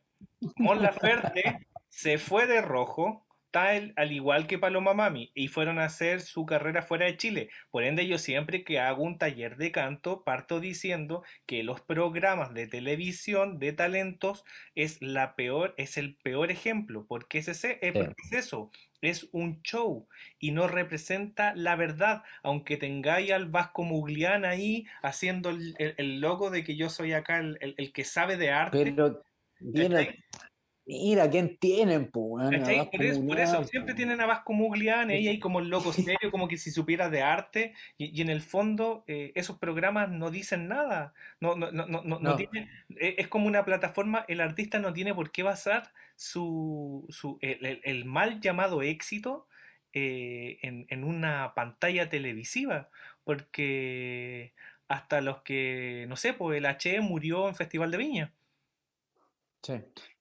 Mon 0.58 0.82
Laferte 0.82 1.68
se 1.90 2.18
fue 2.18 2.48
de 2.48 2.62
rojo, 2.62 3.25
tal 3.56 3.94
al 3.96 4.12
igual 4.12 4.48
que 4.48 4.60
Paloma 4.60 4.94
Mami, 4.94 5.32
y 5.34 5.48
fueron 5.48 5.80
a 5.80 5.86
hacer 5.86 6.20
su 6.20 6.46
carrera 6.46 6.82
fuera 6.82 7.06
de 7.06 7.16
Chile. 7.16 7.50
Por 7.72 7.86
ende, 7.86 8.06
yo 8.06 8.18
siempre 8.18 8.66
que 8.66 8.82
hago 8.82 9.02
un 9.02 9.18
taller 9.18 9.56
de 9.56 9.72
canto, 9.72 10.26
parto 10.26 10.60
diciendo 10.60 11.24
que 11.46 11.64
los 11.64 11.80
programas 11.80 12.54
de 12.54 12.68
televisión 12.68 13.58
de 13.58 13.72
talentos 13.72 14.44
es 14.76 15.02
la 15.02 15.36
peor, 15.38 15.74
es 15.78 15.96
el 15.98 16.18
peor 16.18 16.52
ejemplo, 16.52 17.06
porque 17.08 17.38
es, 17.38 17.48
ese, 17.48 17.80
es 17.82 18.34
eso, 18.34 18.72
es 19.00 19.30
un 19.32 19.62
show 19.62 20.06
y 20.38 20.52
no 20.52 20.68
representa 20.68 21.56
la 21.56 21.78
verdad, 21.78 22.24
aunque 22.44 22.76
tengáis 22.76 23.32
al 23.32 23.46
Vasco 23.48 23.84
Muglián 23.84 24.44
ahí 24.44 24.86
haciendo 25.02 25.52
el, 25.52 25.76
el- 25.78 25.96
el 25.98 26.20
logo 26.20 26.50
de 26.50 26.66
que 26.66 26.76
yo 26.76 26.90
soy 26.90 27.14
acá 27.14 27.40
el, 27.40 27.58
el- 27.78 27.94
que 27.94 28.04
sabe 28.04 28.36
de 28.36 28.52
arte. 28.52 28.78
Pero. 29.88 30.04
Mira, 30.88 31.30
¿quién 31.30 32.90
tienen. 32.90 33.12
Vasco 33.16 33.28
Por 33.28 33.40
eso, 33.40 33.56
por 33.58 33.66
siempre 33.66 33.94
tienen 33.96 34.22
a 34.22 34.26
Vasco 34.28 34.54
Muglián, 34.54 35.10
ella 35.10 35.32
ahí 35.32 35.40
como 35.40 35.60
el 35.60 35.70
loco 35.70 35.92
serio, 35.92 36.30
como 36.32 36.48
que 36.48 36.58
si 36.58 36.70
supieras 36.70 37.10
de 37.12 37.24
arte, 37.24 37.74
y, 37.98 38.16
y 38.16 38.22
en 38.22 38.30
el 38.30 38.42
fondo 38.42 39.04
eh, 39.08 39.32
esos 39.36 39.58
programas 39.58 40.10
no 40.12 40.30
dicen 40.30 40.68
nada, 40.68 41.14
no, 41.40 41.56
no, 41.56 41.72
no, 41.72 41.88
no, 41.88 42.04
no- 42.04 42.20
no 42.20 42.36
tienen- 42.36 42.70
eh, 43.00 43.16
es 43.18 43.28
como 43.28 43.48
una 43.48 43.66
plataforma, 43.66 44.26
el 44.28 44.42
artista 44.42 44.78
no 44.80 44.94
tiene 44.94 45.14
por 45.16 45.32
qué 45.32 45.42
basar 45.44 45.92
su, 46.16 47.06
su 47.10 47.40
el, 47.42 47.66
el- 47.66 47.82
el 47.84 48.06
mal 48.06 48.40
llamado 48.40 48.82
éxito 48.84 49.48
eh, 49.94 50.60
en, 50.62 50.86
en 50.90 51.04
una 51.04 51.54
pantalla 51.56 52.10
televisiva, 52.10 52.90
porque 53.24 54.54
hasta 54.88 55.22
los 55.22 55.42
que, 55.42 56.06
no 56.10 56.16
sé, 56.16 56.34
pues 56.34 56.58
el 56.60 56.66
H 56.68 57.00
murió 57.02 57.48
en 57.48 57.56
Festival 57.56 57.90
de 57.92 57.98
Viña. 57.98 58.34
Sí. 59.64 59.74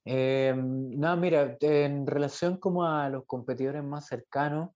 Eh, 0.05 0.55
no, 0.57 1.17
mira, 1.17 1.57
en 1.61 2.07
relación 2.07 2.59
como 2.59 2.85
a 2.85 3.09
los 3.09 3.25
competidores 3.27 3.83
más 3.83 4.07
cercanos 4.07 4.71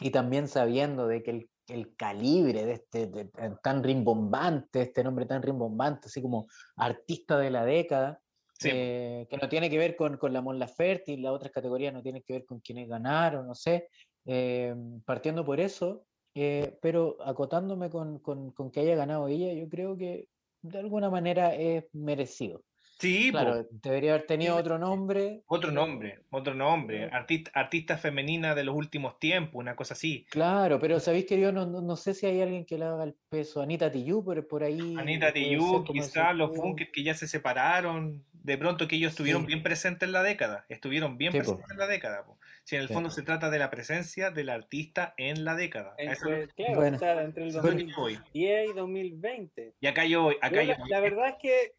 y 0.00 0.10
también 0.10 0.48
sabiendo 0.48 1.06
de 1.08 1.22
que 1.22 1.30
el, 1.32 1.50
el 1.68 1.96
calibre 1.96 2.64
de 2.64 2.72
este 2.74 3.06
de- 3.06 3.24
de- 3.24 3.56
tan 3.62 3.82
rimbombante, 3.82 4.82
este 4.82 5.04
nombre 5.04 5.26
tan 5.26 5.42
rimbombante, 5.42 6.06
así 6.06 6.22
como 6.22 6.46
artista 6.76 7.38
de 7.38 7.50
la 7.50 7.64
década, 7.64 8.20
Sí. 8.58 8.68
eh, 8.72 9.26
que 9.30 9.38
no 9.38 9.48
tiene 9.48 9.70
que 9.70 9.78
ver 9.78 9.96
con, 9.96 10.18
con 10.18 10.32
la 10.34 10.42
Mon 10.42 10.58
Laferte 10.58 11.12
y 11.12 11.16
las 11.16 11.32
otras 11.32 11.50
categorías 11.50 11.94
no 11.94 12.02
tienen 12.02 12.22
que 12.26 12.34
ver 12.34 12.44
con 12.44 12.60
quienes 12.60 12.88
ganaron, 12.88 13.46
no 13.46 13.54
sé, 13.54 13.88
eh, 14.26 14.74
partiendo 15.06 15.44
por 15.46 15.60
eso, 15.60 16.04
eh, 16.34 16.78
pero 16.82 17.16
acotándome 17.24 17.88
con, 17.90 18.18
con- 18.18 18.52
con 18.52 18.70
que 18.70 18.80
haya 18.80 18.94
ganado 18.96 19.28
ella, 19.28 19.52
yo 19.54 19.68
creo 19.68 19.96
que 19.96 20.28
de 20.62 20.78
alguna 20.78 21.08
manera 21.10 21.54
es 21.54 21.84
merecido. 21.94 22.62
Sí, 23.00 23.32
po. 23.32 23.38
Claro, 23.38 23.66
debería 23.70 24.10
haber 24.14 24.26
tenido 24.26 24.56
otro 24.56 24.78
nombre. 24.78 25.42
Otro 25.46 25.70
nombre, 25.70 26.20
otro 26.30 26.54
nombre, 26.54 27.04
artista, 27.10 27.50
artista 27.54 27.96
femenina 27.96 28.54
de 28.54 28.64
los 28.64 28.74
últimos 28.76 29.18
tiempos, 29.18 29.54
una 29.58 29.74
cosa 29.74 29.94
así. 29.94 30.26
Claro, 30.30 30.78
pero 30.78 31.00
sabéis 31.00 31.26
que 31.26 31.40
yo 31.40 31.50
no, 31.52 31.66
no, 31.66 31.80
no 31.80 31.96
sé 31.96 32.14
si 32.14 32.26
hay 32.26 32.40
alguien 32.42 32.64
que 32.66 32.78
le 32.78 32.84
haga 32.84 33.04
el 33.04 33.14
peso. 33.30 33.62
Anita 33.62 33.90
Tijoux, 33.90 34.22
por, 34.24 34.46
por 34.46 34.62
ahí. 34.64 34.96
Anita 34.98 35.32
como 35.32 35.84
quizás 35.84 36.36
los 36.36 36.54
dúo. 36.54 36.62
Bunkers 36.64 36.90
que 36.92 37.02
ya 37.02 37.14
se 37.14 37.26
separaron, 37.26 38.24
de 38.32 38.56
pronto 38.58 38.86
que 38.88 38.96
ellos 38.96 39.12
estuvieron 39.12 39.42
Sí. 39.42 39.48
bien 39.48 39.62
presentes 39.62 40.06
en 40.06 40.12
la 40.12 40.22
década, 40.22 40.64
estuvieron 40.68 41.16
bien 41.18 41.32
Sí, 41.32 41.38
po. 41.38 41.44
presentes 41.44 41.70
en 41.70 41.78
la 41.78 41.86
década. 41.86 42.24
po. 42.24 42.38
Si 42.64 42.76
en 42.76 42.82
el 42.82 42.88
Sí. 42.88 42.94
fondo 42.94 43.10
se 43.10 43.22
trata 43.22 43.50
de 43.50 43.58
la 43.58 43.70
presencia 43.70 44.30
del 44.30 44.48
artista 44.50 45.14
en 45.16 45.44
la 45.44 45.54
década. 45.56 45.94
Eso 45.98 46.28
Entre, 46.28 46.42
es 46.44 46.52
claro, 46.54 46.74
Bueno. 46.76 46.96
o 46.96 47.00
sea, 47.00 47.22
entre 47.22 47.44
el 47.48 47.52
lo 47.54 47.62
que 47.62 47.68
2010 47.68 47.96
voy. 47.96 48.18
y 48.32 48.72
2020. 48.74 49.74
Y 49.80 49.86
acá 49.86 50.04
yo 50.04 50.22
voy, 50.22 50.36
acá 50.40 50.56
Yo 50.56 50.62
yo 50.62 50.72
la, 50.72 50.78
voy. 50.78 50.88
la 50.90 51.00
verdad 51.00 51.28
es 51.28 51.34
que, 51.40 51.72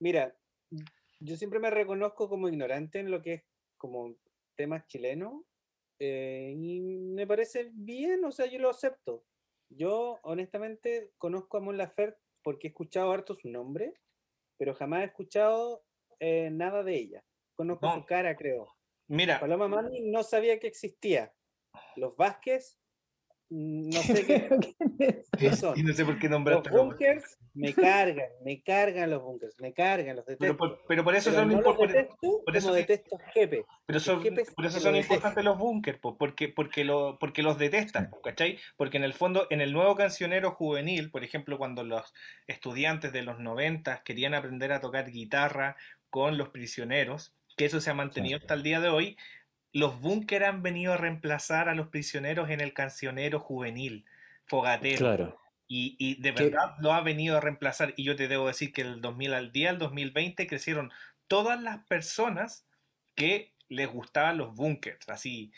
mira, 0.00 0.34
yo 1.20 1.36
siempre 1.36 1.58
me 1.60 1.70
reconozco 1.70 2.28
como 2.28 2.48
ignorante 2.48 3.00
en 3.00 3.10
lo 3.10 3.22
que 3.22 3.34
es 3.34 3.42
como 3.76 4.14
temas 4.56 4.86
chilenos 4.86 5.42
eh, 5.98 6.54
y 6.56 6.80
me 6.80 7.26
parece 7.26 7.70
bien, 7.72 8.24
o 8.24 8.32
sea, 8.32 8.46
yo 8.46 8.58
lo 8.58 8.70
acepto. 8.70 9.24
Yo 9.70 10.18
honestamente 10.22 11.12
conozco 11.18 11.56
a 11.56 11.60
Mon 11.60 11.76
Laferte 11.76 12.20
porque 12.42 12.68
he 12.68 12.70
escuchado 12.70 13.12
harto 13.12 13.34
su 13.34 13.48
nombre, 13.48 13.94
pero 14.56 14.74
jamás 14.74 15.02
he 15.02 15.06
escuchado 15.06 15.84
eh, 16.20 16.50
nada 16.50 16.82
de 16.82 16.94
ella. 16.96 17.24
Conozco 17.54 17.86
No. 17.86 17.94
su 17.96 18.06
cara, 18.06 18.36
creo. 18.36 18.74
Mira, 19.08 19.40
Paloma 19.40 19.68
Mami 19.68 20.00
no 20.00 20.22
sabía 20.22 20.58
que 20.58 20.66
existía. 20.68 21.34
Los 21.96 22.16
Vázquez, 22.16 22.78
no 23.50 24.00
sé 24.02 24.26
qué, 24.26 25.22
qué 25.38 25.56
son. 25.56 25.78
y 25.78 25.82
no 25.82 25.92
sé 25.94 26.04
por 26.04 26.18
qué 26.18 26.28
Los 26.28 26.32
nombraste. 26.32 26.70
bunkers 26.70 27.38
me 27.54 27.72
cargan, 27.74 28.28
me 28.44 28.62
cargan 28.62 29.10
los 29.10 29.22
bunkers, 29.22 29.58
me 29.60 29.72
cargan, 29.72 30.16
los 30.16 30.26
detesto. 30.26 30.38
Pero 30.40 30.56
por, 30.56 30.82
pero 30.86 31.02
por 31.02 31.14
eso 31.16 31.30
Pero 31.30 31.40
son 31.42 31.48
no 31.48 31.56
los 31.60 31.66
importantes. 31.66 32.16
por 32.44 32.56
eso 32.56 32.72
detesto 32.72 33.18
Jepe. 33.34 33.64
Pero 33.86 34.00
son, 34.00 34.22
por 34.54 34.66
eso 34.66 34.78
son 34.80 34.94
importantes 34.96 35.42
los 35.44 35.58
bunkers, 35.58 35.98
po, 35.98 36.16
porque, 36.16 36.48
porque, 36.48 36.84
lo, 36.84 37.18
porque 37.18 37.42
los 37.42 37.58
detestan, 37.58 38.10
¿cachai? 38.22 38.58
Porque 38.76 38.98
en 38.98 39.04
el 39.04 39.12
fondo, 39.14 39.46
en 39.50 39.60
el 39.60 39.72
nuevo 39.72 39.96
cancionero 39.96 40.52
juvenil, 40.52 41.10
por 41.10 41.24
ejemplo, 41.24 41.58
cuando 41.58 41.82
los 41.82 42.14
estudiantes 42.46 43.12
de 43.12 43.22
los 43.22 43.40
90 43.40 44.02
querían 44.04 44.34
aprender 44.34 44.72
a 44.72 44.80
tocar 44.80 45.10
guitarra 45.10 45.76
con 46.10 46.38
los 46.38 46.50
prisioneros, 46.50 47.34
que 47.56 47.64
eso 47.64 47.80
se 47.80 47.90
ha 47.90 47.94
mantenido 47.94 48.38
hasta 48.38 48.54
el 48.54 48.62
día 48.62 48.78
de 48.80 48.88
hoy, 48.88 49.16
los 49.78 50.00
bunkers 50.00 50.44
han 50.44 50.62
venido 50.62 50.92
a 50.92 50.96
reemplazar 50.96 51.68
a 51.68 51.74
los 51.74 51.88
prisioneros 51.88 52.50
en 52.50 52.60
el 52.60 52.72
cancionero 52.72 53.38
juvenil, 53.38 54.04
fogatero. 54.46 54.98
Claro. 54.98 55.38
Y, 55.68 55.96
y 55.98 56.20
de 56.20 56.32
verdad 56.32 56.74
lo 56.80 56.92
ha 56.92 57.02
venido 57.02 57.36
a 57.36 57.40
reemplazar. 57.40 57.92
Y 57.96 58.04
yo 58.04 58.16
te 58.16 58.26
debo 58.26 58.46
decir 58.46 58.72
que 58.72 58.80
el 58.80 59.00
2000 59.00 59.34
al 59.34 59.52
día, 59.52 59.70
el 59.70 59.78
2020, 59.78 60.46
crecieron 60.46 60.90
todas 61.28 61.62
las 61.62 61.84
personas 61.86 62.66
que 63.14 63.52
les 63.68 63.88
gustaban 63.88 64.38
los 64.38 64.54
bunkers, 64.54 65.08
así, 65.08 65.52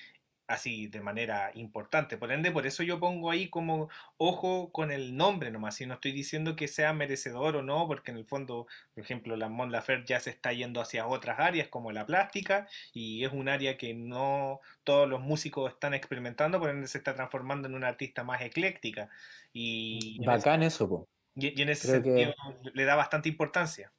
así 0.50 0.86
de 0.88 1.00
manera 1.00 1.50
importante. 1.54 2.16
Por 2.18 2.32
ende, 2.32 2.50
por 2.50 2.66
eso 2.66 2.82
yo 2.82 2.98
pongo 3.00 3.30
ahí 3.30 3.48
como 3.48 3.88
ojo 4.16 4.70
con 4.72 4.90
el 4.90 5.16
nombre 5.16 5.50
nomás. 5.50 5.80
Y 5.80 5.86
no 5.86 5.94
estoy 5.94 6.12
diciendo 6.12 6.56
que 6.56 6.68
sea 6.68 6.92
merecedor 6.92 7.56
o 7.56 7.62
no, 7.62 7.86
porque 7.86 8.10
en 8.10 8.16
el 8.18 8.24
fondo, 8.26 8.66
por 8.94 9.02
ejemplo, 9.04 9.36
la 9.36 9.48
Mon 9.48 9.72
Laferte 9.72 10.06
ya 10.08 10.20
se 10.20 10.30
está 10.30 10.52
yendo 10.52 10.80
hacia 10.80 11.06
otras 11.06 11.38
áreas 11.40 11.68
como 11.68 11.92
la 11.92 12.04
plástica, 12.06 12.68
y 12.92 13.24
es 13.24 13.32
un 13.32 13.48
área 13.48 13.76
que 13.76 13.94
no 13.94 14.60
todos 14.84 15.08
los 15.08 15.20
músicos 15.20 15.72
están 15.72 15.94
experimentando, 15.94 16.58
por 16.58 16.70
ende 16.70 16.88
se 16.88 16.98
está 16.98 17.14
transformando 17.14 17.68
en 17.68 17.74
una 17.74 17.88
artista 17.88 18.24
más 18.24 18.42
ecléctica. 18.42 19.08
Y, 19.52 20.18
ese- 20.20 20.26
Bacán 20.26 20.62
eso, 20.62 20.88
po. 20.88 21.08
y, 21.34 21.58
y 21.58 21.62
en 21.62 21.68
ese 21.70 21.88
Creo 21.88 22.02
que- 22.02 22.24
sentido 22.24 22.34
le 22.74 22.84
da 22.84 22.94
bastante 22.96 23.28
importancia. 23.28 23.92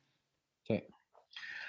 Sí. 0.67 0.83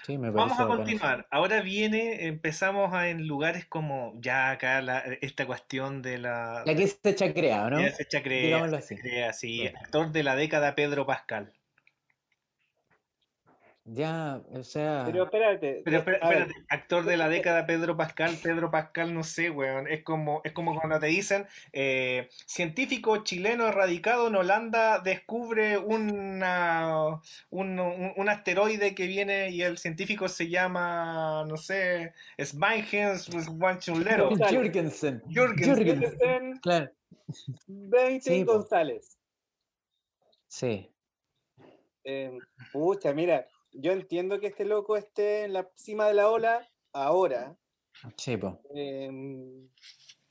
Sí, 0.04 0.18
me 0.18 0.30
Vamos 0.30 0.58
a 0.58 0.66
continuar. 0.66 1.26
Ahora 1.30 1.60
viene, 1.60 2.26
empezamos 2.26 2.92
a- 2.92 3.08
en 3.08 3.26
lugares 3.26 3.66
como 3.66 4.12
ya 4.20 4.50
acá 4.50 4.82
la- 4.82 5.00
esta 5.20 5.46
cuestión 5.46 6.02
de 6.02 6.18
la... 6.18 6.62
Y 6.66 6.70
aquí 6.70 6.86
se 6.88 7.14
chacrea, 7.14 7.70
¿no? 7.70 7.80
ya 7.80 7.90
se 7.92 8.04
chacrea, 8.06 8.42
Digámoslo 8.46 8.78
se 8.78 8.84
así. 8.84 8.96
chacrea, 8.96 9.32
sí. 9.32 9.66
Actor 9.68 10.10
de 10.10 10.22
la 10.24 10.34
década 10.36 10.74
Pedro 10.74 11.06
Pascal. 11.06 11.52
Ya, 13.84 14.40
o 14.52 14.62
sea. 14.62 15.02
Pero 15.06 15.24
espérate. 15.24 15.82
Pero 15.84 15.98
espérate, 15.98 16.52
actor 16.68 17.04
de 17.04 17.16
la 17.16 17.28
década 17.28 17.66
Pedro 17.66 17.96
Pascal, 17.96 18.38
Pedro 18.40 18.70
Pascal, 18.70 19.12
no 19.12 19.24
sé, 19.24 19.50
weón, 19.50 19.88
es 19.88 20.04
como, 20.04 20.40
es 20.44 20.52
como 20.52 20.78
cuando 20.78 21.00
te 21.00 21.06
dicen, 21.06 21.46
eh, 21.72 22.28
científico 22.46 23.24
chileno 23.24 23.72
radicado 23.72 24.28
en 24.28 24.36
Holanda 24.36 25.00
descubre 25.00 25.78
una, 25.78 27.20
un, 27.50 27.80
un- 27.80 28.12
un 28.16 28.28
asteroide 28.28 28.94
que 28.94 29.08
viene 29.08 29.50
y 29.50 29.62
el 29.62 29.78
científico 29.78 30.28
se 30.28 30.48
llama, 30.48 31.44
no 31.48 31.56
sé, 31.56 32.14
Smigens 32.40 33.28
Wanchulero. 33.50 34.30
Jürgensen. 34.48 35.22
Jürgensen. 35.28 35.76
Jürgensen, 35.76 36.60
Claro. 36.60 36.88
20 37.66 38.20
Sí, 38.30 38.44
po. 38.44 38.52
González. 38.58 39.18
Sí. 40.46 40.88
Eh, 42.04 42.36
pucha, 42.72 43.12
mira, 43.12 43.46
yo 43.72 43.92
entiendo 43.92 44.38
que 44.40 44.48
este 44.48 44.64
loco 44.64 44.96
esté 44.96 45.44
en 45.44 45.52
la 45.54 45.68
cima 45.74 46.06
de 46.08 46.14
la 46.14 46.28
ola 46.30 46.68
ahora, 46.92 47.56
Sí, 48.16 48.36
po. 48.36 48.60
em, 48.74 49.68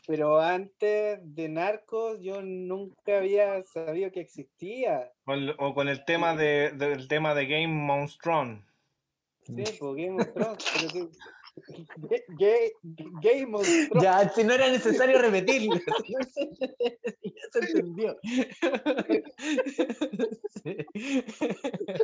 pero 0.07 0.39
antes 0.39 1.19
de 1.23 1.49
Narcos 1.49 2.19
yo 2.21 2.41
nunca 2.41 3.17
había 3.17 3.61
sabido 3.63 4.11
que 4.11 4.21
existía. 4.21 5.11
O 5.57 5.73
con 5.73 5.87
el 5.87 6.03
tema 6.05 6.35
de, 6.35 6.71
del 6.71 7.07
tema 7.07 7.33
de 7.35 7.45
Game 7.47 7.67
Monstron. 7.67 8.65
Sí, 9.43 9.53
Game 9.79 10.21
of 10.21 10.33
Thrones, 10.33 10.65
pero 10.73 10.87
que- 11.09 11.17
Ga- 11.97 12.23
Ga- 12.39 12.71
Game 13.21 13.53
of 13.55 13.63
Thrones. 13.89 14.03
Ya, 14.03 14.29
si 14.29 14.43
no 14.43 14.53
era 14.53 14.69
necesario 14.69 15.19
repetirlo. 15.19 15.75
ya 17.23 17.33
se 17.51 17.59
entendió. 17.59 18.17
Sí. 20.63 20.85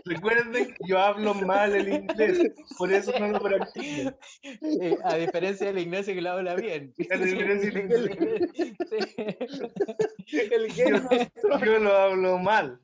Recuerden 0.06 0.52
que 0.68 0.76
yo 0.88 0.98
hablo 1.00 1.34
mal 1.34 1.76
el 1.76 1.90
inglés, 1.94 2.52
por 2.78 2.92
eso 2.92 3.12
no 3.20 3.28
lo 3.28 3.40
practico. 3.40 4.12
Eh, 4.44 4.98
a 5.04 5.16
diferencia 5.16 5.68
del 5.68 5.80
Ignacio 5.80 6.14
que 6.14 6.22
lo 6.22 6.32
habla 6.32 6.56
bien. 6.56 6.94
A 7.12 7.18
diferencia 7.18 7.72
del 7.72 8.12
Ignacio. 8.12 8.48
Sí. 10.26 10.38
El 10.52 10.68
Game 10.76 10.98
of 10.98 11.08
Thrones. 11.08 11.32
Yo 11.66 11.80
lo 11.80 11.96
hablo 11.98 12.38
mal. 12.40 12.80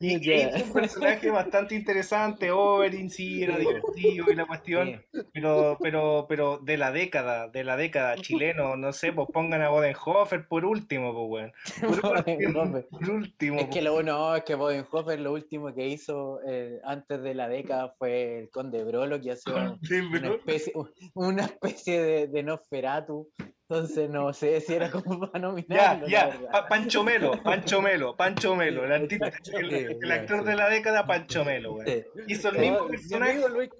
Y 0.00 0.20
Ya. 0.24 0.48
es 0.50 0.62
un 0.64 0.72
personaje 0.72 1.30
bastante 1.30 1.74
interesante, 1.74 2.50
Oberyn 2.50 3.08
sí, 3.10 3.42
era 3.42 3.56
divertido 3.58 4.26
y 4.30 4.34
la 4.34 4.46
cuestión, 4.46 5.02
pero, 5.32 5.78
pero, 5.80 6.03
pero 6.28 6.58
de 6.58 6.76
la 6.76 6.92
década, 6.92 7.48
de 7.48 7.64
la 7.64 7.76
década 7.76 8.16
chileno, 8.16 8.76
no 8.76 8.92
sé, 8.92 9.12
pues 9.12 9.28
pongan 9.32 9.62
a 9.62 9.68
Bodenhofer 9.68 10.46
por 10.46 10.64
último, 10.64 11.12
pues 11.12 11.30
weón. 11.30 11.52
Por 12.02 12.16
último, 12.16 12.52
Bodenhofer. 12.52 12.86
por 12.88 13.10
último, 13.10 13.60
Es 13.60 13.68
que 13.68 13.82
lo 13.82 13.92
bueno 13.94 14.34
es 14.36 14.44
que 14.44 14.54
Bodenhofer 14.54 15.20
lo 15.20 15.32
último 15.32 15.74
que 15.74 15.86
hizo 15.88 16.40
eh, 16.46 16.80
antes 16.84 17.22
de 17.22 17.34
la 17.34 17.48
década 17.48 17.94
fue 17.98 18.38
el 18.40 18.50
Conde 18.50 18.84
Brolo, 18.84 19.20
que 19.20 19.32
ha 19.32 19.36
sido 19.36 19.78
Sí, 19.82 20.00
una 20.00 20.28
especie, 20.30 20.72
una 21.14 21.44
especie 21.44 22.02
de, 22.02 22.26
de 22.28 22.42
Nosferatu. 22.42 23.28
Entonces 23.68 24.10
no 24.10 24.30
sé 24.34 24.60
si 24.60 24.74
era 24.74 24.90
como 24.90 25.18
para 25.32 25.32
Ya, 25.32 25.38
nominarlo. 25.40 26.06
ya, 26.06 26.26
verdad. 26.26 26.50
Pa- 26.52 26.68
Pancho 26.68 27.02
Melo, 27.02 27.42
Pancho 27.42 27.80
Melo, 27.80 28.14
Pancho 28.16 28.54
Melo, 28.54 28.84
el, 28.84 28.92
artista- 28.92 29.28
el- 29.28 29.70
Sí, 29.70 29.76
el 29.76 29.98
ya, 30.06 30.14
actor 30.16 30.44
de 30.44 30.54
la 30.54 30.68
década, 30.68 31.06
Pancho 31.06 31.44
Melo. 31.46 31.78
Sí. 31.86 32.04
Hizo 32.28 32.50
el 32.50 32.58
mismo 32.58 32.86
personaje. 32.88 33.48
Luis, 33.48 33.70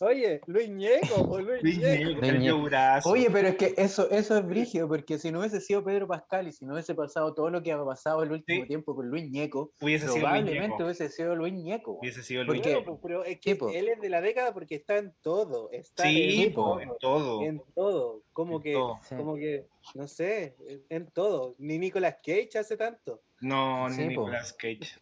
Oye, 0.00 0.40
Luis 0.46 0.68
Ñeco, 0.70 1.14
o 1.28 1.40
Luis, 1.40 1.62
Luis 1.62 1.78
Ñeco. 1.78 2.20
Ñeco. 2.68 3.10
Oye, 3.10 3.28
pero 3.30 3.48
es 3.48 3.56
que 3.56 3.74
eso, 3.76 4.10
eso 4.10 4.38
es 4.38 4.46
brígido, 4.46 4.88
porque 4.88 5.18
si 5.18 5.30
no 5.30 5.40
hubiese 5.40 5.60
sido 5.60 5.84
Pedro 5.84 6.06
Pascal 6.08 6.48
y 6.48 6.52
si 6.52 6.64
no 6.64 6.72
hubiese 6.74 6.94
pasado 6.94 7.34
todo 7.34 7.50
lo 7.50 7.62
que 7.62 7.72
ha 7.72 7.84
pasado 7.84 8.22
el 8.22 8.32
último 8.32 8.62
Sí. 8.62 8.68
tiempo 8.68 8.94
con 8.94 9.08
Luis 9.08 9.30
Ñeco, 9.30 9.72
hubiese 9.80 10.04
sido 10.06 10.14
Luis 10.14 10.22
probablemente 10.24 10.68
Ñeco. 10.68 10.84
hubiese 10.84 11.08
sido 11.10 11.34
Luis 11.36 11.52
Ñeco. 11.54 11.92
Hubiese 12.00 12.22
sido 12.22 12.44
Luis 12.44 12.60
Porque- 12.60 12.70
Ñeco. 12.78 12.82
Bueno, 12.84 13.00
pues, 13.00 13.02
pero 13.02 13.24
es 13.24 13.40
que 13.40 13.78
él 13.78 13.88
es 13.88 14.00
de 14.00 14.08
la 14.08 14.20
década 14.20 14.52
porque 14.54 14.74
está 14.76 14.96
en 14.98 15.12
todo. 15.22 15.70
Está 15.70 16.04
Sí, 16.04 16.44
en, 16.44 16.54
po, 16.54 16.62
todo, 16.62 16.80
en 16.80 16.90
todo. 16.98 17.42
en 17.42 17.62
todo. 17.74 18.22
Como 18.32 18.56
En 18.56 18.62
que, 18.62 18.72
todo. 18.72 18.98
Como 19.34 19.40
que, 19.40 19.66
no 19.94 20.06
sé, 20.08 20.56
en 20.88 21.06
todo. 21.10 21.54
Ni 21.58 21.78
Nicolas 21.78 22.16
Cage 22.24 22.58
hace 22.58 22.76
tanto. 22.76 23.22
No, 23.40 23.88
ni 23.88 23.94
Sí, 23.96 24.02
po. 24.04 24.08
Nicolas 24.08 24.52
Cage. 24.52 25.00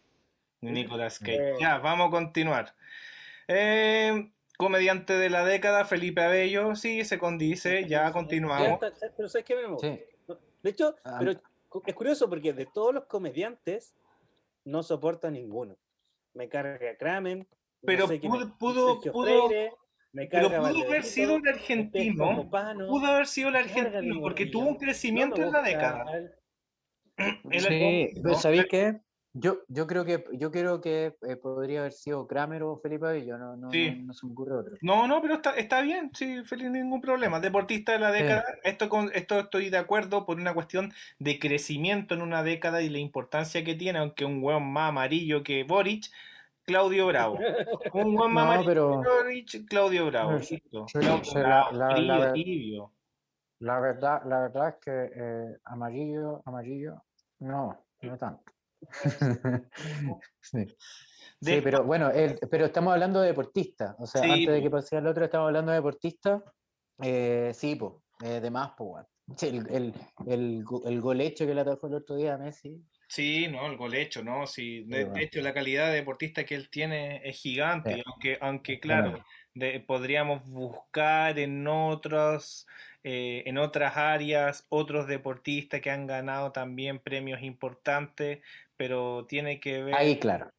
Ni 0.61 0.73
Nicolas 0.73 1.19
Cage. 1.19 1.55
Ya, 1.61 1.79
vamos 1.79 2.09
a 2.09 2.11
continuar. 2.11 2.75
Eh, 3.49 4.31
comediante 4.57 5.15
de 5.15 5.29
la 5.31 5.45
década, 5.45 5.85
Felipe 5.85 6.23
Abello, 6.23 6.75
sí, 6.77 7.05
se 7.05 7.19
condice, 7.19 7.83
ya 7.83 8.07
Ya 8.07 8.13
continuamos. 8.13 8.83
está, 8.83 9.13
pero 9.17 9.29
¿sabes 9.29 9.45
qué, 9.45 9.57
Memo? 9.57 9.79
Sí. 9.79 10.01
De 10.63 10.71
hecho, 10.71 10.95
Ah. 11.05 11.17
pero 11.19 11.33
es 11.87 11.95
curioso 11.95 12.29
porque 12.29 12.53
de 12.53 12.67
todos 12.67 12.95
los 12.95 13.05
comediantes 13.07 13.95
no 14.65 14.83
soporto 14.83 15.27
a 15.27 15.31
ninguno. 15.31 15.77
Me 16.35 16.49
carga 16.49 16.97
Kramen. 16.97 17.41
no 17.41 17.47
Pero 17.87 18.07
sé 18.07 18.21
pudo- 18.21 18.57
pudo- 18.59 18.93
Sergio 18.95 19.13
pudo- 19.13 19.49
Freire, 19.49 19.73
me 20.13 20.27
Pero 20.27 20.49
pudo 20.49 20.85
haber 20.87 21.05
sido 21.05 21.37
el 21.37 21.49
argentino, 21.49 22.49
pudo 22.51 23.07
haber 23.07 23.27
sido 23.27 23.49
el 23.49 23.57
argentino, 23.57 24.21
porque 24.21 24.47
tuvo 24.47 24.67
un 24.69 24.77
crecimiento 24.77 25.43
en 25.43 25.53
la 25.53 25.63
década. 25.63 26.05
al- 26.07 26.35
El 27.51 27.61
Sí, 27.61 28.09
pero 28.23 28.35
¿sabéis 28.37 28.67
qué? 28.71 29.01
Yo, 29.35 29.61
yo 29.69 29.87
creo 29.87 30.05
que 30.05 30.25
yo 30.33 30.51
creo 30.51 30.83
que 30.83 31.15
eh, 31.27 31.37
podría 31.37 31.81
haber 31.81 31.93
sido 31.93 32.27
Kramer 32.27 32.63
o 32.65 32.77
Felipe 32.77 33.07
Abello, 33.07 33.39
no, 33.39 33.57
no, 33.57 33.71
Sí. 33.71 33.91
no, 33.91 34.07
no 34.09 34.13
se 34.13 34.27
me 34.27 34.33
ocurre 34.33 34.55
otro. 34.57 34.77
No, 34.83 35.07
no, 35.09 35.23
pero 35.23 35.35
está, 35.35 35.57
está 35.57 35.81
bien, 35.81 36.11
sí, 36.13 36.45
feliz, 36.45 36.71
ningún 36.71 37.01
problema. 37.01 37.41
Deportista 37.41 37.93
de 37.93 37.99
la 37.99 38.13
Sí. 38.13 38.23
década, 38.23 38.45
esto, 38.63 38.91
con, 38.91 39.11
esto 39.15 39.41
estoy 39.41 39.71
de 39.71 39.79
acuerdo 39.79 40.27
por 40.27 40.37
una 40.39 40.53
cuestión 40.53 40.93
de 41.19 41.39
crecimiento 41.39 42.15
en 42.15 42.21
una 42.21 42.43
década 42.43 42.83
y 42.83 42.91
la 42.91 42.99
importancia 42.99 43.65
que 43.65 43.75
tiene, 43.75 44.01
aunque 44.01 44.27
un 44.27 44.43
hueón 44.43 44.71
más 44.71 44.91
amarillo 44.91 45.43
que 45.43 45.65
Boric, 45.65 46.11
Claudio 46.65 47.07
Bravo. 47.09 47.39
Un 47.93 48.17
hueón 48.17 48.33
más 48.33 48.61
No, 48.61 48.65
pero- 48.67 49.03
Claudio 49.69 50.07
Bravo. 50.07 50.33
No, 50.33 50.39
listo. 50.39 50.87
sí, 50.89 50.99
Claudio 50.99 51.25
sí, 51.25 51.35
la- 51.35 51.43
Bravo, 51.43 51.73
la- 51.73 51.95
frío, 51.97 52.19
la- 52.19 52.33
tibio. 52.33 52.93
La 53.61 53.81
verdad, 53.81 54.23
la 54.27 54.41
verdad 54.41 54.69
es 54.71 54.75
que 54.85 55.11
eh, 55.15 55.57
amarillo, 55.65 56.43
amarillo, 56.47 57.03
no, 57.41 57.85
no 58.01 58.19
tanto. 58.19 58.53
sí. 60.41 60.67
Pero 61.41 61.85
bueno, 61.85 62.11
el- 62.11 62.39
pero 62.51 62.67
estamos 62.67 62.93
hablando 62.93 63.21
de 63.21 63.29
deportistas. 63.29 63.95
O 63.99 64.07
sea, 64.07 64.23
Sí, 64.23 64.31
antes 64.31 64.49
de 64.55 64.63
que 64.63 64.71
pase 64.71 64.97
al 64.97 65.07
otro, 65.07 65.25
estamos 65.25 65.47
hablando 65.47 65.71
de 65.73 65.79
deportistas. 65.79 66.43
Eh, 67.03 67.51
sí, 67.55 67.77
pues, 67.77 67.93
de 68.21 68.51
más, 68.51 68.73
pues, 68.77 69.05
Sí, 69.37 69.49
el, 69.49 69.67
el, 69.71 69.95
el, 70.27 70.65
el 70.85 71.01
gol 71.01 71.21
hecho 71.21 71.47
que 71.47 71.55
le 71.55 71.61
atajó 71.63 71.87
el 71.87 71.95
otro 71.95 72.17
día 72.17 72.35
a 72.35 72.39
Messi. 72.39 72.85
Sí, 73.13 73.47
no, 73.47 73.67
el 73.67 73.77
gol 73.77 73.93
hecho, 73.95 74.25
¿no? 74.25 74.47
Sí, 74.47 74.85
de, 74.85 75.07
hecho, 75.21 75.43
la 75.43 75.53
calidad 75.53 75.89
de 75.89 75.97
deportista 75.97 76.45
que 76.45 76.55
él 76.55 76.71
tiene 76.71 77.21
es 77.29 77.39
gigante, 77.39 77.93
Sí. 77.93 77.99
y 77.99 78.03
aunque, 78.07 78.39
aunque 78.41 78.81
claro, 78.81 79.23
de- 79.53 79.81
podríamos 79.81 80.49
buscar 80.49 81.39
en 81.39 81.67
otros, 81.67 82.67
eh, 83.05 83.43
en 83.45 83.59
otras 83.59 83.99
áreas 83.99 84.65
otros 84.71 85.07
deportistas 85.07 85.83
que 85.83 85.91
han 85.91 86.07
ganado 86.07 86.53
también 86.53 87.01
premios 87.01 87.43
importantes, 87.43 88.41
pero 88.79 89.27
tiene 89.27 89.61
que 89.61 89.83
ver... 89.83 89.95
Ahí, 89.95 90.19
claro. 90.19 90.51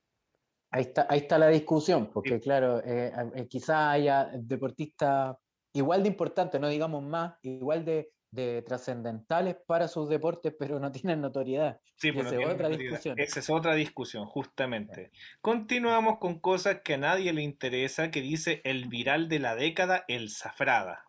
Ahí 0.70 0.84
está, 0.84 1.08
ahí 1.10 1.22
está 1.22 1.40
la 1.40 1.48
discusión, 1.48 2.12
porque 2.14 2.36
Sí. 2.36 2.40
claro, 2.42 2.84
eh, 2.86 3.12
eh, 3.36 3.48
quizás 3.48 3.94
haya 3.94 4.30
deportistas 4.32 5.38
igual 5.74 6.04
de 6.04 6.10
importantes, 6.10 6.62
no 6.62 6.68
digamos 6.70 7.02
más, 7.02 7.34
igual 7.42 7.84
de, 7.84 8.12
de 8.34 8.64
trascendentales 8.64 9.56
para 9.68 9.88
sus 9.88 10.10
deportes, 10.10 10.54
pero 10.58 10.80
no 10.80 10.92
tienen 10.92 11.22
notoriedad. 11.22 11.80
Sí, 11.96 12.12
pues 12.12 12.26
no 12.26 12.32
esa 12.32 12.42
es 12.42 12.46
otra 12.46 12.70
notoriedad. 12.70 12.92
discusión. 12.92 13.20
Esa 13.20 13.40
es 13.40 13.50
otra 13.50 13.76
discusión, 13.76 14.26
justamente. 14.26 15.12
Continuamos 15.42 16.18
con 16.18 16.40
cosas 16.40 16.82
que 16.84 16.96
a 16.96 16.98
nadie 16.98 17.32
le 17.32 17.44
interesa, 17.44 18.10
que 18.10 18.22
dice 18.22 18.62
el 18.64 18.88
viral 18.88 19.30
de 19.30 19.40
la 19.40 19.56
década, 19.56 20.04
el 20.08 20.32
Zafrada. 20.32 21.06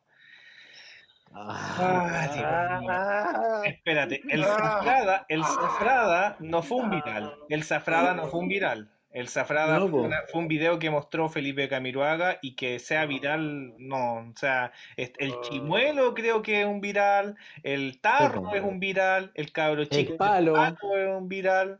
Ah, 1.33 2.29
Dios 2.33 2.37
mío. 2.37 2.91
Ah, 2.93 3.63
Espérate, 3.65 4.23
el 4.29 4.45
Zafrada, 4.45 5.27
el 5.29 5.45
Zafrada 5.45 6.37
no 6.41 6.63
fue 6.63 6.79
un 6.79 6.91
viral. 6.91 7.35
El 7.49 7.65
Zafrada 7.65 8.15
no 8.15 8.29
fue 8.29 8.41
un 8.41 8.49
viral. 8.49 8.91
El 9.15 9.29
Zafrada 9.29 9.79
No, 9.79 9.89
fue, 9.89 10.01
una- 10.01 10.23
fue 10.31 10.41
un 10.41 10.49
video 10.49 10.79
que 10.81 10.91
mostró 10.91 11.29
Felipe 11.29 11.69
Camiroaga 11.69 12.39
y 12.43 12.57
que 12.57 12.79
sea 12.81 13.07
viral, 13.07 13.73
no. 13.79 14.17
O 14.17 14.33
sea, 14.37 14.73
es- 14.97 15.13
el 15.19 15.33
chimuelo 15.43 16.13
creo 16.15 16.43
que 16.43 16.61
es 16.63 16.67
un 16.67 16.81
viral, 16.81 17.37
el 17.63 18.01
tarro 18.01 18.53
es 18.55 18.63
un 18.63 18.81
viral, 18.81 19.31
el 19.35 19.53
cabro 19.53 19.85
chico 19.85 20.17
palo. 20.17 20.53
palo 20.55 20.97
es 20.99 21.09
un 21.17 21.29
viral. 21.29 21.79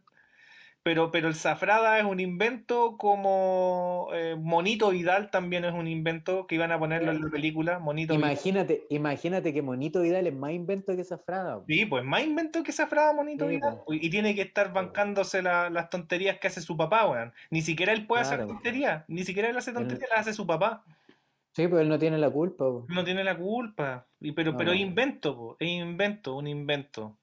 Pero, 0.85 1.11
pero 1.11 1.29
el 1.29 1.35
Zafrada 1.35 1.99
es 1.99 2.05
un 2.05 2.21
invento 2.21 2.99
como 2.99 4.09
eh, 4.13 4.37
Monito 4.39 4.91
Vidal 4.91 5.31
también 5.31 5.65
es 5.65 5.73
un 5.73 5.89
invento 5.89 6.47
que 6.47 6.57
iban 6.57 6.73
a 6.73 6.79
ponerlo 6.79 7.11
en 7.11 7.23
la 7.23 7.31
película. 7.31 7.79
Monito 7.79 8.15
Vidal. 8.15 8.31
Imagínate, 8.33 8.85
imagínate 8.91 9.55
que 9.55 9.63
Monito 9.63 10.03
Vidal 10.03 10.27
es 10.27 10.35
más 10.35 10.53
invento 10.53 10.95
que 10.95 11.01
esa 11.01 11.17
frada. 11.17 11.57
po. 11.61 11.65
Sí, 11.67 11.87
pues 11.87 12.05
más 12.05 12.23
invento 12.23 12.63
que 12.63 12.71
Zafrada 12.73 13.15
Monito 13.15 13.49
Sí, 13.49 13.55
Vidal. 13.57 13.81
Y 13.89 14.11
tiene 14.11 14.35
que 14.35 14.43
estar 14.43 14.75
bancándose 14.75 15.41
la- 15.41 15.71
las 15.71 15.89
tonterías 15.89 16.39
que 16.39 16.49
hace 16.49 16.61
su 16.61 16.77
papá, 16.77 17.09
weón. 17.09 17.33
Ni 17.51 17.63
siquiera 17.63 17.95
él 17.95 18.07
puede 18.07 18.21
hacer 18.21 18.47
tonterías. 18.47 19.05
Ni 19.09 19.25
siquiera 19.25 19.49
él 19.49 19.57
hace 19.57 19.73
tonterías, 19.73 20.11
las 20.11 20.21
hace 20.21 20.35
su 20.35 20.47
papá. 20.47 20.85
Sí, 21.53 21.67
pues 21.67 21.81
él 21.81 21.89
no 21.89 21.99
tiene 21.99 22.19
la 22.19 22.29
culpa. 22.29 22.65
No 22.89 23.05
tiene 23.05 23.25
la 23.25 23.39
culpa. 23.39 24.07
Pero, 24.37 24.53
No, 24.53 24.59
pero 24.59 24.73
no. 24.73 24.77
invento. 24.77 25.57
Es 25.61 25.69
invento, 25.69 26.37
un 26.37 26.47
invento. 26.47 27.17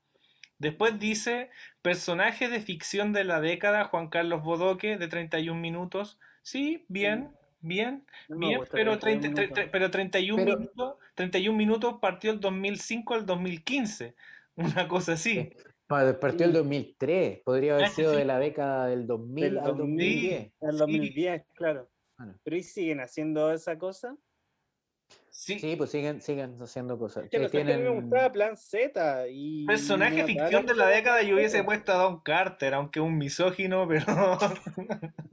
Después 0.62 1.00
dice, 1.00 1.50
personaje 1.82 2.48
de 2.48 2.62
ficción 2.62 3.14
de 3.14 3.24
la 3.24 3.42
década, 3.42 3.86
Juan 3.86 4.10
Carlos 4.10 4.44
Bodoque, 4.44 4.98
de 4.98 5.08
31 5.08 5.60
minutos. 5.60 6.20
Sí, 6.44 6.86
bien, 6.88 7.32
bien, 7.62 8.06
no 8.30 8.38
bien, 8.48 8.60
gusta 8.60 8.72
pero, 8.74 9.00
31 9.00 9.34
30 9.36 9.42
tre- 9.42 9.46
minutos. 9.48 9.58
tre- 9.66 9.70
pero 9.72 9.90
31 9.92 10.44
Pero- 10.46 10.58
minutos, 10.60 10.96
31 11.16 11.58
minutos 11.58 11.96
partió 12.00 12.32
el 12.32 12.40
2005 12.40 13.14
al 13.16 13.26
2015. 13.26 14.14
Una 14.56 14.88
cosa 14.88 15.14
así. 15.14 15.52
Pa- 15.88 16.20
Partió 16.20 16.46
el 16.46 16.52
Sí. 16.52 16.58
2003, 16.60 17.40
podría 17.44 17.74
haber 17.74 17.86
Ah, 17.86 17.90
sido 17.90 18.12
sí. 18.12 18.18
de 18.20 18.26
la 18.26 18.38
década 18.40 18.86
del 18.86 19.08
2000 19.08 19.44
Del 19.44 19.58
al 19.58 19.64
2000. 19.78 19.88
2010. 19.98 20.52
En 20.62 20.78
2010, 20.78 21.44
claro. 21.56 21.90
Bueno. 22.18 22.36
Pero 22.44 22.56
¿y 22.56 22.62
siguen 22.64 23.00
haciendo 23.00 23.52
esa 23.52 23.80
cosa? 23.80 24.16
Sí, 25.30 25.60
Sí, 25.60 25.76
pues 25.76 25.90
siguen, 25.90 26.22
siguen 26.22 26.56
haciendo 26.62 27.00
cosas. 27.00 27.30
Que 27.30 27.50
que 27.50 27.64
me 27.64 27.90
gustaba 27.90 28.32
Plan 28.32 28.58
Z 28.58 29.28
y... 29.30 29.66
Personaje 29.66 30.24
ficción 30.26 30.66
de 30.66 30.76
la 30.76 30.88
década, 30.88 31.22
yo 31.24 31.36
hubiese 31.36 31.64
puesto 31.64 31.94
a 31.94 31.96
Don 31.96 32.20
Carter, 32.20 32.74
aunque 32.74 33.00
un 33.00 33.18
misógino, 33.18 33.88
pero 33.88 34.06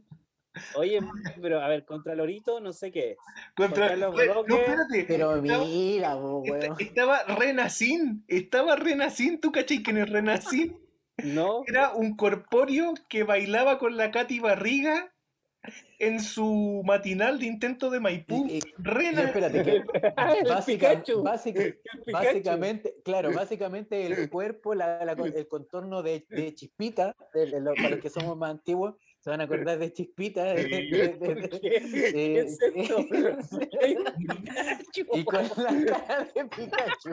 Oye, 0.74 1.00
pero 1.40 1.60
a 1.60 1.68
ver, 1.68 1.84
contra 1.84 2.14
Lorito 2.14 2.60
no 2.60 2.72
sé 2.72 2.90
qué 2.90 3.12
es. 3.12 3.16
contra. 3.54 3.94
No, 3.96 4.10
espérate. 4.18 5.04
Pero 5.06 5.36
estaba, 5.36 5.64
mira, 5.64 6.08
esta- 6.12 6.16
weón. 6.24 6.76
estaba 6.78 7.22
Renacín, 7.24 8.24
estaba 8.28 8.76
Renacín, 8.76 9.40
¿tú 9.40 9.52
cachai 9.52 9.82
quién 9.82 9.98
es 9.98 10.08
Renacín? 10.10 10.78
No, 11.22 11.62
Era 11.66 11.92
un 11.94 12.16
corpóreo 12.16 12.94
que 13.08 13.24
bailaba 13.24 13.78
con 13.78 13.96
la 13.96 14.10
Katy 14.12 14.38
Barriga 14.38 15.12
en 15.98 16.20
su 16.20 16.82
matinal 16.84 17.38
de 17.38 17.46
intento 17.46 17.90
de 17.90 18.00
Maipú. 18.00 18.46
Y- 18.48 18.58
y- 18.58 18.60
Rena- 18.78 19.22
y 19.22 19.24
espérate, 19.26 19.62
que 19.62 19.82
básica- 20.48 20.90
Pikachu. 20.90 21.22
básica- 21.22 21.60
Pikachu. 21.62 22.12
básicamente, 22.12 22.94
claro, 23.04 23.32
básicamente 23.32 24.06
el 24.06 24.30
cuerpo, 24.30 24.74
la- 24.74 25.04
la- 25.04 25.12
el 25.12 25.48
contorno 25.48 26.02
de, 26.02 26.24
de 26.28 26.54
Chispita, 26.54 27.14
el- 27.34 27.54
el- 27.54 27.64
para 27.64 27.90
los 27.90 28.00
que 28.00 28.10
somos 28.10 28.36
más 28.36 28.50
antiguos, 28.50 28.94
se 29.20 29.30
van 29.30 29.40
a 29.40 29.44
acordar 29.44 29.78
de 29.78 29.92
Chispita. 29.92 30.44
de- 30.44 30.64
de- 30.64 30.68
de- 30.68 31.08
de- 31.08 31.48
¿Por 31.48 31.48
qué? 31.50 31.58
¿Qué 31.60 31.76
es 32.38 32.58
eh, 32.62 32.78
esto? 32.78 32.96
Hay 33.82 33.96
un 33.96 34.04
Pikachu. 34.04 35.06
y 35.18 35.24
con 35.24 35.42
la 35.56 35.84
cara 36.06 36.28
de 36.34 36.44
Pikachu. 36.44 37.10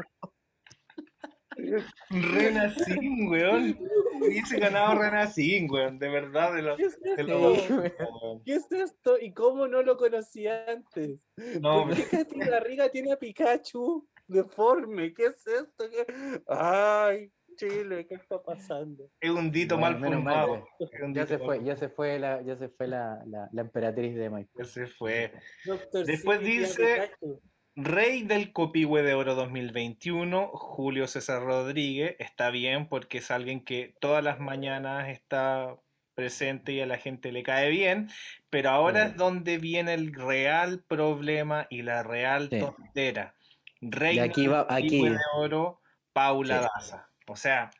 Renacín, 2.09 3.27
weón. 3.29 3.77
Hubiese 4.21 4.59
ganado 4.59 4.99
Renacín, 5.01 5.69
weón. 5.69 5.99
De 5.99 6.09
verdad, 6.09 6.53
de 6.53 6.61
lo, 6.61 6.75
¿Qué 6.77 6.83
es 6.83 6.99
de 7.01 7.11
esto? 7.11 7.23
lo- 7.23 7.55
Sí, 7.55 7.73
weón. 7.73 7.93
weón. 8.21 8.43
¿Qué 8.43 8.53
es 8.55 8.71
esto? 8.71 9.17
¿Y 9.19 9.33
cómo 9.33 9.67
no 9.67 9.81
lo 9.83 9.97
conocía 9.97 10.65
antes? 10.67 11.19
No, 11.61 11.85
¿Por 11.87 11.95
qué 11.95 12.03
Katy 12.17 12.39
Barriga 12.49 12.89
tiene 12.89 13.11
a 13.13 13.17
Pikachu 13.17 14.07
deforme? 14.27 15.13
¿Qué 15.13 15.25
es 15.27 15.45
esto? 15.47 15.89
¿Qué- 15.89 16.41
Ay, 16.47 17.31
Chile, 17.57 18.05
¿qué 18.07 18.15
está 18.15 18.41
pasando? 18.43 19.09
es 19.21 19.29
un 19.29 19.49
dito 19.51 19.77
Bueno, 19.77 19.97
mal 19.99 20.09
formado. 20.09 20.67
Un 21.01 21.13
Ya 21.13 21.25
se 21.25 21.37
fue, 21.37 21.63
ya 21.63 21.75
se 21.77 21.87
fue 21.89 22.19
la, 22.19 22.41
ya 22.41 22.57
se 22.57 22.67
fue 22.69 22.87
la, 22.87 23.23
la, 23.27 23.47
la 23.51 23.61
emperatriz 23.61 24.15
de 24.15 24.29
Maipú. 24.29 24.59
ya 24.59 24.65
se 24.65 24.87
fue. 24.87 25.31
Doctor 25.65 26.05
Después 26.05 26.39
dice- 26.41 26.83
Pikachu. 26.83 27.41
Rey 27.75 28.23
del 28.23 28.53
Copihue 28.53 29.03
de 29.03 29.13
Oro 29.15 29.35
2021, 29.35 30.47
Julio 30.53 31.07
César 31.07 31.41
Rodríguez. 31.43 32.15
Está 32.19 32.49
bien 32.49 32.87
porque 32.87 33.17
es 33.17 33.31
alguien 33.31 33.63
que 33.65 33.95
todas 33.99 34.23
las 34.23 34.39
mañanas 34.39 35.09
está 35.09 35.75
presente 36.13 36.71
y 36.71 36.79
a 36.79 36.85
la 36.85 36.97
gente 36.97 37.33
le 37.33 37.43
cae 37.43 37.69
bien, 37.69 38.09
pero 38.49 38.69
ahora 38.69 39.03
Sí. 39.03 39.11
es 39.11 39.17
donde 39.17 39.57
viene 39.57 39.93
el 39.93 40.13
real 40.13 40.85
problema 40.87 41.67
y 41.69 41.81
la 41.81 42.03
real 42.03 42.47
Sí. 42.49 42.59
tontera. 42.59 43.35
Y 43.81 43.91
Reina 43.91 44.23
aquí 44.23 44.47
va, 44.47 44.65
aquí. 44.69 45.09
de 45.09 45.17
oro, 45.35 45.81
Paula 46.13 46.59
Sí. 46.59 46.67
Daza. 46.73 47.09
O 47.27 47.35
sea, 47.35 47.71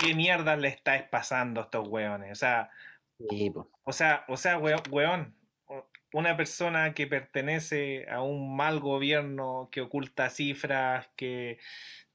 ¿qué 0.00 0.14
mierda 0.14 0.56
le 0.56 0.66
estáis 0.66 1.04
pasando 1.04 1.60
a 1.60 1.64
estos 1.64 1.86
hueones? 1.86 2.32
O 2.32 2.34
sea, 2.34 2.70
o 3.84 3.92
sea, 3.92 4.24
o 4.26 4.36
sea, 4.36 4.58
weón, 4.58 5.35
una 6.16 6.34
persona 6.34 6.94
que 6.94 7.06
pertenece 7.06 8.06
a 8.08 8.22
un 8.22 8.56
mal 8.56 8.80
gobierno 8.80 9.68
que 9.70 9.82
oculta 9.82 10.30
cifras, 10.30 11.10
que 11.14 11.58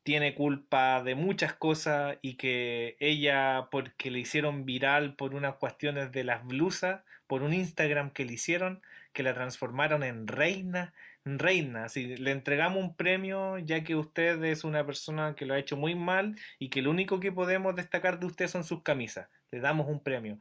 tiene 0.01 0.33
culpa 0.33 1.03
de 1.03 1.13
muchas 1.13 1.53
cosas 1.53 2.17
y 2.23 2.33
que 2.33 2.97
ella, 2.99 3.67
porque 3.69 4.09
le 4.09 4.17
hicieron 4.17 4.65
viral 4.65 5.15
por 5.15 5.35
unas 5.35 5.57
cuestiones 5.57 6.11
de 6.11 6.23
las 6.23 6.43
blusas, 6.43 7.03
por 7.27 7.43
un 7.43 7.53
Instagram 7.53 8.09
que 8.09 8.25
le 8.25 8.33
hicieron, 8.33 8.81
que 9.13 9.21
la 9.21 9.35
transformaron 9.35 10.01
en 10.01 10.25
reina, 10.25 10.95
reina. 11.23 11.85
Así, 11.85 12.15
le 12.17 12.31
entregamos 12.31 12.83
un 12.83 12.95
premio 12.95 13.59
ya 13.59 13.83
que 13.83 13.95
usted 13.95 14.43
es 14.45 14.63
una 14.63 14.83
persona 14.83 15.35
que 15.35 15.45
lo 15.45 15.53
ha 15.53 15.59
hecho 15.59 15.77
muy 15.77 15.93
mal 15.93 16.35
y 16.57 16.69
que 16.69 16.81
lo 16.81 16.89
único 16.89 17.19
que 17.19 17.31
podemos 17.31 17.75
destacar 17.75 18.19
de 18.19 18.25
usted 18.25 18.47
son 18.47 18.63
sus 18.63 18.81
camisas. 18.81 19.29
Le 19.51 19.59
damos 19.59 19.87
un 19.87 20.01
premio. 20.01 20.39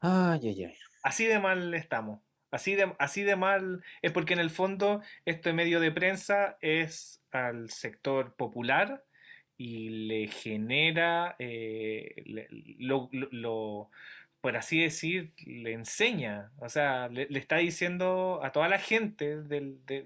Ay, 0.00 0.40
ay, 0.42 0.64
ay. 0.64 0.74
Así 1.04 1.26
de 1.26 1.38
mal 1.38 1.72
estamos. 1.74 2.20
Así 2.50 2.74
de, 2.74 2.94
así 2.98 3.22
de 3.22 3.36
mal 3.36 3.82
es 4.02 4.12
porque 4.12 4.32
en 4.34 4.40
el 4.40 4.50
fondo 4.50 5.02
este 5.24 5.52
medio 5.52 5.80
de 5.80 5.92
prensa 5.92 6.56
es 6.60 7.22
al 7.30 7.70
sector 7.70 8.34
popular 8.34 9.04
y 9.56 9.90
le 10.08 10.26
genera, 10.28 11.36
eh, 11.38 12.14
lo, 12.78 13.90
por 14.40 14.56
así 14.56 14.80
decir, 14.80 15.32
le 15.44 15.72
enseña, 15.74 16.50
o 16.58 16.68
sea, 16.70 17.08
le, 17.08 17.26
está 17.38 17.56
diciendo 17.58 18.40
a 18.42 18.52
toda 18.52 18.68
la 18.68 18.78
gente 18.78 19.42
del- 19.42 19.84
de, 19.86 20.02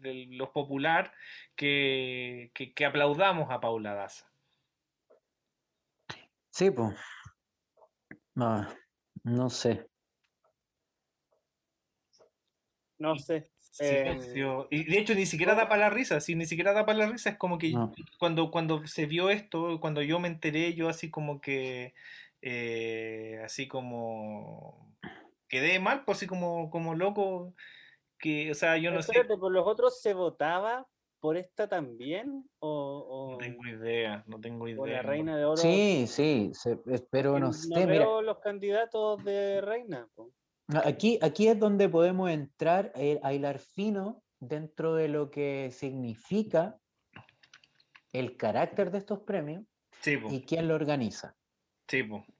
de- 0.00 0.26
los 0.32 0.50
popular 0.50 1.12
que, 1.56 2.50
que, 2.54 2.84
aplaudamos 2.84 3.50
a 3.50 3.60
Paula 3.60 3.94
Daza. 3.94 4.30
Sí, 6.50 6.70
pues. 6.70 6.94
No 9.24 9.48
sé. 9.48 9.88
No 13.02 13.18
sé. 13.18 13.50
Eh, 13.80 14.04
Silencio. 14.04 14.68
Y 14.70 14.84
de 14.84 14.98
hecho 14.98 15.14
ni 15.14 15.24
siquiera 15.26 15.54
da 15.54 15.68
para 15.68 15.82
la 15.82 15.90
risa, 15.90 16.20
sí, 16.20 16.34
ni 16.34 16.44
siquiera 16.46 16.72
da 16.72 16.84
para 16.86 16.98
la 16.98 17.06
risa, 17.06 17.30
es 17.30 17.36
como 17.38 17.58
que 17.58 17.72
No. 17.72 17.92
cuando, 18.18 18.50
cuando 18.50 18.86
se 18.86 19.06
vio 19.06 19.30
esto, 19.30 19.80
cuando 19.80 20.02
yo 20.02 20.20
me 20.20 20.28
enteré, 20.28 20.74
yo 20.74 20.88
así 20.88 21.10
como 21.10 21.40
que, 21.40 21.94
eh, 22.42 23.40
así 23.44 23.66
como, 23.68 24.94
quedé 25.48 25.80
mal, 25.80 26.04
pues 26.04 26.18
así 26.18 26.26
como, 26.26 26.70
como 26.70 26.94
loco, 26.94 27.54
que, 28.18 28.50
o 28.50 28.54
sea, 28.54 28.76
yo 28.76 28.90
no 28.92 29.02
sé, 29.02 29.24
¿por 29.24 29.50
los 29.50 29.66
otros 29.66 30.00
se 30.00 30.12
votaba 30.14 30.86
por 31.18 31.36
esta 31.36 31.66
también? 31.66 32.48
¿O, 32.58 33.28
no 33.30 33.36
o- 33.36 33.38
tengo 33.38 33.66
idea, 33.66 34.22
no 34.26 34.38
tengo 34.40 34.64
o 34.64 34.68
la 34.68 34.72
idea. 34.74 35.02
reina 35.02 35.36
de 35.36 35.44
oro? 35.46 35.56
Sí, 35.56 36.04
sí, 36.06 36.50
se- 36.52 36.76
pero 37.10 37.34
Que 37.34 37.40
no 37.40 37.46
no 37.46 37.52
sé, 37.54 37.68
mira, 37.86 37.86
veo 37.86 38.22
los 38.22 38.38
candidatos 38.40 39.24
de 39.24 39.60
reina. 39.62 40.08
po. 40.14 40.30
Aquí, 40.84 41.18
aquí 41.22 41.48
es 41.48 41.58
donde 41.58 41.88
podemos 41.88 42.30
entrar 42.30 42.92
a 43.22 43.32
hilar 43.32 43.58
fino 43.58 44.22
dentro 44.40 44.94
de 44.94 45.08
lo 45.08 45.30
que 45.30 45.70
significa 45.72 46.78
el 48.12 48.36
carácter 48.36 48.90
de 48.90 48.98
estos 48.98 49.20
premios 49.20 49.64
y 50.32 50.42
quién 50.42 50.68
lo 50.68 50.74
organiza. 50.74 51.36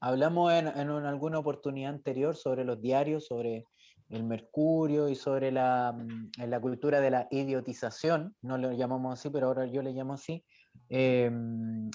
Hablamos 0.00 0.52
en, 0.52 0.68
en 0.68 0.90
un- 0.90 1.04
alguna 1.06 1.38
oportunidad 1.38 1.90
anterior 1.90 2.36
sobre 2.36 2.64
los 2.64 2.80
diarios, 2.80 3.26
sobre 3.26 3.64
el 4.08 4.24
mercurio 4.24 5.08
y 5.08 5.14
sobre 5.14 5.50
la, 5.52 5.92
mm, 5.92 6.30
la 6.48 6.60
cultura 6.60 7.00
de 7.00 7.10
la 7.10 7.28
idiotización, 7.30 8.34
no 8.42 8.58
lo 8.58 8.72
llamamos 8.72 9.18
así, 9.18 9.30
pero 9.30 9.46
ahora 9.46 9.66
yo 9.66 9.82
le 9.82 9.92
llamo 9.92 10.14
así. 10.14 10.44
eh, 10.88 11.30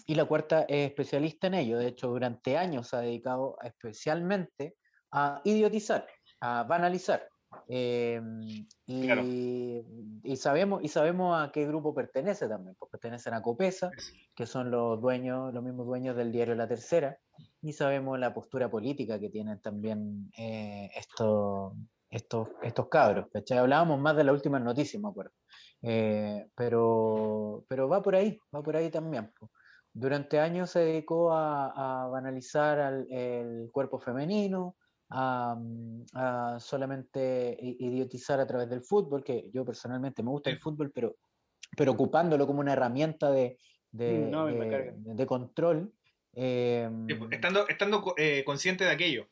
y 0.06 0.16
la 0.16 0.26
cuarta 0.26 0.62
es 0.68 0.88
especialista 0.90 1.48
en 1.48 1.56
ello, 1.56 1.78
de 1.80 1.88
hecho 1.88 2.08
durante 2.10 2.58
años 2.58 2.88
se 2.88 2.96
ha 2.96 3.00
dedicado 3.00 3.58
especialmente 3.64 4.76
a 5.12 5.42
idiotizar, 5.44 6.08
a 6.42 6.64
banalizar. 6.64 7.28
eh, 7.70 8.22
y, 8.86 9.06
Claro. 9.06 9.22
y 9.26 10.36
sabemos, 10.36 10.84
y 10.84 10.90
sabemos 10.90 11.38
a 11.40 11.52
qué 11.52 11.66
grupo 11.66 11.94
pertenece 11.96 12.48
también, 12.48 12.76
pues 12.78 12.92
pertenecen 12.92 13.34
a 13.34 13.42
Copesa, 13.42 13.90
que 14.36 14.46
son 14.46 14.70
los 14.70 15.00
dueños, 15.02 15.54
los 15.54 15.64
mismos 15.64 15.86
dueños 15.88 16.16
del 16.18 16.32
diario 16.32 16.56
La 16.56 16.68
Tercera, 16.68 17.18
y 17.62 17.72
sabemos 17.74 18.20
la 18.20 18.34
postura 18.34 18.70
política 18.70 19.20
que 19.20 19.30
tienen 19.30 19.62
también 19.62 20.30
eh, 20.38 20.90
estos, 20.96 21.74
estos, 22.10 22.50
estos 22.64 22.88
cabros. 22.90 23.28
¿cachai? 23.34 23.58
Hablábamos 23.60 24.00
más 24.00 24.16
de 24.18 24.24
las 24.26 24.36
últimas 24.36 24.62
noticias, 24.62 25.02
me 25.02 25.10
acuerdo. 25.10 25.32
Eh, 25.82 26.50
pero, 26.56 27.64
pero 27.70 27.88
va 27.88 28.02
por 28.02 28.16
ahí, 28.16 28.38
va 28.54 28.62
por 28.62 28.76
ahí 28.76 28.90
también. 28.90 29.32
po. 29.40 29.52
Durante 29.94 30.40
años 30.40 30.70
se 30.72 30.80
dedicó 30.80 31.32
a, 31.32 32.04
a 32.04 32.08
banalizar 32.08 32.80
al, 32.80 33.08
el 33.10 33.70
cuerpo 33.72 34.00
femenino, 34.00 34.76
a, 35.10 35.56
mm, 35.56 36.06
a 36.14 36.60
solamente 36.60 37.58
idiotizar 37.62 38.40
a 38.40 38.48
través 38.48 38.70
del 38.70 38.82
fútbol, 38.84 39.24
que 39.24 39.50
yo 39.54 39.64
personalmente 39.66 40.24
me 40.24 40.32
gusta 40.32 40.50
el 40.50 40.60
fútbol, 40.60 40.92
pero, 40.92 41.16
pero 41.76 41.94
ocupándolo 41.94 42.46
como 42.46 42.60
una 42.60 42.74
herramienta 42.74 43.32
de, 43.32 43.58
de, 43.92 44.30
no, 44.30 44.48
control. 45.28 45.94
eh, 46.34 46.90
po, 47.18 47.28
Estando, 47.32 47.68
estando 47.68 48.14
eh, 48.18 48.44
consciente 48.46 48.84
de 48.84 48.92
aquello. 48.92 49.28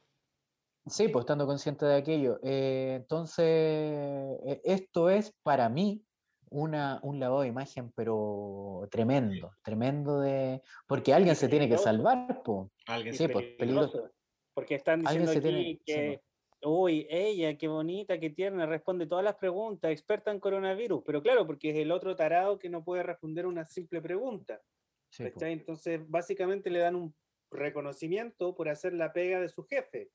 Sí, 0.88 1.08
pues 1.08 1.24
estando 1.24 1.48
consciente 1.48 1.86
de 1.86 1.96
aquello. 1.96 2.40
Eh, 2.44 2.98
entonces, 3.02 4.38
esto 4.64 5.10
es 5.10 5.34
para 5.42 5.68
mí 5.68 6.06
una, 6.50 7.00
un 7.02 7.20
lavado 7.20 7.42
de 7.42 7.48
imagen, 7.48 7.92
pero 7.96 8.88
tremendo, 8.92 9.52
tremendo 9.64 10.20
de... 10.20 10.62
Porque 10.88 11.14
alguien 11.14 11.36
se 11.36 11.50
tiene 11.50 11.68
que 11.68 11.78
salvar, 11.78 12.42
pues. 12.44 12.70
Alguien 12.86 13.16
Sí, 13.16 13.28
pues, 13.28 13.46
peligroso. 13.58 14.12
Porque 14.56 14.76
están 14.76 15.02
diciendo 15.02 15.30
aquí 15.32 15.42
tiene- 15.42 15.64
sí, 15.64 15.82
que, 15.86 16.22
uy, 16.64 17.06
ella, 17.10 17.58
qué 17.58 17.68
bonita, 17.68 18.20
qué 18.20 18.30
tierna, 18.32 18.66
responde 18.66 19.06
todas 19.06 19.24
las 19.24 19.36
preguntas, 19.36 19.92
experta 19.92 20.32
en 20.32 20.40
coronavirus. 20.40 21.04
Pero 21.06 21.22
claro, 21.22 21.46
porque 21.46 21.70
es 21.70 21.76
el 21.76 21.92
otro 21.92 22.16
tarado 22.16 22.58
que 22.58 22.70
no 22.70 22.84
puede 22.84 23.04
responder 23.04 23.46
una 23.46 23.66
simple 23.66 24.02
pregunta. 24.02 24.62
Sí, 25.10 25.26
pues. 25.30 25.52
Entonces, 25.52 26.02
básicamente 26.10 26.70
le 26.70 26.80
dan 26.80 26.96
un 26.96 27.14
reconocimiento 27.52 28.56
por 28.56 28.70
hacer 28.70 28.94
la 28.94 29.14
pega 29.14 29.40
de 29.40 29.50
su 29.50 29.64
jefe. 29.66 30.10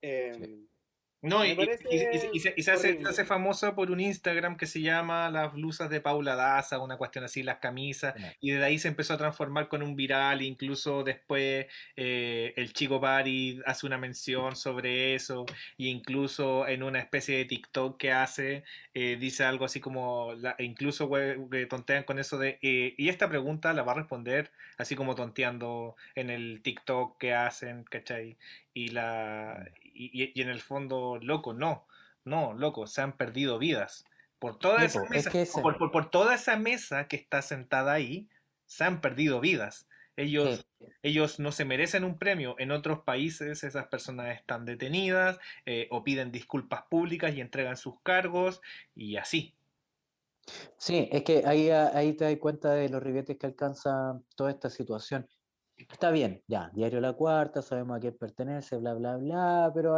Em, 0.00 0.66
No, 1.22 1.44
y, 1.44 1.56
se, 2.38 2.52
y 2.56 2.62
se 2.62 2.70
hace, 2.70 2.98
se 2.98 3.08
hace 3.08 3.24
famosa 3.24 3.74
por 3.74 3.90
un 3.90 3.98
Instagram 4.00 4.56
que 4.56 4.66
se 4.66 4.80
llama 4.80 5.28
Las 5.30 5.54
blusas 5.54 5.90
de 5.90 6.00
Paula 6.00 6.36
Daza, 6.36 6.78
una 6.78 6.96
cuestión 6.98 7.24
así, 7.24 7.42
las 7.42 7.58
camisas, 7.58 8.14
y 8.40 8.50
desde 8.52 8.64
ahí 8.64 8.78
se 8.78 8.88
empezó 8.88 9.14
a 9.14 9.18
transformar 9.18 9.66
con 9.68 9.82
un 9.82 9.96
viral, 9.96 10.42
incluso 10.42 11.02
después 11.02 11.66
eh, 11.96 12.52
el 12.56 12.72
chico 12.74 13.00
Bari 13.00 13.60
hace 13.66 13.86
una 13.86 13.98
mención 13.98 14.54
sobre 14.54 15.14
eso, 15.14 15.46
y 15.76 15.88
incluso 15.88 16.68
en 16.68 16.82
una 16.84 17.00
especie 17.00 17.38
de 17.38 17.44
TikTok 17.46 17.96
que 17.98 18.12
hace, 18.12 18.62
eh, 18.94 19.16
dice 19.18 19.42
algo 19.44 19.64
así 19.64 19.80
como, 19.80 20.32
la- 20.34 20.54
e 20.58 20.64
incluso 20.64 21.06
we- 21.06 21.66
tontean 21.68 22.04
con 22.04 22.18
eso 22.20 22.38
de, 22.38 22.58
eh, 22.62 22.94
y 22.96 23.08
esta 23.08 23.28
pregunta 23.28 23.72
la 23.72 23.82
va 23.82 23.92
a 23.92 23.96
responder 23.96 24.52
así 24.78 24.94
como 24.94 25.14
tonteando 25.14 25.96
en 26.14 26.30
el 26.30 26.60
TikTok 26.62 27.18
que 27.18 27.32
hacen, 27.34 27.84
¿cachai? 27.84 28.36
Y, 28.74 28.88
la, 28.88 29.66
y- 29.96 30.32
y 30.34 30.42
en 30.42 30.48
el 30.48 30.60
fondo, 30.60 31.18
loco, 31.20 31.52
no, 31.54 31.86
no, 32.24 32.52
loco, 32.54 32.86
se 32.86 33.00
han 33.02 33.16
perdido 33.16 33.58
vidas. 33.58 34.04
Por 34.38 34.58
toda 34.58 34.84
esa 34.84 35.02
es 35.04 35.10
mesa, 35.10 35.30
ese- 35.42 35.60
por, 35.62 35.78
por- 35.78 35.90
por 35.90 36.10
toda 36.10 36.34
esa 36.34 36.56
mesa 36.56 37.08
que 37.08 37.16
está 37.16 37.40
sentada 37.42 37.92
ahí, 37.92 38.28
se 38.66 38.84
han 38.84 39.00
perdido 39.00 39.40
vidas. 39.40 39.88
Ellos, 40.18 40.66
Sí. 40.78 40.86
ellos 41.02 41.38
no 41.38 41.52
se 41.52 41.64
merecen 41.66 42.02
un 42.04 42.18
premio. 42.18 42.56
En 42.58 42.70
otros 42.70 43.00
países 43.04 43.62
esas 43.64 43.86
personas 43.88 44.34
están 44.34 44.64
detenidas 44.64 45.38
eh, 45.66 45.88
o 45.90 46.04
piden 46.04 46.32
disculpas 46.32 46.84
públicas 46.90 47.34
y 47.34 47.40
entregan 47.40 47.76
sus 47.76 48.00
cargos 48.00 48.60
y 48.94 49.16
así. 49.16 49.54
Sí, 50.78 51.08
es 51.10 51.22
que 51.22 51.42
ahí, 51.44 51.70
ahí 51.70 52.12
te 52.14 52.24
das 52.24 52.36
cuenta 52.38 52.72
de 52.72 52.88
los 52.88 53.02
ribetes 53.02 53.36
que 53.36 53.46
alcanza 53.46 54.20
toda 54.36 54.50
esta 54.50 54.70
situación. 54.70 55.28
Está 55.76 56.10
bien, 56.10 56.42
ya, 56.48 56.70
Diario 56.74 57.00
La 57.00 57.12
Cuarta, 57.12 57.60
sabemos 57.60 57.98
a 57.98 58.00
quién 58.00 58.16
pertenece, 58.16 58.78
bla, 58.78 58.94
bla, 58.94 59.16
bla, 59.18 59.70
pero 59.74 59.96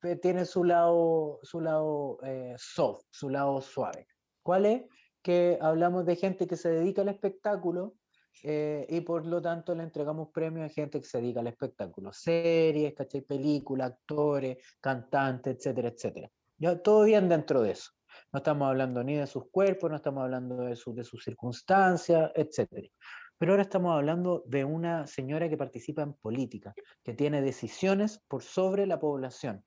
pe- 0.00 0.16
tiene 0.16 0.44
su 0.44 0.64
lado, 0.64 1.38
su 1.42 1.60
lado 1.60 2.18
eh, 2.24 2.54
soft, 2.58 3.04
su 3.10 3.30
lado 3.30 3.60
suave. 3.60 4.08
¿Cuál 4.42 4.66
es? 4.66 4.82
Que 5.22 5.58
hablamos 5.60 6.06
de 6.06 6.16
gente 6.16 6.46
que 6.48 6.56
se 6.56 6.70
dedica 6.70 7.02
al 7.02 7.08
espectáculo 7.08 7.94
eh, 8.42 8.84
y 8.88 9.00
por 9.02 9.24
lo 9.26 9.40
tanto 9.40 9.74
le 9.76 9.84
entregamos 9.84 10.30
premios 10.34 10.66
a 10.70 10.74
gente 10.74 11.00
que 11.00 11.06
se 11.06 11.20
dedica 11.20 11.38
al 11.40 11.46
espectáculo. 11.46 12.12
Series, 12.12 12.92
¿cachai? 12.94 13.20
Películas, 13.20 13.92
actores, 13.92 14.58
cantantes, 14.80 15.56
etcétera, 15.56 15.88
etcétera. 15.88 16.30
Ya, 16.58 16.82
todo 16.82 17.04
bien 17.04 17.28
dentro 17.28 17.62
de 17.62 17.70
eso. 17.72 17.92
No 18.32 18.38
estamos 18.38 18.68
hablando 18.68 19.04
ni 19.04 19.14
de 19.14 19.26
sus 19.26 19.50
cuerpos, 19.50 19.88
no 19.90 19.96
estamos 19.96 20.24
hablando 20.24 20.56
de, 20.64 20.74
su- 20.74 20.94
de 20.94 21.04
sus 21.04 21.22
circunstancias, 21.22 22.32
etc. 22.34 22.90
pero 23.38 23.52
ahora 23.52 23.62
estamos 23.62 23.94
hablando 23.94 24.42
de 24.46 24.64
una 24.64 25.06
señora 25.06 25.48
que 25.48 25.56
participa 25.56 26.02
en 26.02 26.14
política, 26.14 26.74
que 27.02 27.14
tiene 27.14 27.42
decisiones 27.42 28.24
por 28.28 28.42
sobre 28.42 28.86
la 28.86 28.98
población. 28.98 29.64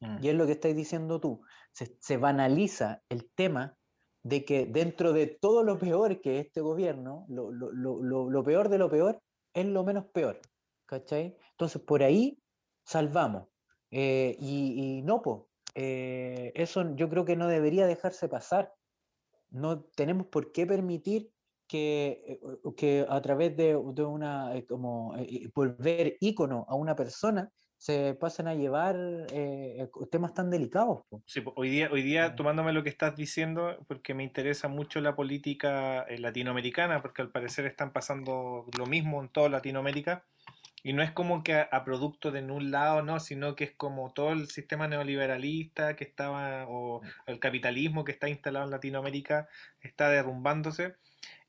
Mm. 0.00 0.18
Y 0.22 0.28
es 0.28 0.34
lo 0.34 0.46
que 0.46 0.52
estáis 0.52 0.76
diciendo 0.76 1.20
tú. 1.20 1.40
Se, 1.72 1.96
se 2.00 2.16
banaliza 2.16 3.02
el 3.08 3.30
tema 3.34 3.76
de 4.24 4.44
que 4.44 4.66
dentro 4.66 5.12
de 5.12 5.26
todo 5.40 5.62
lo 5.64 5.78
peor 5.78 6.20
que 6.20 6.38
este 6.38 6.60
gobierno, 6.60 7.26
lo, 7.28 7.50
lo- 7.52 7.72
lo- 7.72 8.30
lo- 8.30 8.42
peor 8.44 8.68
de 8.68 8.78
lo 8.78 8.88
peor 8.90 9.20
es 9.54 9.66
lo 9.66 9.84
menos 9.84 10.06
peor. 10.12 10.40
¿Cachai? 10.86 11.36
Entonces, 11.52 11.82
por 11.82 12.02
ahí 12.02 12.38
salvamos. 12.84 13.48
Eh, 13.90 14.36
y, 14.38 14.98
y 14.98 15.02
no, 15.02 15.22
pues, 15.22 15.40
eso 15.74 16.94
yo 16.96 17.08
creo 17.08 17.24
que 17.24 17.36
no 17.36 17.48
debería 17.48 17.86
dejarse 17.86 18.28
pasar. 18.28 18.72
No 19.50 19.84
tenemos 19.84 20.26
por 20.28 20.52
qué 20.52 20.66
permitir 20.66 21.30
que, 21.72 22.22
eh, 22.28 22.40
que 22.76 23.06
a 23.08 23.20
través 23.22 23.56
de, 23.56 23.68
de 23.98 24.04
una, 24.04 24.54
eh, 24.54 24.66
como 24.66 25.16
eh, 25.16 25.26
eh, 25.28 25.50
volver 25.54 26.16
ícono 26.20 26.66
a 26.68 26.74
una 26.76 26.94
persona, 26.94 27.48
se 27.78 28.14
pasen 28.14 28.46
a 28.46 28.54
llevar 28.54 28.94
eh, 29.32 29.88
temas 30.10 30.34
tan 30.34 30.50
delicados. 30.50 31.00
Sí, 31.26 31.42
hoy 31.56 31.68
día, 31.70 31.88
hoy 31.90 32.02
día 32.02 32.36
tomándome 32.36 32.72
lo 32.72 32.82
que 32.84 32.90
estás 32.90 33.16
diciendo, 33.16 33.76
porque 33.88 34.14
me 34.14 34.22
interesa 34.22 34.68
mucho 34.68 35.00
la 35.00 35.16
política 35.16 36.02
eh, 36.02 36.18
latinoamericana, 36.18 37.00
porque 37.02 37.22
al 37.22 37.32
parecer 37.32 37.66
están 37.66 37.92
pasando 37.92 38.66
lo 38.78 38.86
mismo 38.86 39.20
en 39.22 39.30
toda 39.30 39.48
Latinoamérica, 39.48 40.24
y 40.84 40.92
no 40.92 41.02
es 41.02 41.10
como 41.10 41.42
que 41.42 41.54
a, 41.54 41.62
a 41.62 41.84
producto 41.84 42.30
de 42.30 42.42
un 42.42 42.70
lado, 42.70 43.02
no, 43.02 43.18
sino 43.18 43.56
que 43.56 43.64
es 43.64 43.72
como 43.76 44.12
todo 44.12 44.30
el 44.30 44.46
sistema 44.46 44.86
neoliberalista 44.86 45.96
que 45.96 46.04
estaba, 46.04 46.66
o 46.68 47.00
el 47.26 47.38
capitalismo 47.40 48.04
que 48.04 48.12
está 48.12 48.28
instalado 48.28 48.64
en 48.66 48.70
Latinoamérica, 48.70 49.48
está 49.80 50.08
derrumbándose. 50.08 50.94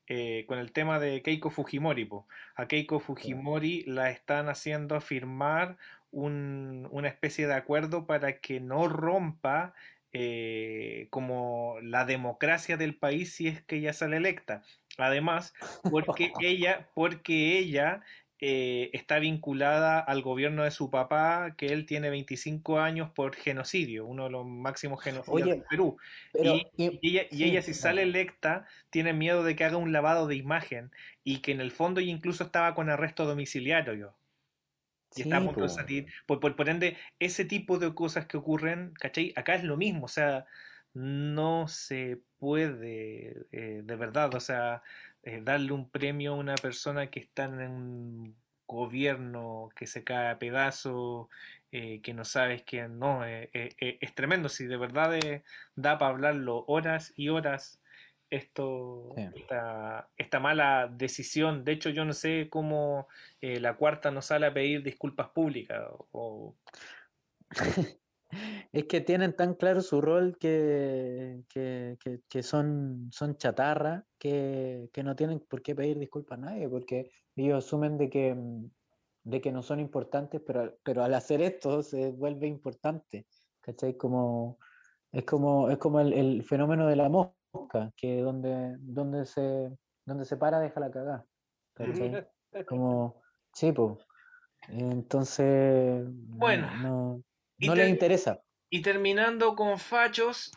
Eh, 0.08 0.44
con 0.46 0.58
el 0.58 0.72
tema 0.72 0.98
de 0.98 1.22
Keiko 1.22 1.50
Fujimori, 1.50 2.04
po. 2.04 2.26
A 2.56 2.66
Keiko 2.68 3.00
Fujimori 3.00 3.84
la 3.86 4.10
están 4.10 4.48
haciendo 4.48 5.00
firmar 5.00 5.76
un- 6.10 6.86
una 6.90 7.08
especie 7.08 7.46
de 7.46 7.54
acuerdo 7.54 8.06
para 8.06 8.38
que 8.40 8.60
no 8.60 8.88
rompa 8.88 9.74
eh, 10.16 11.08
como 11.10 11.76
la 11.82 12.04
democracia 12.04 12.76
del 12.76 12.94
país 12.94 13.34
si 13.34 13.48
es 13.48 13.62
que 13.62 13.76
ella 13.76 13.92
sale 13.92 14.16
electa. 14.18 14.62
Además, 14.96 15.54
porque 15.90 16.30
ella, 16.40 16.88
porque 16.94 17.58
ella 17.58 18.02
eh, 18.46 18.90
está 18.92 19.18
vinculada 19.20 20.00
al 20.00 20.20
gobierno 20.22 20.64
de 20.64 20.70
su 20.70 20.90
papá, 20.90 21.54
que 21.56 21.72
él 21.72 21.86
tiene 21.86 22.10
25 22.10 22.78
años 22.80 23.10
por 23.10 23.34
genocidio, 23.36 24.06
uno 24.06 24.24
de 24.24 24.30
los 24.30 24.44
máximos 24.46 25.02
genocidios 25.02 25.48
Oye, 25.48 25.50
del 25.50 25.62
Perú. 25.62 25.96
Pero, 26.32 26.62
Y, 26.76 26.98
y 27.00 27.08
ella, 27.10 27.26
y 27.30 27.44
sí, 27.44 27.44
ella 27.44 27.62
si 27.62 27.72
sale 27.74 28.02
electa 28.02 28.66
tiene 28.90 29.12
miedo 29.14 29.44
de 29.44 29.56
que 29.56 29.64
haga 29.64 29.78
un 29.78 29.92
lavado 29.92 30.26
de 30.26 30.36
imagen 30.36 30.92
y 31.24 31.40
que 31.40 31.52
en 31.52 31.60
el 31.62 31.70
fondo 31.72 32.00
ella 32.00 32.10
incluso 32.12 32.44
estaba 32.44 32.74
con 32.74 32.90
arresto 32.90 33.24
domiciliario. 33.24 34.14
Y 35.14 35.22
está 35.22 35.36
a 35.38 35.44
Sí, 35.44 35.44
punto 35.44 35.64
de 35.64 35.70
salir. 35.70 36.06
Por, 36.26 36.40
por, 36.40 36.56
por 36.56 36.68
ende, 36.68 36.96
ese 37.20 37.44
tipo 37.44 37.78
de 37.78 37.94
cosas 37.94 38.26
que 38.26 38.36
ocurren, 38.36 38.92
¿cachai? 38.94 39.32
Acá 39.36 39.54
es 39.54 39.64
lo 39.64 39.76
mismo, 39.76 40.06
o 40.06 40.08
sea, 40.08 40.46
no 40.92 41.68
se 41.68 42.20
puede, 42.38 43.46
eh, 43.52 43.82
de 43.84 43.96
verdad, 43.96 44.34
o 44.34 44.40
sea, 44.40 44.82
eh, 45.24 45.40
darle 45.42 45.72
un 45.72 45.90
premio 45.90 46.32
a 46.32 46.36
una 46.36 46.54
persona 46.54 47.10
que 47.10 47.20
está 47.20 47.44
en 47.44 47.60
un 47.60 48.36
gobierno 48.66 49.68
que 49.76 49.86
se 49.86 50.04
cae 50.04 50.30
a 50.30 50.38
pedazos, 50.38 51.28
eh, 51.72 52.00
que 52.00 52.14
no 52.14 52.24
sabes 52.24 52.62
que 52.62 52.88
no, 52.88 53.26
eh, 53.26 53.50
es 53.52 54.14
tremendo, 54.14 54.48
si 54.48 54.66
de 54.66 54.76
verdad 54.76 55.18
da 55.74 55.98
para 55.98 56.12
hablarlo 56.12 56.64
horas 56.66 57.12
y 57.16 57.28
horas 57.28 57.80
esto, 58.30 59.14
Sí. 59.16 59.22
esta, 59.34 60.08
esta 60.16 60.40
mala 60.40 60.88
decisión. 60.88 61.64
De 61.64 61.72
hecho, 61.72 61.90
yo 61.90 62.04
no 62.04 62.12
sé 62.12 62.48
cómo 62.50 63.08
eh, 63.40 63.60
la 63.60 63.76
cuarta 63.76 64.10
no 64.10 64.22
sale 64.22 64.46
a 64.46 64.54
pedir 64.54 64.82
disculpas 64.82 65.28
públicas. 65.30 65.82
O, 66.12 66.54
Es 68.72 68.84
que 68.84 69.00
tienen 69.00 69.34
tan 69.36 69.54
claro 69.54 69.80
su 69.80 70.00
rol 70.00 70.36
que, 70.38 71.42
que, 71.48 71.96
que- 72.02 72.20
que 72.28 72.42
son, 72.42 73.08
son 73.12 73.36
chatarra 73.36 74.04
que, 74.18 74.88
que 74.92 75.02
no 75.02 75.14
tienen 75.16 75.40
por 75.40 75.62
qué 75.62 75.74
pedir 75.74 75.98
disculpas 75.98 76.38
a 76.38 76.42
nadie, 76.42 76.68
porque 76.68 77.10
ellos 77.36 77.64
asumen 77.64 77.98
de 77.98 78.10
que, 78.10 78.34
mm, 78.34 78.70
de 79.24 79.40
que 79.40 79.52
no 79.52 79.62
son 79.62 79.80
importantes, 79.80 80.40
pero, 80.46 80.60
al- 80.62 80.76
pero 80.82 81.02
al 81.04 81.14
hacer 81.14 81.40
esto 81.42 81.82
se 81.82 82.10
vuelve 82.12 82.46
importante. 82.46 83.26
¿Cachai? 83.60 83.96
Como, 83.96 84.58
es 85.12 85.24
como, 85.24 85.70
es 85.70 85.78
como 85.78 86.00
el, 86.00 86.12
el 86.12 86.42
fenómeno 86.42 86.86
de 86.86 86.96
la 86.96 87.08
mosca, 87.08 87.90
que 87.96 88.20
donde, 88.20 88.76
donde, 88.80 89.24
se, 89.24 89.70
donde 90.04 90.24
se 90.26 90.36
para 90.36 90.60
deja 90.60 90.80
la 90.80 90.90
cagada. 90.90 91.24
¿Cachai? 91.74 92.10
Como, 92.68 93.22
sí, 93.52 93.72
pues. 93.72 93.98
Entonces, 94.68 96.04
no- 96.08 96.36
Bueno, 96.36 96.66
no, 96.82 97.22
no 97.66 97.74
les 97.74 97.88
interesa. 97.90 98.40
y 98.70 98.82
terminando 98.82 99.54
con 99.54 99.78
Fachos, 99.78 100.52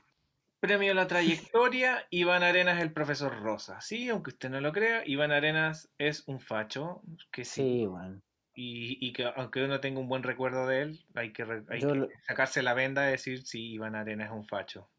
premio 0.59 0.91
a 0.91 0.95
la 0.95 1.07
trayectoria, 1.07 2.05
Iván 2.11 2.43
Arenas 2.43 2.81
el 2.81 2.93
profesor 2.93 3.39
Rosa. 3.41 3.79
Sí, 3.81 4.09
aunque 4.09 4.31
usted 4.31 4.49
no 4.49 4.61
lo 4.61 4.71
crea, 4.73 5.03
Iván 5.05 5.31
Arenas 5.31 5.89
es 5.97 6.27
un 6.27 6.39
facho, 6.39 7.01
que 7.31 7.45
sí, 7.45 7.61
Sí, 7.63 7.85
bueno. 7.85 8.21
y, 8.55 8.97
y 9.07 9.13
que 9.13 9.25
aunque 9.25 9.63
uno 9.63 9.79
tenga 9.79 9.99
un 9.99 10.07
buen 10.09 10.23
recuerdo 10.23 10.65
de 10.67 10.81
él, 10.81 11.05
hay 11.15 11.31
que, 11.33 11.45
re- 11.45 11.65
hay 11.69 11.79
Yo 11.81 11.89
que 11.89 11.95
lo- 11.95 12.09
sacarse 12.27 12.63
la 12.63 12.73
venda 12.73 13.07
y 13.07 13.11
decir, 13.11 13.45
sí, 13.45 13.71
Iván 13.73 13.95
Arenas 13.95 14.29
es 14.31 14.35
un 14.35 14.45
facho. 14.45 14.89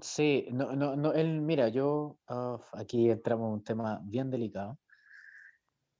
Sí, 0.00 0.48
no, 0.50 0.74
no, 0.74 0.96
no, 0.96 1.12
él, 1.12 1.40
mira, 1.42 1.68
yo, 1.68 2.18
ah, 2.26 2.58
aquí 2.72 3.08
entramos 3.08 3.46
en 3.48 3.52
un 3.54 3.64
tema 3.64 4.00
bien 4.04 4.30
delicado. 4.30 4.80